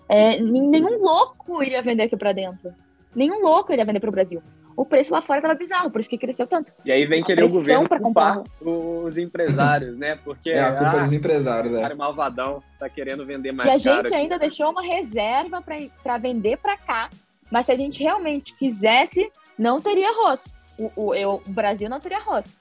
É, 0.08 0.40
nenhum 0.40 1.00
louco 1.00 1.62
iria 1.64 1.82
vender 1.82 2.04
aqui 2.04 2.18
para 2.18 2.32
dentro. 2.32 2.74
Nenhum 3.16 3.42
louco 3.42 3.72
iria 3.72 3.86
vender 3.86 4.00
para 4.00 4.10
o 4.10 4.14
Brasil. 4.14 4.42
O 4.80 4.86
preço 4.86 5.12
lá 5.12 5.22
fora 5.22 5.40
estava 5.40 5.56
bizarro, 5.56 5.92
por 5.92 6.00
isso 6.00 6.10
que 6.10 6.18
cresceu 6.18 6.48
tanto. 6.48 6.72
E 6.86 6.90
aí 6.90 7.06
vem 7.06 7.22
querer 7.22 7.44
o 7.44 7.50
governo 7.50 7.84
culpar 8.02 8.42
os 8.62 9.18
empresários, 9.18 9.98
né? 9.98 10.16
Porque 10.24 10.52
é 10.52 10.62
a 10.62 10.72
culpa 10.72 10.94
ah, 10.94 11.00
dos 11.02 11.12
empresários, 11.12 11.74
é. 11.74 11.80
O 11.80 11.82
cara 11.82 11.96
malvadão 11.96 12.64
tá 12.80 12.88
querendo 12.88 13.26
vender 13.26 13.52
mais 13.52 13.70
E 13.70 13.74
a 13.74 13.78
gente 13.78 14.14
ainda 14.14 14.40
deixou 14.40 14.70
uma 14.70 14.82
reserva 14.82 15.62
para 16.02 16.18
vender 16.18 16.60
para 16.60 16.78
cá. 16.78 17.10
Mas 17.52 17.66
se 17.66 17.74
a 17.74 17.76
gente 17.76 18.02
realmente 18.02 18.56
quisesse, 18.56 19.30
não 19.58 19.82
teria 19.82 20.12
arroz. 20.12 20.46
O, 20.78 20.92
o, 20.96 21.14
eu, 21.14 21.44
o 21.46 21.50
Brasil 21.50 21.90
não 21.90 22.00
teria 22.00 22.20
arroz. 22.20 22.58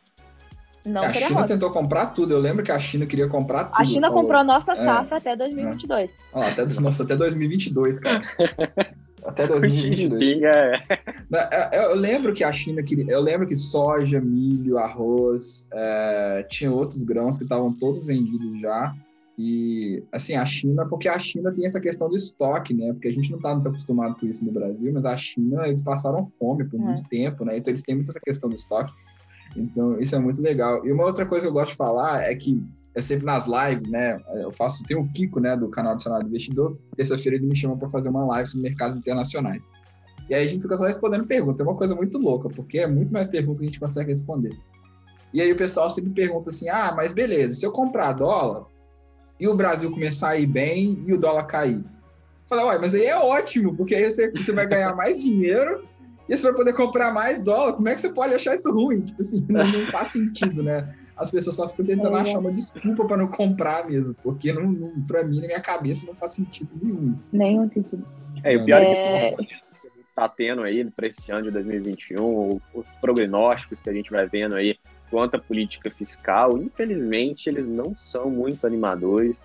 Não 0.84 1.02
a 1.02 1.12
China 1.12 1.46
tentou 1.46 1.70
comprar 1.70 2.06
tudo. 2.06 2.34
Eu 2.34 2.40
lembro 2.40 2.64
que 2.64 2.72
a 2.72 2.80
China 2.80 3.06
queria 3.06 3.28
comprar 3.28 3.66
tudo. 3.66 3.80
A 3.80 3.84
China 3.84 4.08
falou. 4.08 4.22
comprou 4.22 4.42
nossa 4.42 4.72
é. 4.72 4.74
safra 4.74 5.18
é. 5.18 5.20
até 5.20 5.36
2022. 5.36 6.18
É. 6.18 6.22
Olha 6.32 6.48
até, 6.48 6.80
nossa, 6.80 7.04
até 7.04 7.14
2022, 7.14 8.00
cara. 8.00 8.22
Até 9.24 9.46
2022. 9.48 10.42
É. 10.42 10.72
é. 11.32 11.84
Eu 11.84 11.94
lembro 11.94 12.32
que 12.32 12.44
a 12.44 12.52
China 12.52 12.82
queria. 12.82 13.10
Eu 13.10 13.20
lembro 13.20 13.46
que 13.46 13.56
soja, 13.56 14.20
milho, 14.20 14.78
arroz, 14.78 15.68
é, 15.72 16.46
tinha 16.48 16.72
outros 16.72 17.02
grãos 17.02 17.36
que 17.36 17.44
estavam 17.44 17.72
todos 17.72 18.06
vendidos 18.06 18.60
já. 18.60 18.94
E, 19.40 20.02
assim, 20.10 20.34
a 20.34 20.44
China, 20.44 20.84
porque 20.84 21.08
a 21.08 21.16
China 21.16 21.52
tem 21.52 21.64
essa 21.64 21.80
questão 21.80 22.08
do 22.08 22.16
estoque, 22.16 22.74
né? 22.74 22.92
Porque 22.92 23.06
a 23.06 23.12
gente 23.12 23.30
não 23.30 23.36
está 23.36 23.52
muito 23.52 23.68
acostumado 23.68 24.16
com 24.18 24.26
isso 24.26 24.44
no 24.44 24.50
Brasil, 24.50 24.92
mas 24.92 25.06
a 25.06 25.16
China, 25.16 25.64
eles 25.68 25.80
passaram 25.80 26.24
fome 26.24 26.64
por 26.64 26.80
é. 26.80 26.82
muito 26.82 27.04
tempo, 27.08 27.44
né? 27.44 27.56
Então, 27.56 27.70
eles 27.70 27.82
têm 27.82 27.94
muito 27.94 28.10
essa 28.10 28.18
questão 28.18 28.50
do 28.50 28.56
estoque. 28.56 28.92
Então, 29.56 30.00
isso 30.00 30.16
é 30.16 30.18
muito 30.18 30.42
legal. 30.42 30.84
E 30.84 30.90
uma 30.90 31.04
outra 31.04 31.24
coisa 31.24 31.46
que 31.46 31.50
eu 31.50 31.54
gosto 31.54 31.70
de 31.70 31.76
falar 31.76 32.22
é 32.22 32.34
que 32.34 32.60
é 32.94 33.02
sempre 33.02 33.26
nas 33.26 33.46
lives, 33.46 33.88
né? 33.88 34.16
Eu 34.34 34.52
faço, 34.52 34.84
tem 34.84 34.96
o 34.96 35.06
Kiko, 35.08 35.40
né, 35.40 35.56
do 35.56 35.68
canal 35.68 35.92
Adicionado 35.92 36.26
Investidor. 36.26 36.76
Terça-feira 36.96 37.36
ele 37.36 37.46
me 37.46 37.56
chama 37.56 37.76
para 37.76 37.88
fazer 37.88 38.08
uma 38.08 38.24
live 38.26 38.48
sobre 38.48 38.68
mercados 38.68 38.96
internacionais. 38.96 39.62
E 40.28 40.34
aí 40.34 40.44
a 40.44 40.46
gente 40.46 40.62
fica 40.62 40.76
só 40.76 40.86
respondendo 40.86 41.26
perguntas. 41.26 41.60
É 41.60 41.68
uma 41.68 41.76
coisa 41.76 41.94
muito 41.94 42.18
louca, 42.18 42.48
porque 42.48 42.78
é 42.78 42.86
muito 42.86 43.12
mais 43.12 43.26
perguntas 43.26 43.58
que 43.58 43.64
a 43.64 43.68
gente 43.68 43.80
consegue 43.80 44.10
responder. 44.10 44.56
E 45.32 45.40
aí 45.40 45.52
o 45.52 45.56
pessoal 45.56 45.88
sempre 45.90 46.10
pergunta 46.10 46.50
assim: 46.50 46.68
ah, 46.68 46.92
mas 46.94 47.12
beleza, 47.12 47.54
se 47.54 47.64
eu 47.64 47.72
comprar 47.72 48.12
dólar 48.12 48.66
e 49.38 49.46
o 49.46 49.54
Brasil 49.54 49.90
começar 49.90 50.30
a 50.30 50.38
ir 50.38 50.46
bem 50.46 51.02
e 51.06 51.12
o 51.12 51.18
dólar 51.18 51.44
cair. 51.44 51.82
Fala, 52.48 52.66
ué, 52.66 52.78
mas 52.78 52.94
aí 52.94 53.04
é 53.04 53.16
ótimo, 53.16 53.76
porque 53.76 53.94
aí 53.94 54.10
você, 54.10 54.30
você 54.30 54.52
vai 54.52 54.66
ganhar 54.66 54.94
mais 54.96 55.20
dinheiro 55.22 55.82
e 56.28 56.36
você 56.36 56.44
vai 56.44 56.54
poder 56.54 56.74
comprar 56.74 57.12
mais 57.12 57.42
dólar. 57.42 57.74
Como 57.74 57.88
é 57.88 57.94
que 57.94 58.00
você 58.00 58.12
pode 58.12 58.34
achar 58.34 58.54
isso 58.54 58.72
ruim? 58.72 59.02
Tipo 59.02 59.20
assim, 59.20 59.46
não, 59.48 59.66
não 59.66 59.86
faz 59.92 60.10
sentido, 60.10 60.62
né? 60.62 60.94
As 61.18 61.30
pessoas 61.30 61.56
só 61.56 61.68
ficam 61.68 61.84
tentando 61.84 62.16
é. 62.16 62.20
achar 62.20 62.38
uma 62.38 62.52
desculpa 62.52 63.04
para 63.04 63.16
não 63.16 63.26
comprar 63.26 63.86
mesmo, 63.88 64.14
porque 64.22 64.52
não, 64.52 64.62
não, 64.62 65.00
para 65.02 65.24
mim, 65.24 65.40
na 65.40 65.46
minha 65.48 65.60
cabeça, 65.60 66.06
não 66.06 66.14
faz 66.14 66.32
sentido 66.32 66.70
nenhum. 66.80 67.14
Nenhum 67.32 67.68
sentido. 67.70 68.06
É, 68.44 68.56
o 68.56 68.64
pior 68.64 68.80
é, 68.80 69.30
é 69.30 69.36
que 69.36 69.54
está 70.08 70.28
tendo 70.28 70.62
aí 70.62 70.84
para 70.84 71.08
esse 71.08 71.30
ano 71.32 71.44
de 71.44 71.50
2021, 71.50 72.58
os 72.74 72.86
prognósticos 73.00 73.80
que 73.80 73.90
a 73.90 73.92
gente 73.92 74.10
vai 74.10 74.26
vendo 74.26 74.54
aí 74.54 74.78
quanto 75.10 75.36
à 75.36 75.38
política 75.38 75.90
fiscal, 75.90 76.58
infelizmente, 76.58 77.48
eles 77.48 77.66
não 77.66 77.96
são 77.96 78.30
muito 78.30 78.66
animadores. 78.66 79.40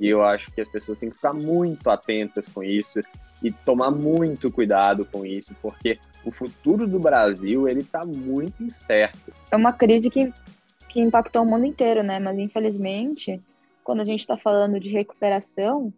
E 0.00 0.08
eu 0.08 0.24
acho 0.24 0.50
que 0.50 0.60
as 0.60 0.68
pessoas 0.68 0.98
têm 0.98 1.10
que 1.10 1.16
ficar 1.16 1.32
muito 1.32 1.88
atentas 1.88 2.48
com 2.48 2.62
isso 2.62 3.00
e 3.42 3.52
tomar 3.52 3.90
muito 3.90 4.50
cuidado 4.50 5.04
com 5.04 5.24
isso, 5.24 5.54
porque 5.60 5.98
o 6.24 6.32
futuro 6.32 6.86
do 6.86 6.98
Brasil 6.98 7.68
ele 7.68 7.80
está 7.80 8.04
muito 8.04 8.62
incerto. 8.62 9.32
É 9.50 9.56
uma 9.56 9.72
crise 9.72 10.08
que 10.08 10.32
que 10.94 11.00
impactou 11.00 11.42
o 11.42 11.44
mundo 11.44 11.66
inteiro, 11.66 12.04
né? 12.04 12.20
Mas 12.20 12.38
infelizmente, 12.38 13.42
quando 13.82 14.02
a 14.02 14.04
gente 14.04 14.20
está 14.20 14.36
falando 14.36 14.78
de 14.78 14.88
recuperação, 14.88 15.92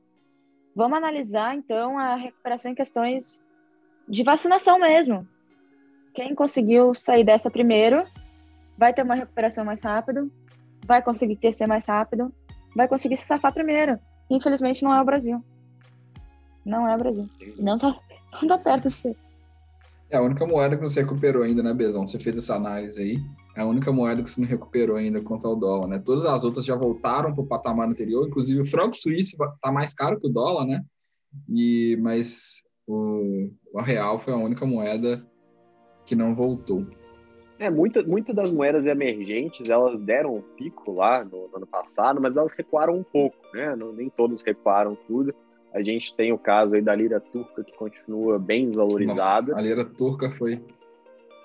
vamos 0.75 0.97
analisar 0.97 1.55
então 1.55 1.99
a 1.99 2.17
recuperação 2.17 2.73
em 2.73 2.75
questões 2.75 3.39
de 4.09 4.23
vacinação 4.23 4.79
mesmo. 4.79 5.29
Quem 6.15 6.35
conseguiu 6.35 6.95
sair 6.95 7.25
dessa 7.25 7.51
primeiro 7.51 8.07
vai 8.79 8.95
ter 8.95 9.03
uma 9.03 9.15
recuperação 9.15 9.67
mais 9.67 9.83
rápido, 9.83 10.33
vai 10.87 11.03
conseguir 11.03 11.37
crescer 11.37 11.67
mais 11.67 11.85
rápido, 11.85 12.33
vai 12.75 12.89
conseguir 12.89 13.19
se 13.19 13.27
safar 13.27 13.53
primeiro. 13.53 13.99
Infelizmente 14.31 14.83
não 14.83 14.95
é 14.95 15.03
o 15.03 15.05
Brasil. 15.05 15.45
Não 16.65 16.89
é 16.89 16.95
o 16.95 16.99
Brasil. 16.99 17.27
Não 17.59 17.77
tá, 17.77 17.95
não 18.41 18.49
tá 18.49 18.57
perto 18.57 18.89
de 18.89 18.95
ser. 18.95 19.17
É 20.09 20.17
a 20.17 20.23
única 20.23 20.47
moeda 20.47 20.77
que 20.77 20.83
não 20.83 20.89
se 20.89 21.01
recuperou 21.01 21.43
ainda, 21.43 21.63
né, 21.63 21.75
Bezão? 21.75 22.07
Você 22.07 22.19
fez 22.19 22.37
essa 22.37 22.55
análise 22.55 23.03
aí. 23.03 23.19
É 23.57 23.63
a 23.63 23.67
única 23.67 23.91
moeda 23.91 24.23
que 24.23 24.31
se 24.31 24.41
não 24.41 24.47
recuperou 24.47 24.97
ainda 24.97 25.21
contra 25.21 25.49
o 25.49 25.57
dólar, 25.57 25.89
né? 25.89 25.99
Todas 26.05 26.25
as 26.27 26.45
outras 26.45 26.65
já 26.65 26.77
voltaram 26.77 27.35
para 27.35 27.43
o 27.43 27.47
patamar 27.47 27.89
anterior, 27.89 28.27
inclusive 28.27 28.61
o 28.61 28.65
franco 28.65 28.97
suíço 28.97 29.37
está 29.37 29.73
mais 29.73 29.93
caro 29.93 30.21
que 30.21 30.29
o 30.29 30.33
dólar, 30.33 30.65
né? 30.65 30.85
E, 31.49 31.99
mas 32.01 32.63
o, 32.87 33.51
o 33.73 33.81
real 33.81 34.21
foi 34.21 34.33
a 34.33 34.37
única 34.37 34.65
moeda 34.65 35.27
que 36.05 36.15
não 36.15 36.37
voltou. 36.37 36.87
É, 37.59 37.71
muitas 37.71 38.07
muita 38.07 38.33
das 38.35 38.53
moedas 38.53 38.87
emergentes, 38.87 39.71
elas 39.71 39.99
deram 39.99 40.37
um 40.37 40.43
pico 40.43 40.93
lá 40.93 41.25
no, 41.25 41.49
no 41.49 41.57
ano 41.57 41.67
passado, 41.67 42.21
mas 42.21 42.37
elas 42.37 42.53
recuaram 42.53 42.95
um 42.95 43.03
pouco, 43.03 43.37
né? 43.53 43.75
Não, 43.75 43.93
nem 43.93 44.09
todas 44.11 44.43
recuaram 44.43 44.97
tudo. 45.09 45.35
A 45.73 45.83
gente 45.83 46.15
tem 46.15 46.33
o 46.33 46.39
caso 46.39 46.75
aí 46.75 46.83
da 46.83 46.95
lira 46.95 47.21
turca 47.21 47.63
que 47.63 47.73
continua 47.73 48.39
bem 48.39 48.69
desvalorizada. 48.69 49.49
Nossa, 49.49 49.57
a 49.57 49.61
lira 49.61 49.85
turca 49.85 50.31
foi. 50.31 50.61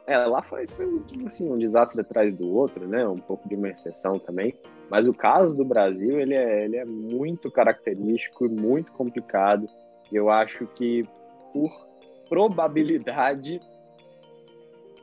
É, 0.07 0.17
lá 0.17 0.41
foi, 0.41 0.67
foi 0.67 1.01
assim, 1.25 1.49
um 1.49 1.55
desastre 1.55 2.01
atrás 2.01 2.33
do 2.33 2.49
outro, 2.53 2.87
né? 2.87 3.07
Um 3.07 3.15
pouco 3.15 3.47
de 3.47 3.55
uma 3.55 3.69
exceção 3.69 4.13
também. 4.13 4.53
Mas 4.89 5.07
o 5.07 5.13
caso 5.13 5.55
do 5.55 5.63
Brasil, 5.63 6.19
ele 6.19 6.33
é, 6.33 6.63
ele 6.63 6.77
é 6.77 6.85
muito 6.85 7.51
característico 7.51 8.45
e 8.45 8.49
muito 8.49 8.91
complicado. 8.91 9.65
Eu 10.11 10.29
acho 10.29 10.65
que, 10.75 11.03
por 11.53 11.69
probabilidade, 12.27 13.59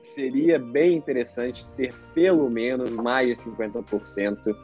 seria 0.03 0.59
bem 0.59 0.97
interessante 0.97 1.67
ter 1.77 1.95
pelo 2.13 2.51
menos 2.51 2.91
mais 2.91 3.29
de 3.29 3.51
50% 3.51 4.57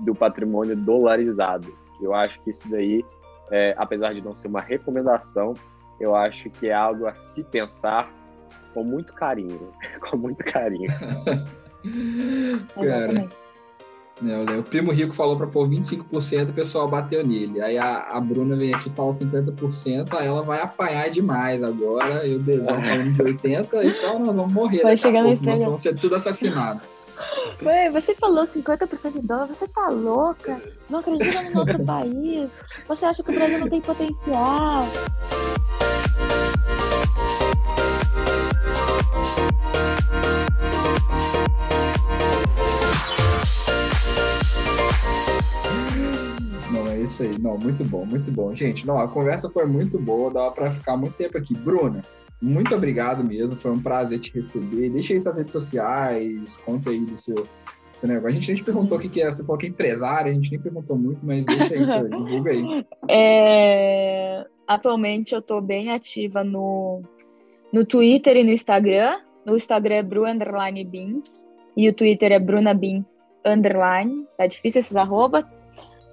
do 0.00 0.14
patrimônio 0.14 0.76
dolarizado. 0.76 1.72
Eu 2.00 2.14
acho 2.14 2.40
que 2.42 2.50
isso 2.50 2.68
daí 2.68 3.04
é, 3.50 3.74
apesar 3.76 4.14
de 4.14 4.20
não 4.20 4.34
ser 4.34 4.48
uma 4.48 4.60
recomendação, 4.60 5.54
eu 6.00 6.14
acho 6.14 6.48
que 6.50 6.68
é 6.68 6.74
algo 6.74 7.06
a 7.06 7.14
se 7.14 7.42
pensar 7.44 8.12
com 8.74 8.84
muito 8.84 9.12
carinho, 9.14 9.70
com 10.08 10.16
muito 10.16 10.44
carinho. 10.44 10.90
Cara, 12.74 13.28
né, 14.20 14.36
o 14.58 14.62
primo 14.64 14.90
rico 14.90 15.14
falou 15.14 15.36
para 15.36 15.46
pôr 15.46 15.68
25%, 15.68 16.50
o 16.50 16.52
pessoal 16.52 16.88
bateu 16.88 17.24
nele. 17.24 17.60
Aí 17.60 17.78
a, 17.78 18.00
a 18.00 18.20
Bruna 18.20 18.56
vem 18.56 18.74
aqui 18.74 18.88
e 18.88 18.92
fala 18.92 19.12
50%, 19.12 20.12
aí 20.14 20.26
ela 20.26 20.42
vai 20.42 20.60
apanhar 20.60 21.08
demais 21.08 21.62
agora. 21.62 22.26
E 22.26 22.34
o 22.34 22.40
Bezão 22.40 22.76
falando 22.76 23.12
de 23.12 23.22
80%, 23.22 23.68
então 23.84 24.18
nós 24.18 24.34
vamos 24.34 24.52
morrer. 24.52 24.82
Vai 24.82 24.96
chegar 24.96 25.22
pouco, 25.22 25.44
nós 25.44 25.60
vamos 25.60 25.82
ser 25.82 25.94
tudo 25.94 26.16
assassinado. 26.16 26.80
Ué, 27.62 27.90
você 27.90 28.14
falou 28.14 28.44
50% 28.44 29.12
de 29.12 29.20
dólar, 29.20 29.46
você 29.46 29.66
tá 29.66 29.88
louca? 29.88 30.60
Não 30.88 31.00
acredita 31.00 31.42
no 31.42 31.64
nosso 31.64 31.78
país? 31.84 32.50
Você 32.86 33.04
acha 33.04 33.22
que 33.22 33.30
o 33.30 33.34
Brasil 33.34 33.58
não 33.58 33.68
tem 33.68 33.80
potencial? 33.80 34.84
Não, 46.70 46.86
é 46.86 46.98
isso 47.00 47.22
aí. 47.22 47.38
Não, 47.38 47.58
muito 47.58 47.84
bom, 47.84 48.04
muito 48.04 48.30
bom. 48.30 48.54
Gente, 48.54 48.86
não, 48.86 48.98
a 48.98 49.08
conversa 49.08 49.48
foi 49.48 49.66
muito 49.66 49.98
boa, 49.98 50.30
dá 50.30 50.50
para 50.50 50.70
ficar 50.70 50.96
muito 50.96 51.14
tempo 51.14 51.36
aqui. 51.36 51.54
Bruna, 51.54 52.02
muito 52.40 52.74
obrigado 52.74 53.24
mesmo, 53.24 53.58
foi 53.58 53.72
um 53.72 53.82
prazer 53.82 54.20
te 54.20 54.32
receber. 54.32 54.90
Deixa 54.90 55.12
aí 55.12 55.20
suas 55.20 55.36
redes 55.36 55.52
sociais, 55.52 56.56
conta 56.58 56.90
aí 56.90 57.00
do 57.00 57.18
seu, 57.18 57.34
seu 57.34 58.08
negócio. 58.08 58.28
A 58.28 58.30
gente 58.30 58.48
nem 58.48 58.56
te 58.56 58.64
perguntou 58.64 58.96
o 58.96 59.00
que, 59.00 59.08
que 59.08 59.20
é, 59.20 59.26
você 59.26 59.42
falou 59.44 59.58
que 59.58 59.66
é 59.66 59.68
empresária, 59.68 60.30
a 60.30 60.34
gente 60.34 60.52
nem 60.52 60.60
perguntou 60.60 60.96
muito, 60.96 61.24
mas 61.26 61.44
deixa 61.44 61.74
aí, 61.74 61.86
seu, 61.86 62.06
divulga 62.08 62.52
aí. 62.52 62.86
É, 63.08 64.46
atualmente 64.66 65.34
eu 65.34 65.40
estou 65.40 65.60
bem 65.60 65.90
ativa 65.90 66.44
no, 66.44 67.02
no 67.72 67.84
Twitter 67.84 68.36
e 68.36 68.44
no 68.44 68.50
Instagram. 68.50 69.18
No 69.44 69.56
Instagram 69.56 69.96
é 69.96 70.02
Bru 70.02 70.24
Underline 70.24 70.84
Beans 70.84 71.44
e 71.76 71.88
o 71.88 71.92
Twitter 71.92 72.30
é 72.30 72.38
Bruna 72.38 72.72
Beans 72.72 73.18
Underline. 73.44 74.26
Tá 74.36 74.46
difícil 74.46 74.80
esses 74.80 74.94
arroba, 74.94 75.44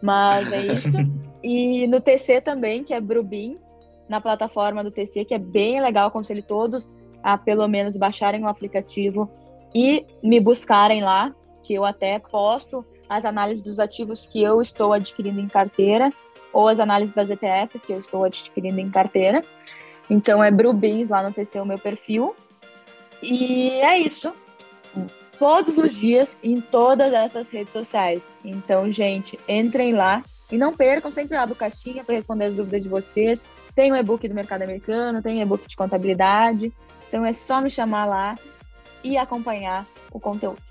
mas 0.02 0.52
é 0.52 0.74
isso. 0.74 0.98
e 1.44 1.86
no 1.86 2.02
TC 2.02 2.42
também, 2.42 2.84
que 2.84 2.94
é 2.94 3.00
Bru 3.00 3.24
Beans 3.24 3.75
na 4.08 4.22
plataforma 4.22 4.84
do 4.84 4.92
TC, 4.92 5.26
que 5.26 5.34
é 5.34 5.40
bem 5.40 5.82
legal. 5.82 6.08
Aconselho 6.08 6.44
todos 6.44 6.92
a 7.24 7.38
pelo 7.38 7.68
menos 7.68 7.98
baixarem 7.98 8.44
o 8.44 8.48
aplicativo 8.48 9.30
e 9.74 10.06
me 10.22 10.40
buscarem 10.40 11.04
lá, 11.04 11.34
que 11.64 11.74
eu 11.74 11.84
até 11.84 12.20
posto 12.20 12.86
as 13.10 13.26
análises 13.26 13.64
dos 13.64 13.80
ativos 13.80 14.26
que 14.26 14.42
eu 14.42 14.62
estou 14.62 14.94
adquirindo 14.94 15.40
em 15.40 15.48
carteira 15.48 16.12
ou 16.54 16.68
as 16.68 16.80
análises 16.80 17.14
das 17.14 17.30
ETFs 17.30 17.84
que 17.84 17.92
eu 17.92 18.00
estou 18.00 18.24
adquirindo 18.24 18.80
em 18.80 18.90
carteira. 18.90 19.44
Então 20.10 20.44
é 20.44 20.50
Brubins 20.52 21.10
lá 21.10 21.22
no 21.22 21.34
TC 21.34 21.60
o 21.60 21.66
meu 21.66 21.78
perfil. 21.78 22.36
E 23.22 23.70
é 23.72 24.00
isso. 24.00 24.34
Todos 25.38 25.78
os 25.78 25.96
dias 25.96 26.38
em 26.42 26.62
todas 26.62 27.12
essas 27.12 27.50
redes 27.50 27.74
sociais. 27.74 28.38
Então, 28.44 28.90
gente, 28.92 29.38
entrem 29.50 29.94
lá 29.94 30.24
e 30.52 30.58
não 30.58 30.76
percam, 30.76 31.12
sempre 31.12 31.36
abro 31.36 31.56
caixinha 31.56 32.04
para 32.04 32.16
responder 32.16 32.46
as 32.46 32.56
dúvidas 32.56 32.82
de 32.82 32.90
vocês. 32.90 33.46
Tem 33.74 33.92
o 33.92 33.96
e-book 33.96 34.28
do 34.28 34.36
mercado 34.36 34.62
americano, 34.62 35.22
tem 35.22 35.40
o 35.40 35.42
e-book 35.42 35.68
de 35.68 35.76
contabilidade. 35.76 36.72
Então 37.08 37.26
é 37.26 37.34
só 37.34 37.62
me 37.62 37.70
chamar 37.70 38.06
lá 38.06 38.36
e 39.04 39.18
acompanhar 39.18 39.86
o 40.12 40.20
conteúdo. 40.20 40.62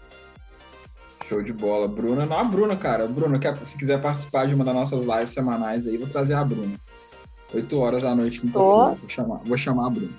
Show 1.29 1.43
de 1.43 1.53
bola. 1.53 1.89
Bruna, 1.89 2.27
não 2.27 2.39
a 2.39 2.45
Bruna, 2.45 2.77
cara. 2.77 3.07
Bruna, 3.07 3.39
quer, 3.39 3.57
se 3.65 3.77
quiser 3.77 4.01
participar 4.01 4.47
de 4.47 4.55
uma 4.55 4.65
das 4.65 4.75
nossas 4.75 5.03
lives 5.03 5.31
semanais 5.31 5.87
aí, 5.87 5.97
vou 5.97 6.09
trazer 6.09 6.35
a 6.35 6.45
Bruna. 6.45 6.79
8 7.53 7.79
horas 7.79 8.03
da 8.03 8.15
noite, 8.15 8.41
quinta-feira. 8.41 8.97
Vou 8.97 9.09
chamar, 9.09 9.41
vou 9.45 9.57
chamar 9.57 9.87
a 9.87 9.91
Bruna. 9.91 10.13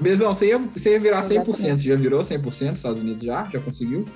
Bezão, 0.00 0.32
você 0.32 0.48
ia, 0.48 0.58
você 0.58 0.92
ia 0.92 1.00
virar 1.00 1.20
100%. 1.20 1.44
Você 1.44 1.88
já 1.88 1.96
virou 1.96 2.20
100% 2.20 2.42
nos 2.42 2.78
Estados 2.78 3.02
Unidos 3.02 3.24
já? 3.24 3.44
Já 3.44 3.60
conseguiu? 3.60 4.06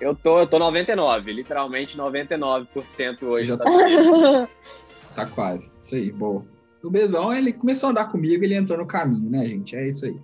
Eu 0.00 0.14
tô, 0.14 0.40
eu 0.40 0.46
tô 0.46 0.58
99, 0.58 1.32
literalmente 1.32 1.96
99% 1.96 3.22
hoje. 3.22 3.48
Já 3.48 3.56
tá... 3.56 3.64
tá 5.14 5.26
quase. 5.26 5.70
Isso 5.80 5.94
aí, 5.94 6.10
boa. 6.10 6.44
O 6.82 6.90
Bezão, 6.90 7.32
ele 7.32 7.52
começou 7.52 7.88
a 7.88 7.90
andar 7.90 8.08
comigo, 8.10 8.44
ele 8.44 8.54
entrou 8.54 8.78
no 8.78 8.86
caminho, 8.86 9.30
né, 9.30 9.46
gente? 9.46 9.74
É 9.74 9.88
isso 9.88 10.04
aí. 10.04 10.20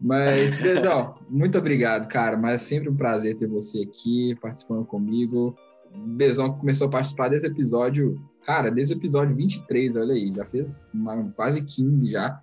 Mas, 0.00 0.58
Bezão, 0.60 1.14
muito 1.28 1.56
obrigado, 1.56 2.06
cara. 2.08 2.36
Mas 2.36 2.62
é 2.62 2.64
sempre 2.64 2.90
um 2.90 2.96
prazer 2.96 3.36
ter 3.36 3.46
você 3.46 3.82
aqui 3.82 4.34
participando 4.40 4.84
comigo. 4.84 5.56
Bezão 5.94 6.52
começou 6.52 6.88
a 6.88 6.90
participar 6.90 7.28
desse 7.28 7.46
episódio, 7.46 8.20
cara, 8.44 8.70
desde 8.70 8.94
o 8.94 8.98
episódio 8.98 9.34
23, 9.34 9.96
olha 9.96 10.12
aí, 10.12 10.30
já 10.34 10.44
fez 10.44 10.86
uma, 10.92 11.30
quase 11.34 11.62
15 11.62 12.10
já. 12.10 12.40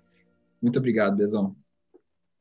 Muito 0.60 0.78
obrigado, 0.78 1.16
Bezão. 1.16 1.54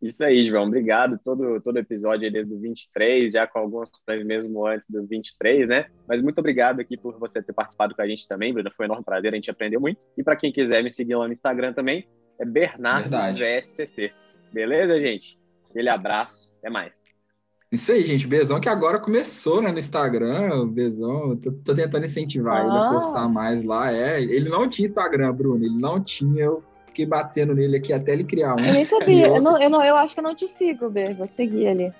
Isso 0.03 0.21
aí, 0.21 0.43
João. 0.43 0.65
Obrigado. 0.65 1.17
Todo, 1.23 1.61
todo 1.61 1.77
episódio 1.77 2.25
aí 2.25 2.31
desde 2.31 2.53
o 2.53 2.59
23, 2.59 3.31
já 3.31 3.47
com 3.47 3.57
alguns 3.57 3.89
mesmo 4.25 4.67
antes 4.67 4.89
do 4.89 5.07
23, 5.07 5.65
né? 5.69 5.85
Mas 6.05 6.21
muito 6.21 6.39
obrigado 6.39 6.81
aqui 6.81 6.97
por 6.97 7.17
você 7.17 7.41
ter 7.41 7.53
participado 7.53 7.95
com 7.95 8.01
a 8.01 8.07
gente 8.07 8.27
também, 8.27 8.53
Bruno. 8.53 8.69
Foi 8.75 8.85
um 8.85 8.87
enorme 8.87 9.05
prazer, 9.05 9.31
a 9.31 9.35
gente 9.35 9.49
aprendeu 9.49 9.79
muito. 9.79 10.01
E 10.17 10.21
para 10.21 10.35
quem 10.35 10.51
quiser 10.51 10.83
me 10.83 10.91
seguir 10.91 11.15
lá 11.15 11.25
no 11.25 11.31
Instagram 11.31 11.71
também, 11.71 12.05
é 12.37 12.43
Bernardo 12.43 13.15
VSCC. 13.15 14.11
Beleza, 14.51 14.99
gente? 14.99 15.39
Aquele 15.69 15.87
abraço. 15.87 16.51
Até 16.59 16.69
mais. 16.69 16.91
Isso 17.71 17.93
aí, 17.93 18.05
gente. 18.05 18.27
Bezão 18.27 18.59
que 18.59 18.67
agora 18.67 18.99
começou 18.99 19.61
né, 19.61 19.71
no 19.71 19.79
Instagram. 19.79 20.67
Bezão, 20.67 21.37
tô, 21.37 21.49
tô 21.53 21.73
tentando 21.73 22.05
incentivar 22.05 22.57
ah. 22.57 22.67
ele 22.67 22.77
a 22.77 22.89
postar 22.89 23.29
mais 23.29 23.63
lá. 23.63 23.89
É, 23.89 24.21
ele 24.21 24.49
não 24.49 24.67
tinha 24.67 24.85
Instagram, 24.85 25.33
Bruno. 25.33 25.63
Ele 25.63 25.77
não 25.77 26.03
tinha. 26.03 26.43
Eu 26.43 26.72
fiquei 26.93 27.05
batendo 27.07 27.55
nele 27.55 27.77
aqui 27.77 27.91
até 27.91 28.13
ele 28.13 28.23
criar 28.23 28.55
um. 28.55 28.59
Eu 28.59 28.73
nem 28.73 28.85
sabia. 28.85 29.27
eu, 29.27 29.41
não, 29.41 29.61
eu, 29.61 29.69
não, 29.69 29.83
eu 29.83 29.95
acho 29.95 30.13
que 30.13 30.19
eu 30.19 30.23
não 30.23 30.35
te 30.35 30.47
sigo, 30.47 30.89
Ber. 30.89 31.15
Vou 31.15 31.27
seguir 31.27 31.65
ele. 31.65 31.91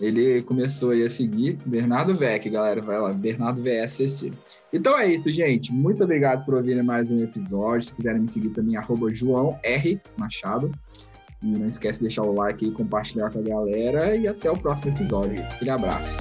Ele 0.00 0.42
começou 0.42 0.90
aí 0.90 1.04
a 1.04 1.10
seguir 1.10 1.58
Bernardo 1.66 2.14
Vec, 2.14 2.48
galera. 2.48 2.80
Vai 2.80 3.00
lá, 3.00 3.12
Bernardo 3.12 3.60
VSCC. 3.60 4.32
Então 4.72 4.96
é 4.96 5.08
isso, 5.08 5.32
gente. 5.32 5.72
Muito 5.72 6.04
obrigado 6.04 6.44
por 6.44 6.54
ouvirem 6.54 6.84
mais 6.84 7.10
um 7.10 7.18
episódio. 7.18 7.88
Se 7.88 7.94
quiserem 7.94 8.20
me 8.20 8.28
seguir 8.28 8.50
também, 8.50 8.76
arroba 8.76 9.12
João 9.12 9.58
R. 9.64 10.00
Machado. 10.16 10.70
E 11.42 11.46
não 11.46 11.66
esquece 11.66 11.98
de 11.98 12.04
deixar 12.04 12.22
o 12.22 12.32
like 12.32 12.66
e 12.66 12.70
compartilhar 12.70 13.30
com 13.30 13.40
a 13.40 13.42
galera. 13.42 14.14
E 14.14 14.28
até 14.28 14.50
o 14.50 14.56
próximo 14.56 14.92
episódio. 14.92 15.42
Aquele 15.42 15.70
abraço. 15.70 16.18